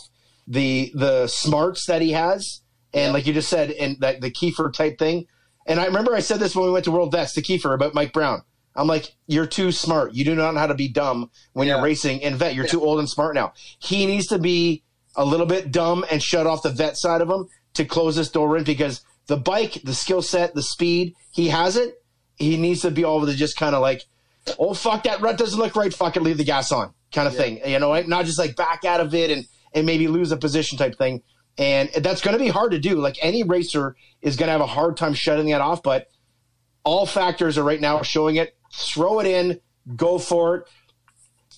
[0.48, 2.62] the the smarts that he has,
[2.94, 5.28] and like you just said, and that the Kiefer type thing.
[5.66, 7.94] And I remember I said this when we went to World Vets the Kiefer about
[7.94, 8.44] Mike Brown.
[8.76, 10.14] I'm like, you're too smart.
[10.14, 11.76] You do not know how to be dumb when Yeah.
[11.76, 12.56] you're racing in vet.
[12.56, 13.54] You're too old and smart now.
[13.80, 14.84] He needs to be
[15.16, 18.30] a little bit dumb and shut off the vet side of him to close this
[18.30, 22.04] door in because the bike, the skill set, the speed, he has it.
[22.36, 24.04] He needs to be able to just kind of like,
[24.58, 25.94] oh fuck, that rut doesn't look right.
[25.94, 27.62] Fuck it, leave the gas on, kind of thing.
[27.66, 29.46] You know, like, not just like back out of it and
[29.76, 31.22] and maybe lose a position type thing.
[31.58, 32.96] And that's going to be hard to do.
[32.96, 36.08] Like any racer is going to have a hard time shutting that off, but
[36.84, 38.56] all factors are right now showing it.
[38.74, 39.60] Throw it in,
[39.96, 40.68] go for it.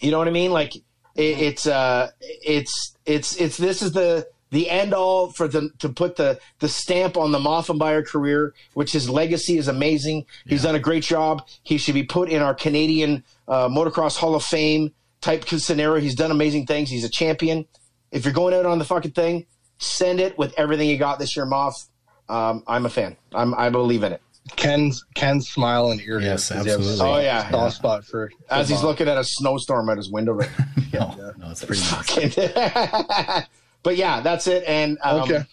[0.02, 0.52] You know what I mean?
[0.52, 0.82] Like it,
[1.16, 6.18] it's uh, it's it's it's this is the the end all for the to put
[6.18, 10.26] the the stamp on the Maffenbeier career, which his legacy is amazing.
[10.46, 11.48] He's done a great job.
[11.64, 16.02] He should be put in our Canadian uh, Motocross Hall of Fame type scenario.
[16.02, 16.90] He's done amazing things.
[16.90, 17.66] He's a champion.
[18.12, 19.46] If you're going out on the fucking thing,
[19.78, 21.88] send it with everything you got this year, Moff.
[22.30, 23.18] Um, I'm a fan.
[23.34, 24.22] I'm, I believe in it.
[24.56, 26.20] Ken's Ken's smile and ear.
[26.22, 27.16] Yes, because he has a absolutely.
[27.16, 27.50] Oh, yeah.
[27.50, 30.34] soft spot for As he's for looking at a snowstorm at his window.
[30.34, 30.50] Right?
[30.94, 33.48] No, no, it's pretty nice.
[33.84, 34.64] but yeah, that's it.
[34.66, 35.44] And um, Okay.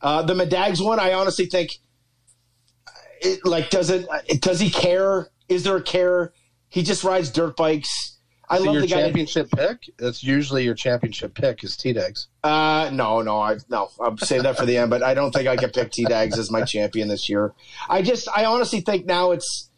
[0.00, 1.72] uh, the Madags one, I honestly think,
[3.20, 4.06] it, like, does it?
[4.40, 5.28] Does he care?
[5.48, 6.32] Is there a care?
[6.68, 8.15] He just rides dirt bikes.
[8.48, 8.96] I So love your the guy.
[8.96, 9.90] that- championship pick.
[9.98, 12.28] That's usually your championship pick is T Dags.
[12.44, 13.90] Uh, no, no, I no.
[14.00, 14.90] I'll save that for the end.
[14.90, 17.52] But I don't think I can pick T Dags as my champion this year.
[17.88, 19.70] I just, I honestly think now it's,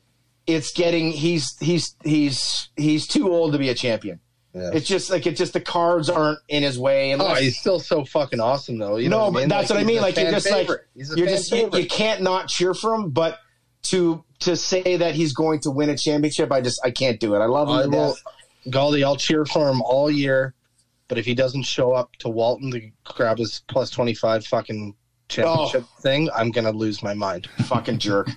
[0.46, 1.10] it's getting.
[1.12, 4.20] He's he's he's he's too old to be a champion.
[4.54, 4.70] Yeah.
[4.72, 7.14] It's just like it's just the cards aren't in his way.
[7.14, 8.96] Oh, he's still so fucking awesome though.
[8.96, 9.48] You know no, what I but mean?
[9.50, 10.00] that's Like, what I mean.
[10.00, 10.86] Like you're just favorite.
[10.96, 13.38] like you're just you, you can't not cheer for him, but
[13.84, 17.34] to to say that he's going to win a championship, I just I can't do
[17.34, 17.38] it.
[17.40, 18.16] I love him I will.
[18.66, 20.54] Galdi, I'll cheer for him all year,
[21.08, 24.94] but if he doesn't show up to Walton to grab his plus twenty five fucking
[25.28, 26.00] championship Oh.
[26.02, 27.48] thing, I'm gonna lose my mind.
[27.66, 28.30] Fucking jerk.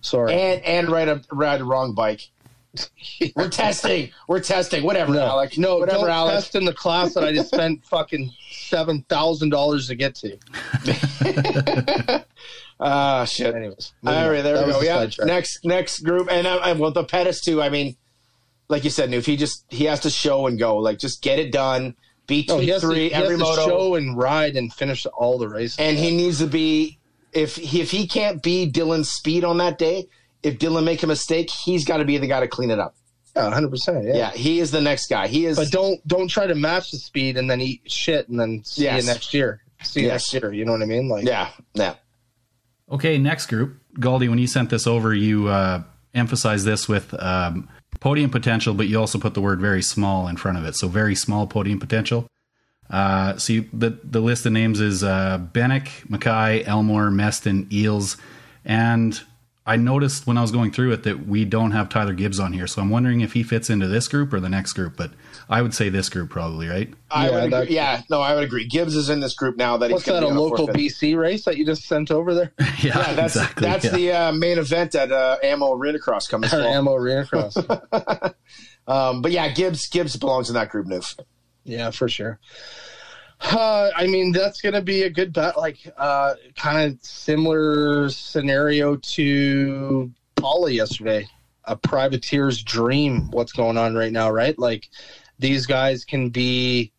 [0.00, 0.32] Sorry.
[0.32, 2.30] and and ride a ride a wrong bike.
[3.36, 4.10] We're testing.
[4.26, 4.82] We're testing.
[4.82, 5.56] Whatever, no, Alec.
[5.58, 6.34] no, whatever, don't Alec.
[6.34, 10.36] test in the class that I just spent fucking seven thousand dollars to get to.
[12.80, 13.54] Ah, shit.
[13.54, 14.80] Anyways, All right, there That we go.
[14.80, 17.62] Yeah, next next group, and uh, and well, the Pettis too.
[17.62, 17.96] I mean,
[18.68, 21.38] like you said, if he just he has to show and go, like just get
[21.38, 21.94] it done.
[22.26, 24.72] Beat No, he has to, three he every has to moto, show and ride and
[24.72, 25.76] finish all the races.
[25.78, 26.98] and he needs to be.
[27.32, 30.08] If he, if he can't be Dylan's speed on that day,
[30.44, 32.94] if Dylan make a mistake, he's got to be the guy to clean it up.
[33.36, 34.04] yeah, hundred percent.
[34.06, 34.14] Yeah.
[34.14, 35.26] Yeah, he is the next guy.
[35.26, 35.56] He is.
[35.58, 38.84] but don't don't try to match the speed and then eat shit and then see
[38.84, 39.02] Yes.
[39.02, 39.60] you next year.
[39.82, 40.32] See you Yes.
[40.32, 40.52] next year.
[40.52, 41.08] You know what I mean?
[41.08, 41.94] Like, yeah, yeah.
[42.90, 43.78] Okay, next group.
[43.98, 45.82] Galdi, when you sent this over, you uh,
[46.14, 47.68] emphasized this with um,
[48.04, 50.76] podium potential, but you also put the word very small in front of it.
[50.76, 52.26] So, very small podium potential.
[52.90, 58.18] Uh, so, you, the, the list of names is uh, Benek, Mackay, Elmore, Meston, Eels.
[58.62, 59.18] And
[59.64, 62.52] I noticed when I was going through it that we don't have Tyler Gibbs on
[62.52, 62.66] here.
[62.66, 64.98] So, I'm wondering if he fits into this group or the next group.
[64.98, 65.12] But
[65.48, 66.92] I would say this group probably, right?
[67.10, 67.50] I Yeah, would agree.
[67.58, 68.66] that- yeah, no, I would agree.
[68.66, 69.76] Gibbs is in this group now.
[69.76, 70.32] That what's he's gonna that?
[70.32, 70.68] A be on local.
[70.68, 72.52] BC race that you just sent over there?
[72.82, 73.66] Yeah, that's exactly.
[73.66, 73.90] that's yeah.
[73.92, 76.48] the uh, main event at uh, Ammo Arena Cross coming.
[76.52, 76.74] Or fall.
[76.74, 77.56] Ammo Arena Cross.
[78.86, 80.86] Um, but yeah, Gibbs Gibbs belongs in that group.
[80.86, 81.18] Newf.
[81.64, 82.38] yeah, for sure.
[83.40, 85.56] Uh, I mean, that's going to be a good bet.
[85.56, 91.26] Like, uh, kind of similar scenario to Paula yesterday.
[91.64, 93.30] A privateer's dream.
[93.30, 94.58] What's going on right now, right?
[94.58, 94.88] Like,
[95.38, 96.92] these guys can be,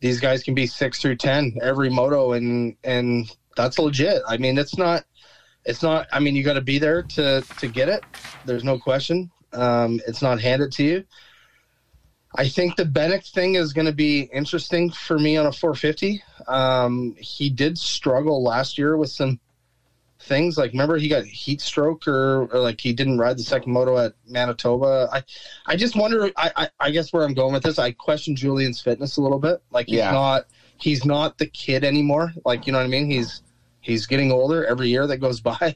[0.00, 4.22] these guys can be six through ten every moto, and and that's legit.
[4.26, 5.04] I mean, it's not,
[5.64, 6.06] it's not.
[6.12, 8.04] I mean, you got to be there to to get it.
[8.44, 9.30] There's no question.
[9.52, 11.04] Um, it's not handed to you.
[12.36, 16.22] I think the Bennett thing is going to be interesting for me on a 450.
[16.48, 19.38] Um, he did struggle last year with some
[20.24, 20.56] things.
[20.58, 23.96] Like, remember he got heat stroke or, or like he didn't ride the second moto
[23.98, 25.08] at Manitoba.
[25.12, 25.22] I,
[25.66, 26.30] I just wonder.
[26.36, 29.38] I, I, I guess where I'm going with this, I question Julian's fitness a little
[29.38, 29.62] bit.
[29.70, 30.10] Like, he's Yeah.
[30.12, 30.46] not
[30.78, 32.32] he's not the kid anymore.
[32.44, 33.08] Like, you know what I mean?
[33.10, 33.42] He's
[33.80, 35.74] he's getting older every year that goes by.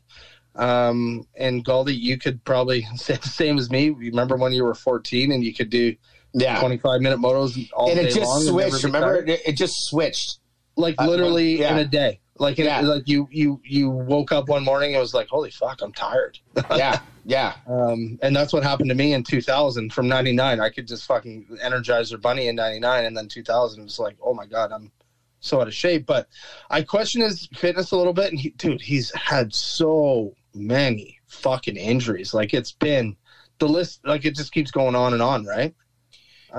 [0.55, 3.91] Um, and Galdi, you could probably say the same as me.
[3.91, 5.95] Remember when you were 14 and you could do
[6.33, 8.43] Yeah, 25 minute motos all and day it just long.
[8.43, 8.83] switched.
[8.83, 10.39] be Remember, it, it just switched.
[10.77, 11.73] like Uh, literally yeah.
[11.73, 12.19] in a day.
[12.39, 12.81] Like Yeah.
[12.81, 15.93] like you you you woke up one morning and it was like, holy fuck, I'm
[15.93, 16.39] tired.
[16.77, 20.61] Yeah, yeah, Um, and that's what happened to me in 2000 from 99.
[20.61, 24.35] I could just fucking energize Energizer Bunny in 99, and then 2000 was like, oh
[24.35, 24.91] my god, I'm
[25.41, 26.07] so out of shape.
[26.07, 26.29] But
[26.71, 31.77] I question his fitness a little bit, and he, dude, he's had so many fucking
[31.77, 32.35] injuries.
[32.35, 33.17] Like it's been
[33.59, 35.75] the list, like it just keeps going on and on, right?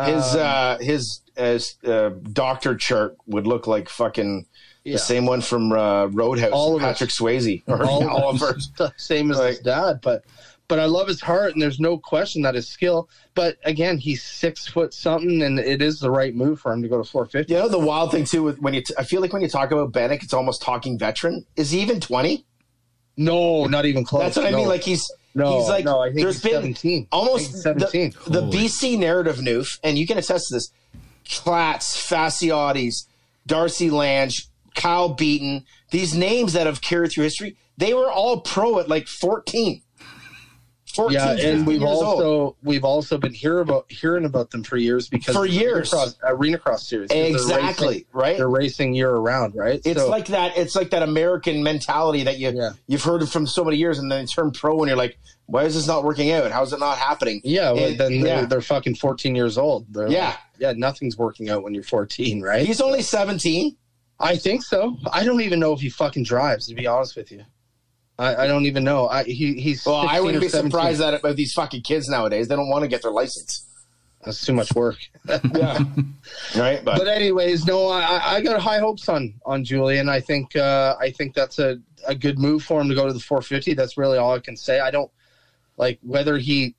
[0.06, 4.45] his Um, uh, his his uh, doctor chart would look like fucking
[4.90, 4.95] yeah.
[4.95, 6.52] the same one from uh, Roadhouse.
[6.52, 6.86] Oliver.
[6.86, 8.57] Patrick Swayze or all of Oliver.
[8.98, 9.99] same as Like- his dad.
[10.02, 10.24] But
[10.68, 13.10] but I love his heart, and there's no question that his skill.
[13.34, 16.88] But again, he's six foot something, and it is the right move for him to
[16.88, 17.52] go to 450.
[17.52, 19.48] You know the wild thing too with when you t- I feel like when you
[19.48, 21.45] talk about Benek, it's almost talking veteran.
[21.56, 22.45] Is he even twenty?
[23.18, 24.22] No, not even close.
[24.24, 24.68] That's what I mean.
[24.68, 25.99] Like he's no, he's like no.
[25.99, 27.07] I think there's he's been 17.
[27.11, 28.14] I almost think he's 17.
[28.28, 30.72] the, the BC narrative, Newf, and you can attest to this.
[31.28, 33.06] Platts, Fasciotis,
[33.45, 34.32] Darcy Lange,
[34.80, 39.07] Kyle Beaton, these names that have carried through history, they were all pro at like
[39.07, 39.81] 14.
[40.95, 42.03] 14 yeah, and we've years old.
[42.03, 45.72] also we've also been hear about hearing about them for years because For years.
[45.72, 47.15] Arena Cross, Arena Cross series 'cause
[47.47, 48.38] they're Exactly, racing- right?
[48.38, 49.80] They're racing year around right?
[49.85, 50.57] It's So- like that.
[50.57, 52.72] It's like that American mentality that you Yeah.
[52.88, 55.65] you've heard from so many years, and then you turn pro, and you're like, "Why
[55.65, 56.49] is this not working out?
[56.51, 58.23] How is it not happening?" Yeah, well, It- then yeah.
[58.23, 59.85] they're, they're fucking 14 years old.
[59.93, 60.26] They're Yeah.
[60.30, 62.65] like, yeah, nothing's working out when you're 14, right?
[62.65, 63.76] He's only 17.
[64.20, 64.98] I think so.
[65.12, 67.44] I don't even know if he fucking drives, to be honest with you.
[68.18, 69.08] I, I don't even know.
[69.08, 69.86] I, he, he's.
[69.86, 70.72] Well, I wouldn't be 17.
[70.72, 72.50] surprised that about these fucking kids nowadays.
[72.50, 73.66] They don't want to get their license.
[74.26, 74.98] That's too much work.
[75.56, 75.80] Yeah.
[76.58, 76.84] right.
[76.84, 80.10] But, but anyways, no, I, I got high hopes on on Julian.
[80.10, 81.78] I think uh, I think that's a,
[82.08, 83.74] a good move for him to go to the 450.
[83.74, 84.80] That's really all I can say.
[84.80, 85.12] I don't
[85.78, 86.76] like whether he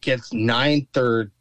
[0.00, 1.32] gets ninth or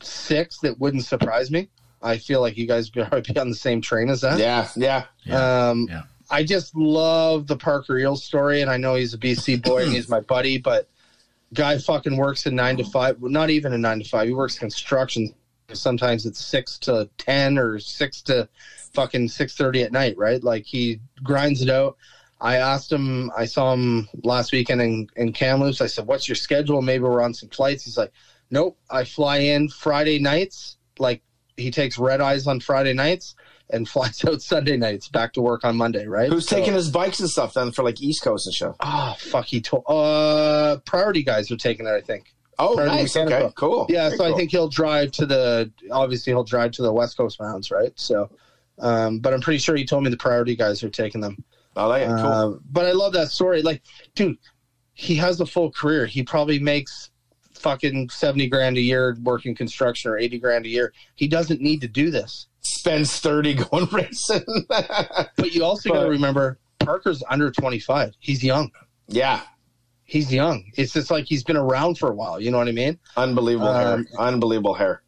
[0.00, 0.60] sixth.
[0.62, 1.68] That wouldn't surprise me.
[2.02, 4.38] I feel like you guys are be on the same train as that.
[4.38, 5.04] yeah, yeah.
[5.24, 5.68] Yeah.
[5.70, 6.02] Um, Yeah.
[6.30, 9.92] I just love the Parker Eels story, and I know he's a BC boy and
[9.92, 10.88] he's my buddy, but
[11.52, 13.20] guy fucking works in nine to five.
[13.20, 14.28] Well, not even a nine to five.
[14.28, 15.34] He works construction.
[15.74, 18.48] Sometimes it's six to ten or six to
[18.94, 20.16] fucking six thirty at night.
[20.16, 20.42] Right?
[20.42, 21.96] Like he grinds it out.
[22.40, 23.30] I asked him.
[23.36, 25.82] I saw him last weekend in, in Kamloops.
[25.82, 26.80] I said, "What's your schedule?
[26.80, 28.12] Maybe we're on some flights." He's like,
[28.50, 28.78] "Nope.
[28.90, 30.78] I fly in Friday nights.
[30.98, 31.22] Like
[31.56, 33.34] he takes red eyes on Friday nights."
[33.70, 36.28] And flies out Sunday nights, back to work on Monday, right?
[36.30, 38.72] Who's So- taking his bikes and stuff then for like East Coast and shit?
[38.80, 39.46] Oh fuck!
[39.46, 41.90] He told uh priority guys are taking it.
[41.90, 42.34] I think.
[42.58, 43.14] Oh, the nice.
[43.14, 43.46] mechanical.
[43.46, 43.86] Okay, cool.
[43.88, 45.72] Yeah, Very so I think he'll drive to the.
[45.90, 47.92] Obviously, he'll drive to the West Coast mountains, right?
[47.96, 48.30] So,
[48.78, 51.42] um, but I'm pretty sure he told me the priority guys are taking them.
[51.74, 52.08] I like it.
[52.08, 52.16] Cool.
[52.26, 53.62] Uh, but I love that story.
[53.62, 53.80] Like,
[54.14, 54.36] dude,
[54.92, 56.04] he has a full career.
[56.04, 57.10] He probably makes
[57.62, 60.92] fucking seventy grand a year working construction or eighty grand a year.
[61.14, 62.46] He doesn't need to do this.
[62.60, 64.44] Spends thirty going racing.
[65.36, 68.14] But you also got to remember, Parker's under twenty five.
[68.18, 68.70] He's young.
[69.08, 69.40] yeah,
[70.04, 70.64] He's young.
[70.76, 72.38] It's just like he's been around for a while.
[72.40, 72.98] You know what I mean?
[73.16, 74.20] unbelievable Um, hair.
[74.20, 75.02] Unbelievable hair.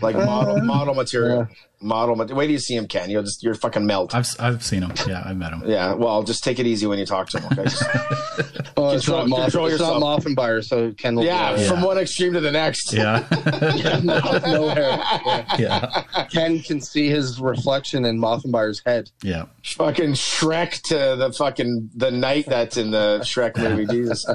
[0.00, 1.46] Like model model material.
[1.80, 2.16] Model.
[2.16, 2.38] Material.
[2.38, 3.10] Wait till you see him, Ken.
[3.10, 4.14] You'll just you're fucking melt.
[4.14, 4.92] I've I've seen him.
[5.06, 5.62] Yeah, I've met him.
[5.66, 5.94] Yeah.
[5.94, 7.52] Well, just take it easy when you talk to him.
[7.52, 7.64] Okay.
[7.64, 7.82] Just-
[8.74, 10.24] Oh, it's Control- not Moff, control it's not yourself.
[10.24, 12.92] Maffenbeier, so Ken will yeah, be From one extreme to the next.
[12.92, 13.20] Yeah.
[13.30, 14.02] right.
[14.04, 14.98] no, no hair.
[15.26, 15.56] Yeah.
[15.58, 16.24] yeah.
[16.32, 19.10] Ken can see his reflection in Maffenbeier's head.
[19.22, 19.44] Yeah.
[19.62, 23.84] Fucking Shrek to the fucking the knight that's in the Shrek movie.
[23.86, 24.26] Jesus.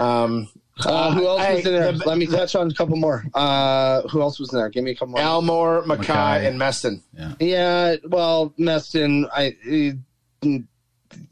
[0.00, 0.48] Um,
[0.86, 1.92] Uh, who else hey, was in there?
[1.92, 3.24] the- Let me touch on a couple more.
[3.34, 4.68] Uh, who else was in there?
[4.68, 5.20] Give me a couple more.
[5.20, 6.46] Elmore, Mackay, Mackay.
[6.46, 7.02] and Meston.
[7.40, 9.56] yeah, well, Meston, I.
[9.64, 9.96] It,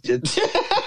[0.04, 0.38] it,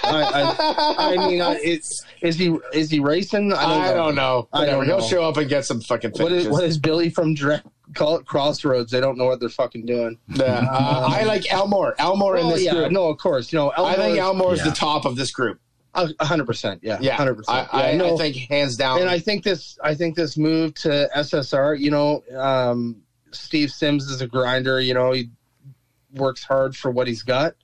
[0.03, 0.55] I,
[0.97, 3.53] I, I mean, I, it's is he is he racing?
[3.53, 3.81] I don't know.
[3.81, 4.47] I don't know.
[4.53, 6.49] I don't He'll show up and get some fucking What is, finishes.
[6.51, 7.65] what is Billy from Direct?
[7.93, 8.91] Call it Crossroads.
[8.91, 10.17] They don't know what they're fucking doing.
[10.29, 11.95] Yeah, uh, I like Elmore.
[11.99, 12.91] Elmore in this yeah, group.
[12.91, 13.51] no, of course.
[13.51, 14.69] You know, I think Elmore is Yeah.
[14.69, 15.59] the top of this group.
[15.93, 17.67] A hundred percent, yeah, Yeah, hundred percent.
[17.73, 19.01] I, I, no, I think hands down.
[19.01, 21.77] and I think this, I think this move to SSR.
[21.77, 23.01] You know, um,
[23.31, 24.79] Steve Sims is a grinder.
[24.79, 25.29] You know, he
[26.13, 27.55] works hard for what he's got.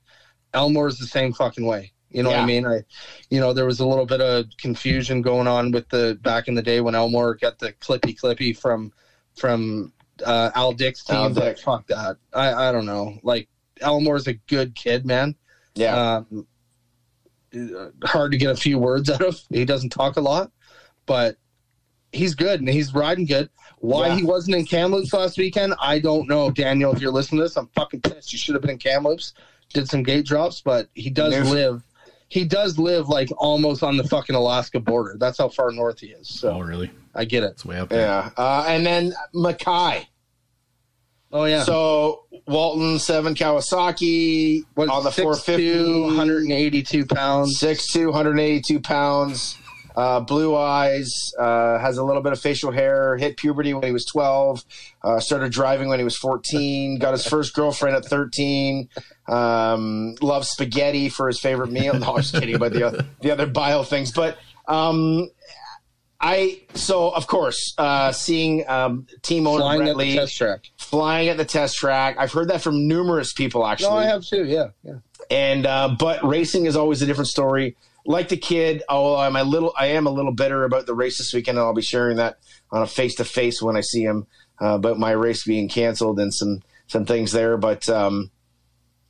[0.54, 1.94] Elmore's the same fucking way.
[2.10, 2.66] You know what I mean?
[2.66, 2.84] I,
[3.30, 6.56] you know, there was a little bit of confusion going on with the back in
[6.56, 8.92] the day when Elmore got the clippy clippy from
[9.36, 9.94] from
[10.26, 11.18] uh, Al Dyck's team.
[11.18, 11.60] Al Dick.
[11.60, 12.18] fuck that.
[12.34, 13.20] I I don't know.
[13.24, 13.50] Like
[13.82, 15.36] Elmore's a good kid, man.
[15.76, 16.48] yeah, Um,
[18.04, 19.40] hard to get a few words out of.
[19.50, 20.52] He doesn't talk a lot,
[21.06, 21.36] but
[22.12, 23.50] he's good and he's riding good.
[23.80, 24.16] Why Yeah.
[24.16, 26.50] he wasn't in Kamloops last weekend, I don't know.
[26.50, 28.32] Daniel, if you're listening to this, I'm fucking pissed.
[28.34, 29.34] You should have been in Kamloops.
[29.74, 31.50] Did some gate drops, but he does Newf.
[31.52, 31.84] live.
[32.30, 35.16] He does live like almost on the fucking Alaska border.
[35.20, 36.28] That's how far north he is.
[36.28, 36.90] So Oh, really?
[37.16, 37.52] I get it.
[37.52, 38.02] It's way up there.
[38.02, 38.30] yeah.
[38.38, 40.08] Uh, and then Mackay.
[41.32, 41.64] Oh yeah.
[41.64, 47.60] So Walton seven Kawasaki what, on the 6'2", 450, 182 pounds.
[47.60, 49.58] 6'2", 182 pounds.
[49.96, 53.92] Uh, blue eyes, uh, has a little bit of facial hair, hit puberty when he
[53.92, 54.64] was 12,
[55.04, 58.88] uh, started driving when he was 14, got his first girlfriend at 13,
[59.28, 61.98] um, loves spaghetti for his favorite meal.
[61.98, 64.12] No, I'm just kidding about the, other- the other bio things.
[64.12, 64.38] But
[64.68, 65.32] um,
[66.22, 70.70] I, so of course, uh, seeing um, team owner Flying Brett at the test track.
[70.90, 72.16] Flying at the test track.
[72.18, 73.90] I've heard that from numerous people actually.
[73.90, 74.46] No, I have too.
[74.46, 75.00] Yeah, yeah.
[75.30, 77.76] And uh, but racing is always a different story.
[78.06, 81.18] Like the kid, oh, I'm a little, I am a little bitter about the race
[81.18, 82.40] this weekend, and I'll be sharing that
[82.72, 84.28] on a face to face when I see him
[84.62, 87.58] uh, about my race being canceled and some some things there.
[87.58, 88.32] But um,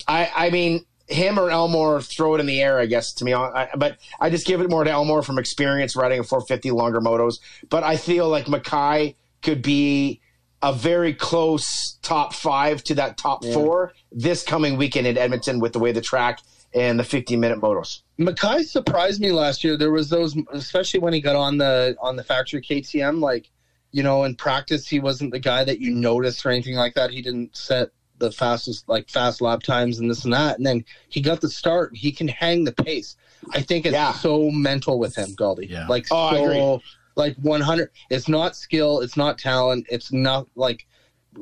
[0.07, 3.13] I, I mean, him or Elmore, throw it in the air, I guess.
[3.13, 6.23] To me, I, but I just give it more to Elmore from experience riding a
[6.23, 7.35] 450 longer motos.
[7.69, 10.21] But I feel like Mackay could be
[10.61, 15.73] a very close top five to that top four this coming weekend in Edmonton with
[15.73, 16.41] the way the track
[16.73, 18.01] and the 15 minute motos.
[18.17, 19.77] Mackay surprised me last year.
[19.77, 23.19] There was those, especially when he got on the on the factory KTM.
[23.21, 23.49] Like,
[23.91, 27.11] you know, in practice, he wasn't the guy that you noticed or anything like that.
[27.11, 27.89] He didn't set
[28.19, 30.57] the fastest, like fast lap times and this and that.
[30.57, 31.95] And then he got the start.
[31.95, 33.15] He can hang the pace.
[33.53, 34.11] I think it's Yeah.
[34.13, 35.69] so mental with him, Galdi.
[35.69, 35.85] Yeah.
[35.87, 36.83] Like Oh, I so, agree.
[37.17, 37.89] Like one hundred.
[38.09, 39.01] It's not skill.
[39.01, 39.87] It's not talent.
[39.89, 40.87] It's not like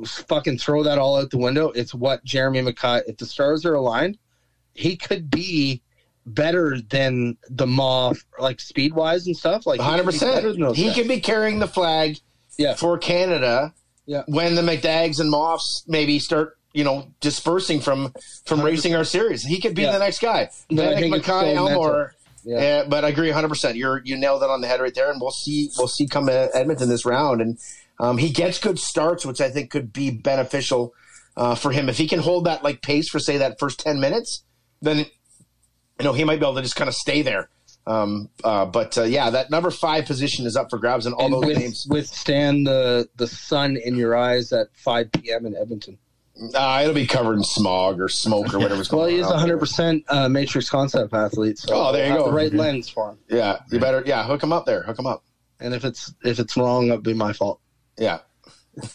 [0.04, 1.68] fucking throw that all out the window.
[1.70, 3.02] It's what Jeremy Mackay.
[3.06, 4.18] If the stars are aligned,
[4.74, 5.82] he could be
[6.26, 9.64] better than the moth like speed wise and stuff.
[9.66, 10.76] Like he hundred could be better than percent.
[10.76, 10.94] He guys.
[10.96, 12.18] could be carrying the flag
[12.58, 12.74] Yeah.
[12.74, 13.72] for Canada
[14.06, 14.24] Yeah.
[14.26, 18.12] when the McDags and moths maybe start, you know, dispersing from
[18.44, 19.44] from racing our series.
[19.44, 19.92] He could be Yeah.
[19.92, 20.50] the next guy.
[20.68, 22.14] But I Vanek think it's Mackay, so Elmore.
[22.46, 22.58] Yeah.
[22.58, 23.48] Uh, but I agree 100.
[23.48, 26.06] percent You're you nailed it on the head right there, and we'll see we'll see
[26.06, 27.58] come Edmonton this round, and
[27.98, 30.94] um, he gets good starts, which I think could be beneficial
[31.36, 33.98] uh, for him if he can hold that like pace for say that first 10
[34.00, 34.44] minutes.
[34.80, 37.48] Then you know he might be able to just kind of stay there.
[37.84, 41.26] Um, uh, but uh, yeah, that number five position is up for grabs, and all
[41.26, 41.86] and those with, names.
[41.88, 45.46] withstand the the sun in your eyes at 5 p.m.
[45.46, 45.98] in Edmonton.
[46.54, 49.12] Uh, it'll be covered in smog or smoke or whatever's going Well, on.
[49.14, 49.36] he is out there.
[49.38, 51.58] 100 percent uh, Matrix concept athlete.
[51.58, 52.26] So Oh, there you go.
[52.26, 53.18] The right lens for him.
[53.30, 54.02] Yeah, you better.
[54.04, 54.82] Yeah, hook him up there.
[54.82, 55.24] Hook him up.
[55.60, 57.60] And if it's if it's wrong, it'll be my fault.
[57.98, 58.18] Yeah.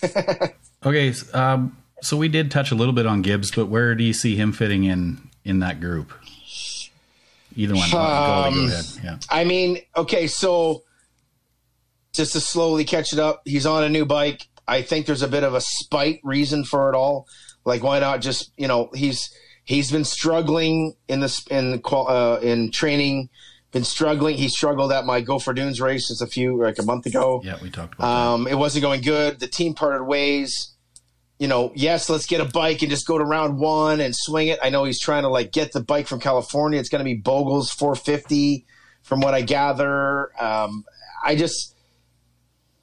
[0.83, 4.13] Okay, um, so we did touch a little bit on Gibbs, but where do you
[4.13, 6.11] see him fitting in in that group?
[7.55, 7.83] Either one.
[7.83, 8.85] Um, go ahead.
[9.03, 9.17] Yeah.
[9.29, 10.81] I mean, okay, so
[12.13, 14.47] just to slowly catch it up, he's on a new bike.
[14.67, 17.27] I think there's a bit of a spite reason for it all.
[17.65, 19.29] Like, why not just you know he's
[19.63, 23.29] he's been struggling in this in uh, in training,
[23.71, 24.37] been struggling.
[24.37, 27.41] He struggled at my Go for Dunes race just a few like a month ago.
[27.43, 29.39] Yeah, we talked about Um, it wasn't going good.
[29.39, 30.73] The team parted ways.
[31.39, 34.49] You know, yes, let's get a bike and just go to round one and swing
[34.49, 34.59] it.
[34.61, 36.79] I know he's trying to like get the bike from California.
[36.79, 38.63] It's going to be Bogle's 450,
[39.01, 40.31] from what I gather.
[40.39, 40.85] Um,
[41.25, 41.70] I just,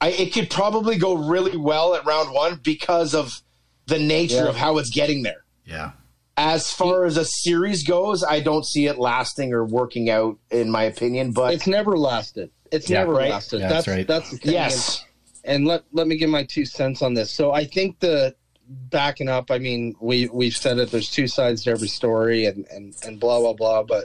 [0.01, 3.41] I it could probably go really well at round one because of
[3.87, 4.49] the nature Yeah.
[4.49, 5.45] of how it's getting there.
[5.65, 5.93] Yeah.
[6.37, 10.71] As far as a series goes, I don't see it lasting or working out, in
[10.71, 11.33] my opinion.
[11.33, 12.51] But It's never lasted.
[12.71, 13.31] It's Yeah, never right.
[13.31, 13.61] lasted.
[13.61, 14.07] Yeah, that's that's right.
[14.07, 14.53] That's the thing.
[14.53, 15.05] yes,
[15.45, 17.33] and let let me give my two cents on this.
[17.33, 18.37] So I think the
[18.69, 19.51] backing up.
[19.51, 20.91] I mean, we we've said it.
[20.91, 23.83] There's two sides to every story, and and and blah blah blah.
[23.83, 24.05] But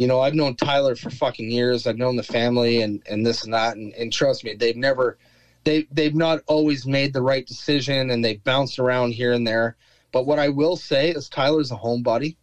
[0.00, 1.86] you know, I've known Tyler for fucking years.
[1.86, 3.76] I've known the family and and this and that.
[3.76, 5.18] And, and trust me, they've never
[5.64, 9.76] they they've not always made the right decision, and they bounced around here and there.
[10.10, 12.36] But what I will say is Tyler's a homebody.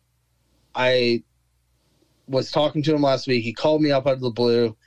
[0.76, 1.24] I
[2.28, 3.44] was talking to him last week.
[3.44, 4.78] He called me up out of the blue,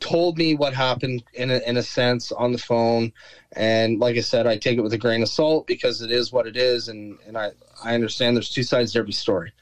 [0.00, 3.12] told me what happened in a, in a sense on the phone.
[3.52, 6.32] And like I said, I take it with a grain of salt because it is
[6.32, 6.88] what it is.
[6.88, 7.50] And, and I,
[7.84, 9.52] I understand there's two sides to every story.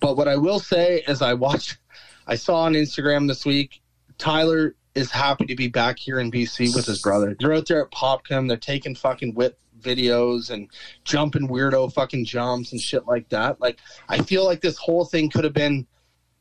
[0.00, 1.78] But what I will say is I watched,
[2.28, 3.80] I saw on Instagram this week,
[4.18, 7.34] Tyler is happy to be back here in BC with his brother.
[7.38, 8.48] They're out there at Popkum.
[8.48, 10.68] They're taking fucking whip videos and
[11.04, 13.60] jumping weirdo fucking jumps and shit like that.
[13.60, 13.78] Like,
[14.08, 15.86] I feel like this whole thing could have been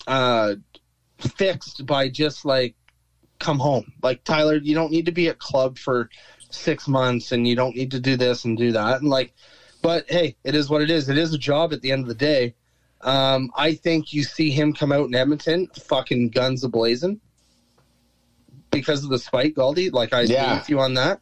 [0.08, 0.56] uh,
[1.20, 2.76] fixed by just like
[3.40, 3.94] come home.
[4.04, 6.10] Like Tyler, you don't need to be at club for
[6.50, 9.02] six months, and you don't need to do this and do that.
[9.02, 9.34] And like,
[9.82, 11.08] but hey, it is what it is.
[11.10, 12.56] It is a job at the end of the day.
[13.02, 17.20] Um, I think you see him come out in Edmonton, fucking guns a blazing,
[18.72, 19.92] because of the spike, Galdi.
[19.92, 21.22] Like I agree with you on that.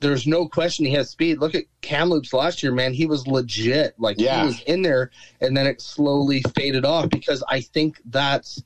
[0.00, 1.38] There's no question he has speed.
[1.38, 2.94] Look at Kamloops last year, man.
[2.94, 3.94] He was legit.
[3.98, 4.40] Like Yeah.
[4.40, 5.10] he was in there,
[5.42, 8.62] and then it slowly faded off because I think that's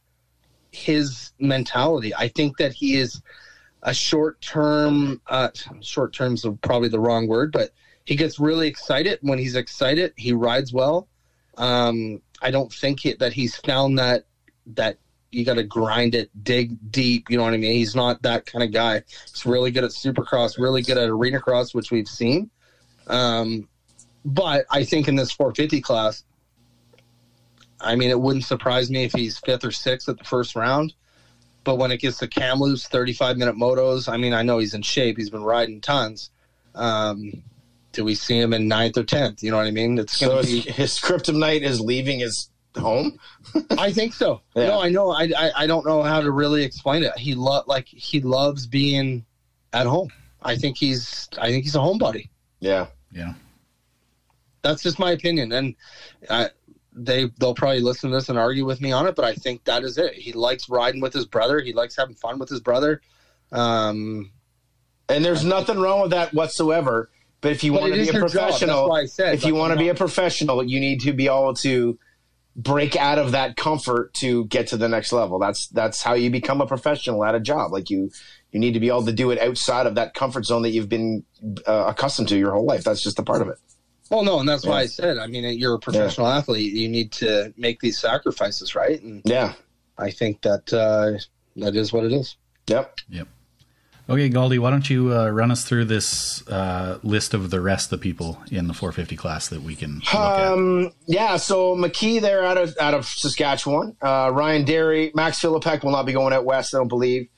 [0.70, 2.14] his mentality.
[2.14, 3.20] I think that he is
[3.82, 5.20] a short term.
[5.26, 5.48] Uh,
[5.80, 7.70] short term's probably the wrong word, but
[8.04, 9.18] he gets really excited.
[9.22, 11.08] When he's excited, he rides well.
[11.56, 14.26] Um, I don't think he, that he's found that
[14.66, 14.98] that
[15.30, 17.30] you got to grind it, dig deep.
[17.30, 17.72] You know what I mean?
[17.72, 19.02] He's not that kind of guy.
[19.32, 22.50] He's really good at Supercross, really good at Arena Cross, which we've seen.
[23.08, 23.68] Um,
[24.24, 26.22] but I think in this 450 class,
[27.80, 30.94] I mean, it wouldn't surprise me if he's fifth or sixth at the first round.
[31.64, 34.82] But when it gets to Kamloops, 35 minute motos, I mean, I know he's in
[34.82, 35.16] shape.
[35.16, 36.30] He's been riding tons.
[36.74, 37.42] Um,
[37.94, 39.42] do we see him in ninth or 10th?
[39.42, 39.98] You know what I mean?
[39.98, 40.70] It's so going to his, be.
[40.72, 43.18] his kryptonite is leaving his home.
[43.78, 44.40] I think so.
[44.54, 44.68] Yeah.
[44.68, 45.10] No, I know.
[45.10, 47.16] I, I I don't know how to really explain it.
[47.16, 49.24] He lo- like he loves being
[49.72, 50.10] at home.
[50.42, 52.28] I think he's I think he's a homebody.
[52.60, 53.34] Yeah, Yeah.
[54.62, 55.74] That's just my opinion, and
[56.30, 56.48] I,
[56.94, 59.14] they they'll probably listen to this and argue with me on it.
[59.14, 60.14] But I think that is it.
[60.14, 61.60] He likes riding with his brother.
[61.60, 63.02] He likes having fun with his brother.
[63.52, 64.30] Um,
[65.08, 67.10] and there's nothing wrong with that whatsoever.
[67.44, 68.30] But if you But want to be a your job.
[68.30, 71.98] Professional, said, if you want to be a professional, you need to be able to
[72.56, 75.38] break out of that comfort to get to the next level.
[75.38, 77.70] That's that's how you become a professional at a job.
[77.70, 78.10] Like you,
[78.50, 80.88] you need to be able to do it outside of that comfort zone that you've
[80.88, 81.22] been
[81.66, 82.82] uh, accustomed to your whole life.
[82.82, 83.58] That's just a part of it.
[84.08, 85.18] well, no, and that's why I said.
[85.18, 86.72] I mean, you're a professional athlete.
[86.72, 89.02] You need to make these sacrifices, right?
[89.02, 89.52] And Yeah.
[89.98, 91.18] I think that uh,
[91.56, 92.38] that is what it is.
[92.68, 93.00] Yep.
[93.10, 93.28] Yep.
[94.06, 97.86] Okay, Galdi, why don't you uh, run us through this uh, list of the rest
[97.86, 100.52] of the people in the 450 class that we can look at?
[100.52, 103.96] Um, yeah, so McKee there out of out of Saskatchewan.
[104.02, 107.28] Uh, Ryan Derry, Max Philippek will not be going out west, I don't believe.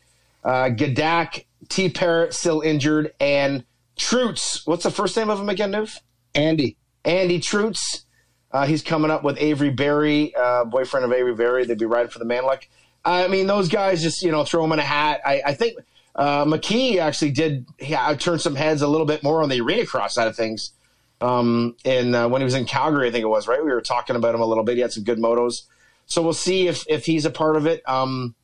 [0.42, 1.88] Uh, Gadak, T.
[1.88, 3.64] Parrott still injured, and
[3.96, 4.66] Troots.
[4.66, 6.00] What's the first name of him again, Newf?
[6.34, 6.76] Andy.
[7.04, 8.06] Andy Troots.
[8.50, 11.64] Uh, he's coming up with Avery Berry, uh, boyfriend of Avery Berry.
[11.64, 12.64] They'd be riding for the Manluk.
[13.04, 15.20] I mean, those guys just you know throw them in a hat.
[15.24, 15.78] I, I think
[16.16, 19.86] uh, McKee actually did yeah, turned some heads a little bit more on the arena
[19.86, 20.72] cross side of things.
[21.20, 23.62] Um, and uh, when he was in Calgary, I think it was right.
[23.64, 24.74] We were talking about him a little bit.
[24.76, 25.62] He had some good motos,
[26.06, 27.82] so we'll see if if he's a part of it.
[27.88, 28.34] Um,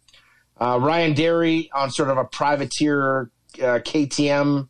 [0.60, 4.68] uh, Ryan Derry on sort of a privateer uh, KTM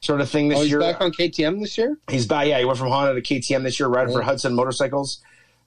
[0.00, 0.80] sort of thing this Oh, he's year.
[0.80, 1.96] back on KTM this year.
[2.10, 2.46] He's back.
[2.46, 5.20] Yeah, he went from Honda to KTM this year, riding for Hudson Motorcycles.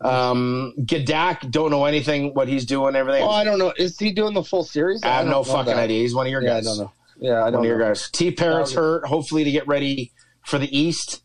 [0.04, 2.96] Um, Gadak, don't know anything what he's doing.
[2.96, 3.24] Everything.
[3.24, 3.74] Oh, I don't know.
[3.78, 5.04] Is he doing the full series?
[5.04, 5.78] I have don't no fucking that.
[5.78, 6.02] idea.
[6.02, 6.66] He's one of your Yeah, I guys.
[6.66, 6.92] don't know.
[7.20, 8.10] Yeah, I One don't of your guys.
[8.12, 8.32] T.
[8.32, 9.06] Parrott's hurt.
[9.06, 10.12] Hopefully to get ready
[10.46, 11.22] for the East.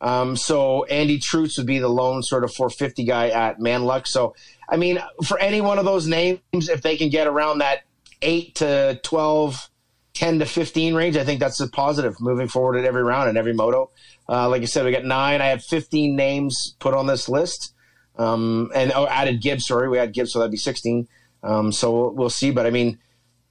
[0.00, 4.06] Um, so Andy Troots would be the lone sort of 450 guy at Manluk.
[4.08, 4.34] So
[4.68, 7.82] I mean, for any one of those names, if they can get around that
[8.22, 9.70] eight to 12,
[10.14, 13.38] 10 to 15 range, I think that's a positive moving forward at every round and
[13.38, 13.90] every moto.
[14.28, 15.40] Uh, like I said, we got nine.
[15.40, 17.72] I have 15 names put on this list.
[18.18, 19.66] Um, and oh, added Gibbs.
[19.66, 21.08] Sorry, we had Gibbs, so that'd be 16.
[21.42, 22.50] Um, so we'll, we'll see.
[22.50, 22.98] But I mean,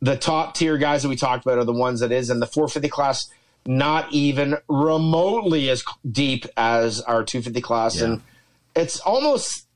[0.01, 2.47] the top tier guys that we talked about are the ones that is in the
[2.47, 3.29] 450 class,
[3.65, 7.97] not even remotely as deep as our 250 class.
[7.97, 8.05] Yeah.
[8.05, 8.21] And
[8.75, 9.67] it's almost,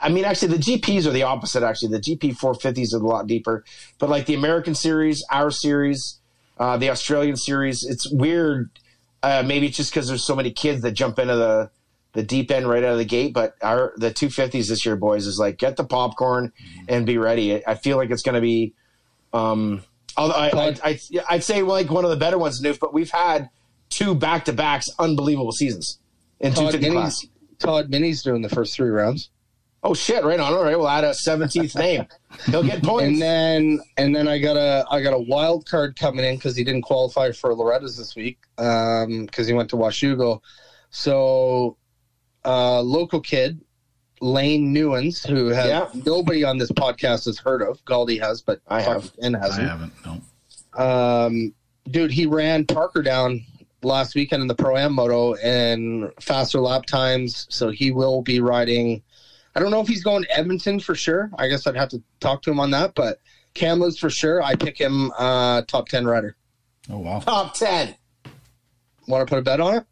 [0.00, 1.88] I mean, actually, the GPs are the opposite, actually.
[1.88, 3.64] The GP 450s are a lot deeper.
[3.98, 6.18] But like the American series, our series,
[6.58, 8.70] uh, the Australian series, it's weird.
[9.22, 11.70] Uh, maybe it's just because there's so many kids that jump into the
[12.14, 13.34] the deep end right out of the gate.
[13.34, 16.52] But our the 250s this year, boys, is like get the popcorn
[16.88, 17.56] and be ready.
[17.56, 18.72] I- I feel like it's going to be.
[19.32, 19.82] Um,
[20.16, 23.10] although I, I, I, I'd say like one of the better ones, Newf, but we've
[23.10, 23.50] had
[23.90, 25.98] two back to backs, unbelievable seasons
[26.40, 27.26] in Todd 250 class.
[27.58, 29.30] Todd Minnie's doing the first three rounds,
[29.86, 30.24] Oh shit!
[30.24, 30.52] Right on.
[30.54, 32.06] All right, we'll add a 17th name.
[32.46, 33.04] He'll get points.
[33.04, 36.56] and then and then I got a I got a wild card coming in because
[36.56, 40.40] he didn't qualify for Loretta's this week because he went to Washougal.
[40.90, 41.76] So,
[42.44, 43.60] uh, local kid
[44.20, 45.88] Lane Newens, who has Yeah.
[46.06, 47.84] nobody on this podcast has heard of.
[47.84, 49.04] Galdi has, but I have.
[49.04, 49.66] fucking Ken I hasn't.
[49.66, 49.92] I haven't.
[50.06, 50.20] No.
[50.82, 51.54] Um,
[51.90, 53.44] dude, he ran Parker down
[53.82, 57.46] last weekend in the Pro Am Moto and faster lap times.
[57.50, 59.02] So he will be riding.
[59.54, 61.30] I don't know if he's going to Edmonton for sure.
[61.38, 62.94] I guess I'd have to talk to him on that.
[62.94, 63.20] But
[63.54, 64.42] Kamloops for sure.
[64.42, 66.36] I pick him uh, top 10 rider.
[66.90, 67.20] Oh, wow.
[67.20, 67.94] Top 10.
[69.06, 69.84] Want to put a bet on it?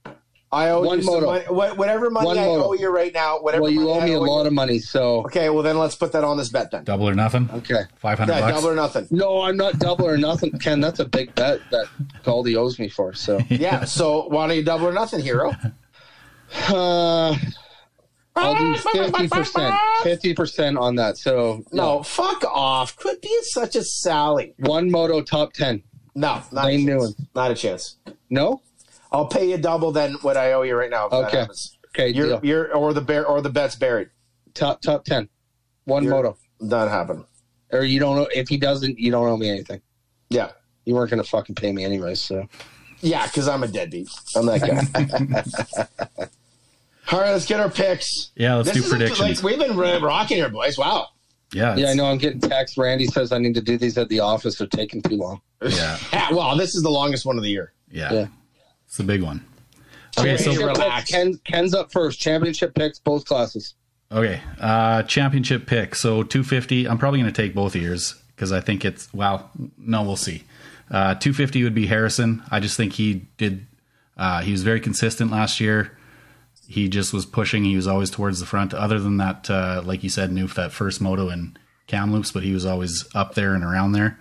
[0.54, 1.44] I owe One you some money.
[1.48, 2.64] Whatever money One I moto.
[2.68, 3.40] owe you right now.
[3.40, 4.46] Whatever Well, you money owe I me a lot you.
[4.48, 4.78] of money.
[4.80, 6.84] So, Okay, well then let's put that on this bet then.
[6.84, 7.48] Double or nothing?
[7.54, 7.84] okay.
[7.96, 9.08] 500 Yeah, double or nothing.
[9.10, 10.50] No, I'm not double or nothing.
[10.58, 11.86] Ken, that's a big bet that
[12.22, 13.14] Galdi owes me for.
[13.14, 15.52] So, Yeah, so why don't you double or nothing, hero?
[16.68, 17.34] uh,
[18.36, 19.78] I'll do 50%.
[20.02, 21.16] 50% on that.
[21.16, 22.96] So, No, fuck off.
[22.96, 24.54] Quit being such a Sally.
[24.58, 25.82] One moto top 10.
[26.14, 26.86] No, not Lane a chance.
[26.86, 27.28] Newman.
[27.34, 27.96] Not a chance.
[28.28, 28.60] No?
[29.12, 31.08] I'll pay you double than what I owe you right now.
[31.08, 31.46] Okay.
[31.94, 32.40] Okay, You're, deal.
[32.42, 34.08] you're, or the bear, or the bet's buried.
[34.54, 35.28] top top 10.
[35.84, 36.36] One You're- moto.
[36.60, 37.24] Not happen.
[37.72, 39.80] Or you don't know if he doesn't, you don't owe me anything.
[40.30, 40.50] Yeah,
[40.84, 42.20] You weren't going to fucking pay me anyways.
[42.20, 42.46] So,
[43.00, 44.08] yeah, because I'm a deadbeat.
[44.36, 44.60] I'm that
[46.16, 46.26] guy.
[47.12, 48.30] All right, let's get our picks.
[48.36, 49.42] Yeah, let's This do predictions.
[49.42, 50.78] like, we've been ro- rocking here, boys.
[50.78, 51.08] Wow.
[51.52, 51.76] yeah.
[51.76, 52.78] yeah, I know I'm getting text.
[52.78, 54.56] Randy says I need to do these at the office.
[54.56, 55.40] They're taking too long.
[55.62, 55.98] Yeah.
[56.12, 57.72] Yeah, well, this is the longest one of the year.
[57.90, 58.12] Yeah.
[58.12, 58.26] Yeah.
[58.92, 59.42] It's the big one.
[60.18, 61.00] Okay, so Championship Championship relax.
[61.00, 62.20] picks, Ken, Ken's up first.
[62.20, 63.72] Championship picks, both classes.
[64.12, 65.94] Okay, uh, championship pick.
[65.94, 66.86] So 250.
[66.86, 69.50] I'm probably going to take both of yours because I think it's well.
[69.78, 70.44] No, we'll see.
[70.90, 72.42] Uh, 250 would be Harrison.
[72.50, 73.66] I just think he did.
[74.18, 75.96] Uh, he was very consistent last year.
[76.68, 77.64] He just was pushing.
[77.64, 78.74] He was always towards the front.
[78.74, 81.56] Other than that, uh, like you said, Newf that first moto in
[81.86, 84.18] Kamloops, but he was always up there and around there,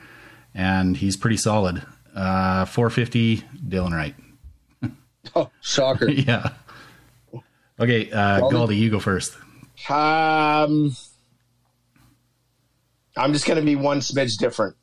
[0.56, 1.84] and he's pretty solid.
[2.16, 4.16] Uh, 450, Dylan Wright.
[5.36, 6.10] Oh, shocker.
[6.10, 6.50] yeah.
[7.80, 8.52] Okay, uh, Galdi?
[8.52, 9.38] Galdi, you go first.
[9.90, 10.96] Um,
[13.16, 14.76] I'm just going to be one smidge different.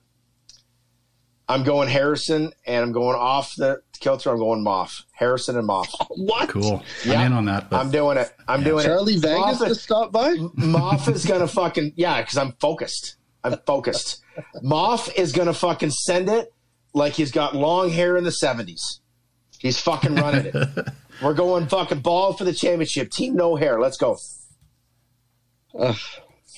[1.49, 4.31] I'm going Harrison, and I'm going off the kilter.
[4.31, 5.05] I'm going Moff.
[5.13, 5.89] Harrison and Moff.
[6.11, 6.49] what?
[6.51, 6.83] Cool.
[7.05, 7.21] Yeah.
[7.21, 7.71] I'm in on that.
[7.71, 8.33] But I'm doing it.
[8.47, 9.23] I'm doing Charlie it.
[9.23, 10.35] Vegas Moff, just stopped by?
[10.35, 13.17] Moff is going to fucking yeah, because I'm focused.
[13.45, 14.23] I'm focused.
[14.63, 16.53] Moff is going to fucking send it
[16.93, 19.01] like he's got long hair in the 70s.
[19.59, 20.89] He's fucking running it.
[21.23, 23.11] We're going fucking ball for the championship.
[23.11, 23.81] Team no hair.
[23.81, 24.17] Let's go.
[25.79, 25.97] Ugh.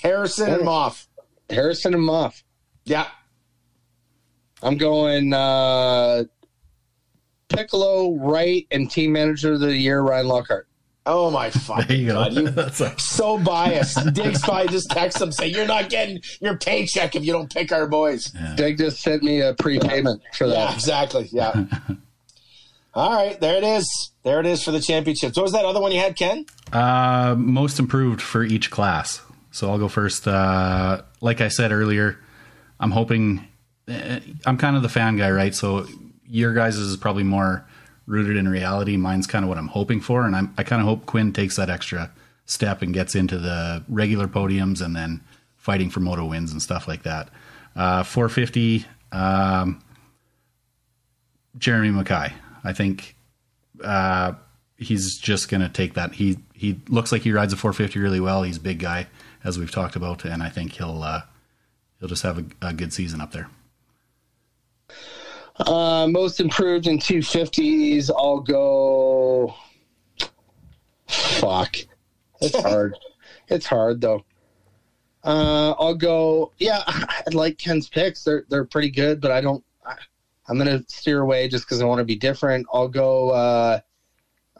[0.02, 1.06] Harrison and Moff.
[1.48, 2.42] Harrison and Moff.
[2.84, 3.06] Yeah.
[4.62, 6.24] I'm going uh,
[7.48, 10.68] Piccolo, right, and team manager of the year, Ryan Lockhart.
[11.06, 12.12] Oh my fucking There you go.
[12.14, 12.32] god!
[12.34, 13.98] You That's a- so biased.
[14.14, 17.72] Diggs probably just text him saying, "You're not getting your paycheck if you don't pick
[17.72, 20.54] our boys." Dig just sent me a prepayment for that.
[20.54, 20.74] Yeah, that.
[20.74, 21.28] exactly.
[21.32, 21.64] Yeah.
[22.92, 24.10] All right, there it is.
[24.24, 25.36] There it is for the championships.
[25.36, 26.44] What was that other one you had, Ken?
[26.72, 29.22] Uh, most improved for each class.
[29.52, 30.26] So I'll go first.
[30.26, 32.18] Uh, like I said earlier,
[32.80, 33.46] I'm hoping.
[33.88, 35.54] eh, I'm kind of the fan guy, right?
[35.54, 35.86] So
[36.26, 37.66] your guys is probably more
[38.06, 38.96] rooted in reality.
[38.96, 41.56] Mine's kind of what I'm hoping for, and I'm, I kind of hope Quinn takes
[41.56, 42.10] that extra
[42.46, 45.20] step and gets into the regular podiums and then
[45.56, 47.28] fighting for moto wins and stuff like that.
[47.76, 48.84] Uh, 450.
[49.12, 49.80] Um,
[51.58, 52.32] Jeremy Mackay.
[52.64, 53.16] I think
[53.82, 54.32] uh,
[54.76, 56.14] he's just going to take that.
[56.14, 58.42] He he looks like he rides a 450 really well.
[58.42, 59.06] He's a big guy,
[59.44, 61.22] as we've talked about, and I think he'll uh,
[61.98, 63.48] he'll just have a, a good season up there.
[65.58, 69.54] Uh, most improved in 250s, I'll go.
[71.06, 71.76] Fuck.
[72.40, 72.96] It's hard.
[73.48, 74.24] it's hard, though.
[75.22, 76.52] Uh, I'll go.
[76.58, 78.24] Yeah, I like Ken's picks.
[78.24, 79.62] They're they're pretty good, but I don't.
[80.50, 82.66] I, I'm gonna steer away just because I want to be different.
[82.72, 83.30] I'll go.
[83.30, 83.80] Uh,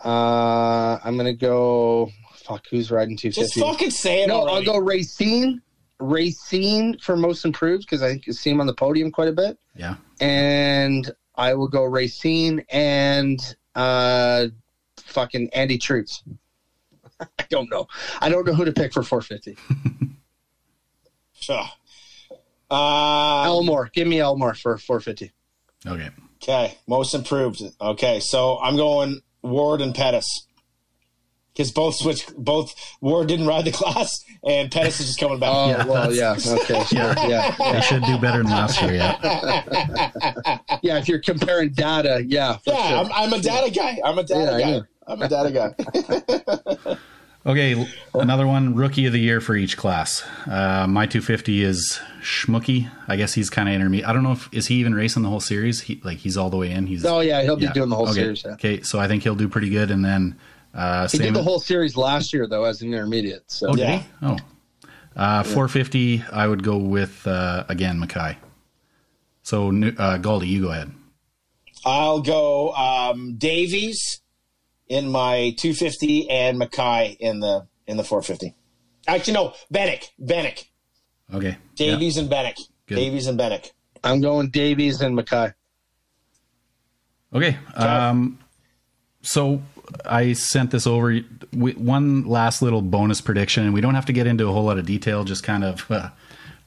[0.05, 2.11] uh, I'm gonna go.
[2.35, 3.41] Fuck, who's riding 250?
[3.41, 3.61] Just 250?
[3.79, 4.69] fucking say it No, already.
[4.69, 5.63] I'll go Racine.
[5.99, 9.33] Racine for most improved because I think you see him on the podium quite a
[9.33, 13.39] bit Yeah, and I will go Racine and
[13.75, 14.47] uh,
[14.97, 16.23] fucking Andy Troops.
[17.21, 17.87] I don't know.
[18.21, 19.59] I don't know who to pick for 450.
[21.41, 21.65] Sure.
[22.71, 25.33] Uh, Elmore, give me Elmore for 450.
[25.87, 26.11] Okay.
[26.43, 27.63] okay, most improved.
[27.81, 30.47] Okay, so I'm going Ward and Pettis.
[31.53, 35.51] Because both switch, both Ward didn't ride the class, and Pettis is just coming back.
[35.53, 38.95] Oh Yeah, well, yeah, okay, sure, yeah, They should do better than last year.
[38.95, 39.17] Yeah,
[40.83, 40.99] yeah.
[40.99, 42.99] If you're comparing data, yeah, for Yeah, sure.
[42.99, 43.99] I'm, I'm a data guy.
[44.05, 44.87] I'm a data Yeah, guy.
[45.09, 45.51] I'm a data
[46.87, 46.97] guy.
[47.47, 48.75] Okay, another one.
[48.75, 50.23] Rookie of the year for each class.
[50.47, 52.91] Uh, my 250 is Schmooky.
[53.09, 54.07] I guess he's kind of intermediate.
[54.07, 55.81] I don't know if is he even racing the whole series.
[55.81, 56.87] He like he's all the way in.
[56.87, 57.73] He's oh yeah, he'll be yeah.
[57.73, 58.21] doing the whole okay.
[58.21, 58.45] series.
[58.45, 58.53] Yeah.
[58.53, 59.91] Okay, so I think he'll do pretty good.
[59.91, 60.39] And then
[60.75, 63.51] uh, He did the whole series last year though as an intermediate.
[63.51, 64.03] So Oh, Yeah.
[64.23, 64.37] Oh.
[65.17, 68.39] Uh, 450, I would go with, uh, again, Mackay.
[69.43, 70.93] So, new- uh, Galdi, you go ahead.
[71.85, 74.21] I'll go um, Davies
[74.91, 78.55] in my 250 and Mackay in the in the 450.
[79.07, 80.09] Actually, no, Benek.
[80.21, 80.67] Benek.
[81.33, 81.57] Okay.
[81.77, 82.61] Davies and Benek.
[82.87, 82.97] Good.
[82.97, 83.71] Davies and Benek.
[84.05, 85.53] I'm going Davies and Mackay.
[87.33, 87.57] Okay.
[87.77, 88.41] Um,
[89.23, 89.63] so,
[90.05, 91.21] I sent this over.
[91.53, 94.65] We, one last little bonus prediction, and we don't have to get into a whole
[94.65, 96.11] lot of detail, just kind of uh,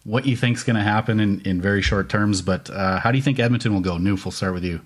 [0.06, 2.42] what you think's going to happen in, in very short terms.
[2.42, 3.98] But uh, how do you think Edmonton will go?
[3.98, 4.82] Newf, we'll start with you.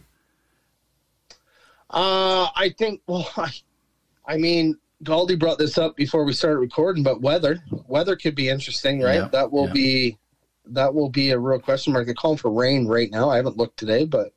[1.89, 3.01] Uh, I think.
[3.07, 3.51] Well, I,
[4.27, 8.49] I mean, Galdi brought this up before we started recording, but weather, weather could be
[8.49, 9.15] interesting, right?
[9.15, 9.73] Yeah, that will yeah.
[9.73, 10.17] be,
[10.65, 12.05] that will be a real question mark.
[12.05, 13.29] They're calling for rain right now.
[13.29, 14.33] I haven't looked today, but,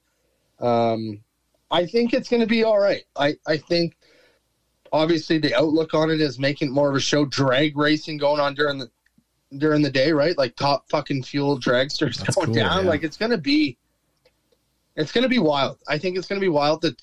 [0.60, 1.22] um,
[1.70, 3.02] I think it's going to be all right.
[3.16, 3.96] I, I think,
[4.92, 7.24] obviously, the outlook on it is making more of a show.
[7.24, 8.90] Drag racing going on during the
[9.58, 10.36] during the day, right?
[10.36, 12.86] Like top fucking fuel dragsters That's going cool, down.
[12.86, 13.78] Like it's going to be,
[14.96, 15.78] it's going to be wild.
[15.88, 17.00] I think it's going to be wild that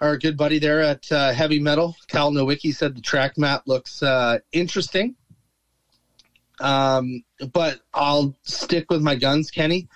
[0.00, 4.02] our good buddy there at uh, Heavy Metal, Cal Nowicki, said the track map looks
[4.02, 5.14] uh, interesting.
[6.60, 7.22] Um,
[7.52, 9.88] but I'll stick with my guns, Kenny,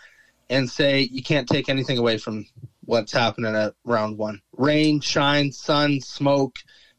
[0.49, 2.47] and say you can't take anything away from
[2.85, 4.41] what's happening at round one.
[4.57, 6.59] Rain, shine, sun, smoke,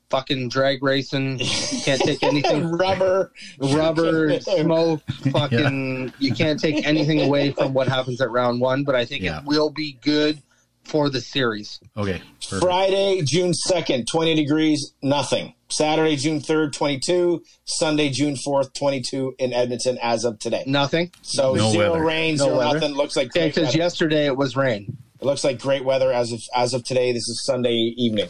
[0.09, 1.39] fucking drag racing.
[1.39, 2.71] You can't take anything.
[2.71, 3.31] Rubber.
[3.59, 5.01] Rubber, smoke,
[5.31, 6.13] fucking.
[6.19, 8.83] You can't take anything away from what happens at round one.
[8.83, 9.39] But I think Yeah.
[9.39, 10.41] it will be good
[10.83, 11.79] for the series.
[11.97, 12.21] Okay.
[12.41, 12.61] Perfect.
[12.63, 15.53] Friday, June 2nd, 20 degrees, nothing.
[15.69, 17.41] Saturday, June 3rd, 22.
[17.65, 20.63] Sunday, June 4th, 22 in Edmonton as of today.
[20.67, 21.11] Nothing.
[21.21, 22.05] So No zero weather.
[22.05, 22.79] rain, No zero weather.
[22.79, 22.95] nothing.
[22.95, 23.77] Looks like great because weather.
[23.77, 24.97] yesterday it was rain.
[25.19, 27.13] It looks like great weather as of as of today.
[27.13, 28.27] This is Sunday evening.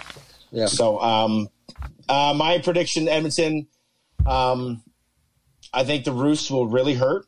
[0.51, 0.67] Yeah.
[0.67, 1.47] So, um,
[2.07, 3.67] uh, my prediction, Edmonton.
[4.27, 4.83] Um,
[5.73, 7.25] I think the Roos will really hurt.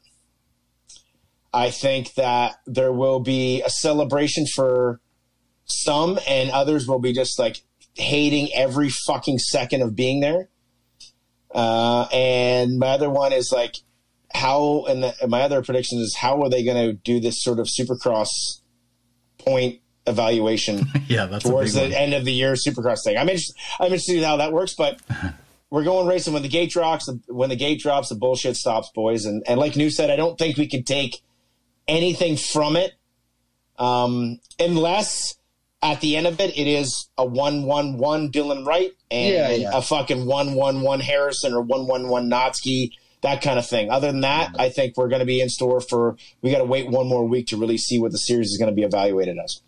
[1.52, 5.00] I think that there will be a celebration for
[5.66, 7.62] some, and others will be just like
[7.96, 10.50] hating every fucking second of being there.
[11.54, 13.76] Uh, and my other one is like
[14.34, 17.42] how, and, the, and my other prediction is how are they going to do this
[17.42, 18.28] sort of supercross
[19.40, 21.94] point evaluation Yeah, that's towards the one.
[21.94, 23.18] end of the year supercross thing.
[23.18, 25.00] I'm interested, I'm interested see how that works, but
[25.70, 27.10] we're going racing when the gate drops.
[27.28, 29.26] When the gate drops, the bullshit stops, boys.
[29.26, 31.22] And and like New said, I don't think we can take
[31.88, 32.94] anything from it
[33.80, 35.36] Um, unless
[35.92, 39.78] at the end of it, it is a one-one-one Dylan Wright and Yeah, yeah.
[39.78, 42.92] a fucking one-one-one Harrison or one-one-one Natzke,
[43.22, 43.90] that kind of thing.
[43.90, 46.16] Other than that, I think we're going to be in store for.
[46.42, 48.70] We got to wait one more week to really see what the series is going
[48.72, 49.62] to be evaluated as.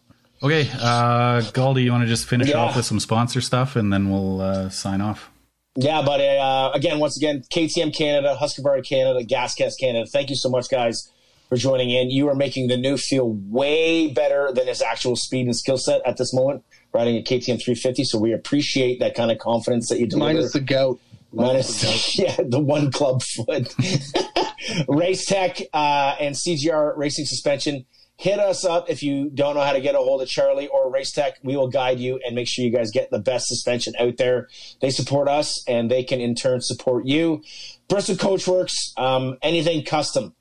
[0.44, 2.58] Okay, uh, Galdi, you want to just finish Yeah.
[2.58, 5.32] off with some sponsor stuff and then we'll uh, sign off?
[5.76, 10.06] Yeah, but uh, again, once again, KTM Canada, Husqvarna Canada, GasGas Canada.
[10.08, 11.10] Thank you so much, guys,
[11.50, 12.10] for joining in.
[12.10, 16.02] You are making the new feel way better than his actual speed and skill set
[16.06, 16.64] at this moment,
[16.94, 18.04] riding a KTM 350.
[18.04, 20.34] So we appreciate that kind of confidence that you deliver.
[20.34, 21.00] Minus the gout.
[21.34, 23.74] Minus, yeah, the one club foot.
[24.88, 27.86] Race Tech uh, and CGR Racing Suspension.
[28.20, 30.92] Hit us up if you don't know how to get a hold of Charlie or
[30.92, 31.38] Race Tech.
[31.44, 34.48] We will guide you and make sure you guys get the best suspension out there.
[34.82, 37.44] They support us and they can in turn support you.
[37.88, 40.34] Bristol Coachworks, um, anything custom.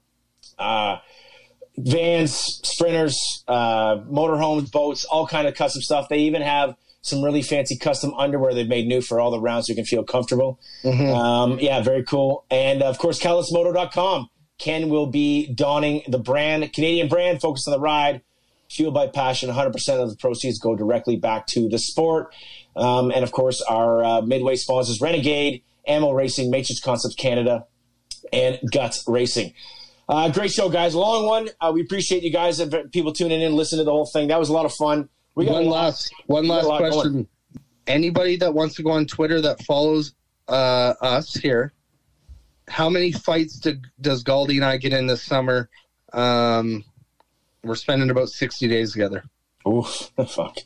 [0.58, 0.98] Uh,
[1.78, 2.32] vans,
[2.64, 6.08] sprinters, uh, motorhomes, boats, all kind of custom stuff.
[6.08, 9.66] They even have some really fancy custom underwear they've made new for all the rounds
[9.66, 10.58] so you can feel comfortable.
[11.12, 12.44] Um, yeah, very cool.
[12.50, 14.28] And of course, CallusMoto.com.
[14.58, 18.22] Ken will be donning the brand, Canadian brand, focused on the ride,
[18.70, 19.50] fueled by passion.
[19.50, 22.34] 100% of the proceeds go directly back to the sport.
[22.74, 27.66] Um, and of course, our uh, midway sponsors, Renegade, Ammo Racing, Matrix Concepts Canada,
[28.32, 29.52] and Guts Racing.
[30.08, 30.94] Uh, great show, guys.
[30.94, 31.48] Long one.
[31.60, 34.28] Uh, we appreciate you guys and people tuning in, listening to the whole thing.
[34.28, 35.08] That was a lot of fun.
[35.34, 36.92] We got One last, one last a lot going.
[36.92, 37.28] question.
[37.86, 40.14] Anybody that wants to go on Twitter that follows
[40.48, 41.72] uh, us here,
[42.68, 45.68] how many fights do, does Galdi and I get in this summer?
[46.12, 46.84] Um,
[47.62, 49.24] we're spending about sixty days together.
[49.68, 50.56] Oof, fuck.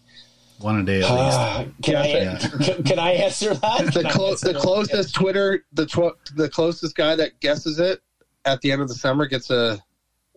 [0.61, 1.39] One a day at least.
[1.39, 2.39] Uh, can, I, Yeah.
[2.63, 3.85] can, can I answer that?
[3.95, 8.01] The, clo- the closest Twitter, the tw- the closest guy that guesses it
[8.45, 9.79] at the end of the summer gets a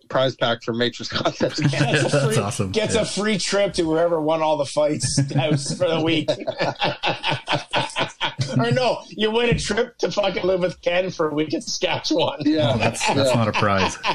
[0.09, 1.59] prize pack from Matrix Concepts.
[1.61, 2.71] Gets a That's free, awesome.
[2.71, 3.01] Gets Yeah.
[3.01, 6.29] a free trip to wherever won all the fights house for the week.
[8.59, 11.61] or no, you win a trip to fucking live with Ken for a week in
[11.61, 12.39] Saskatchewan.
[12.41, 13.97] yeah, That's that's not a prize.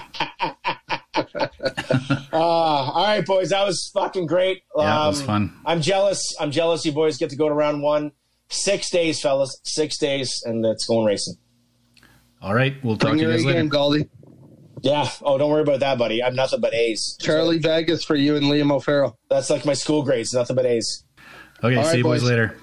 [2.30, 4.62] Uh, all right, boys, that was fucking great.
[4.76, 5.60] Yeah, it was Um, fun.
[5.66, 6.22] I'm jealous.
[6.38, 6.84] I'm jealous.
[6.84, 8.12] You boys get to go to round one.
[8.50, 9.58] Six days, fellas.
[9.64, 11.34] Six days, and it's going racing.
[12.40, 13.62] All right, we'll talk Bring to you your A guys later.
[13.62, 14.08] game, Galdi.
[14.82, 15.08] Yeah.
[15.22, 16.22] Oh, don't worry about that, buddy.
[16.22, 17.16] I'm nothing but A's.
[17.20, 19.18] Charlie Vegas for you and Liam O'Farrell.
[19.28, 20.32] That's like my school grades.
[20.32, 21.04] Nothing but A's.
[21.64, 22.30] Okay, All see right, you boys boys.
[22.30, 22.56] later.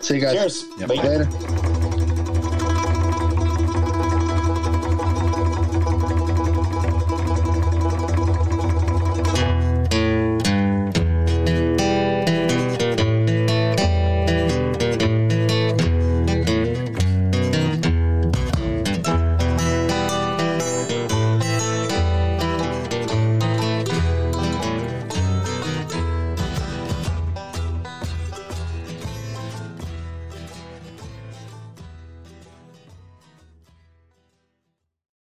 [0.00, 0.34] See you guys.
[0.34, 0.64] Cheers.
[0.80, 0.88] Yep.
[0.88, 0.94] Bye.
[0.96, 1.70] Later.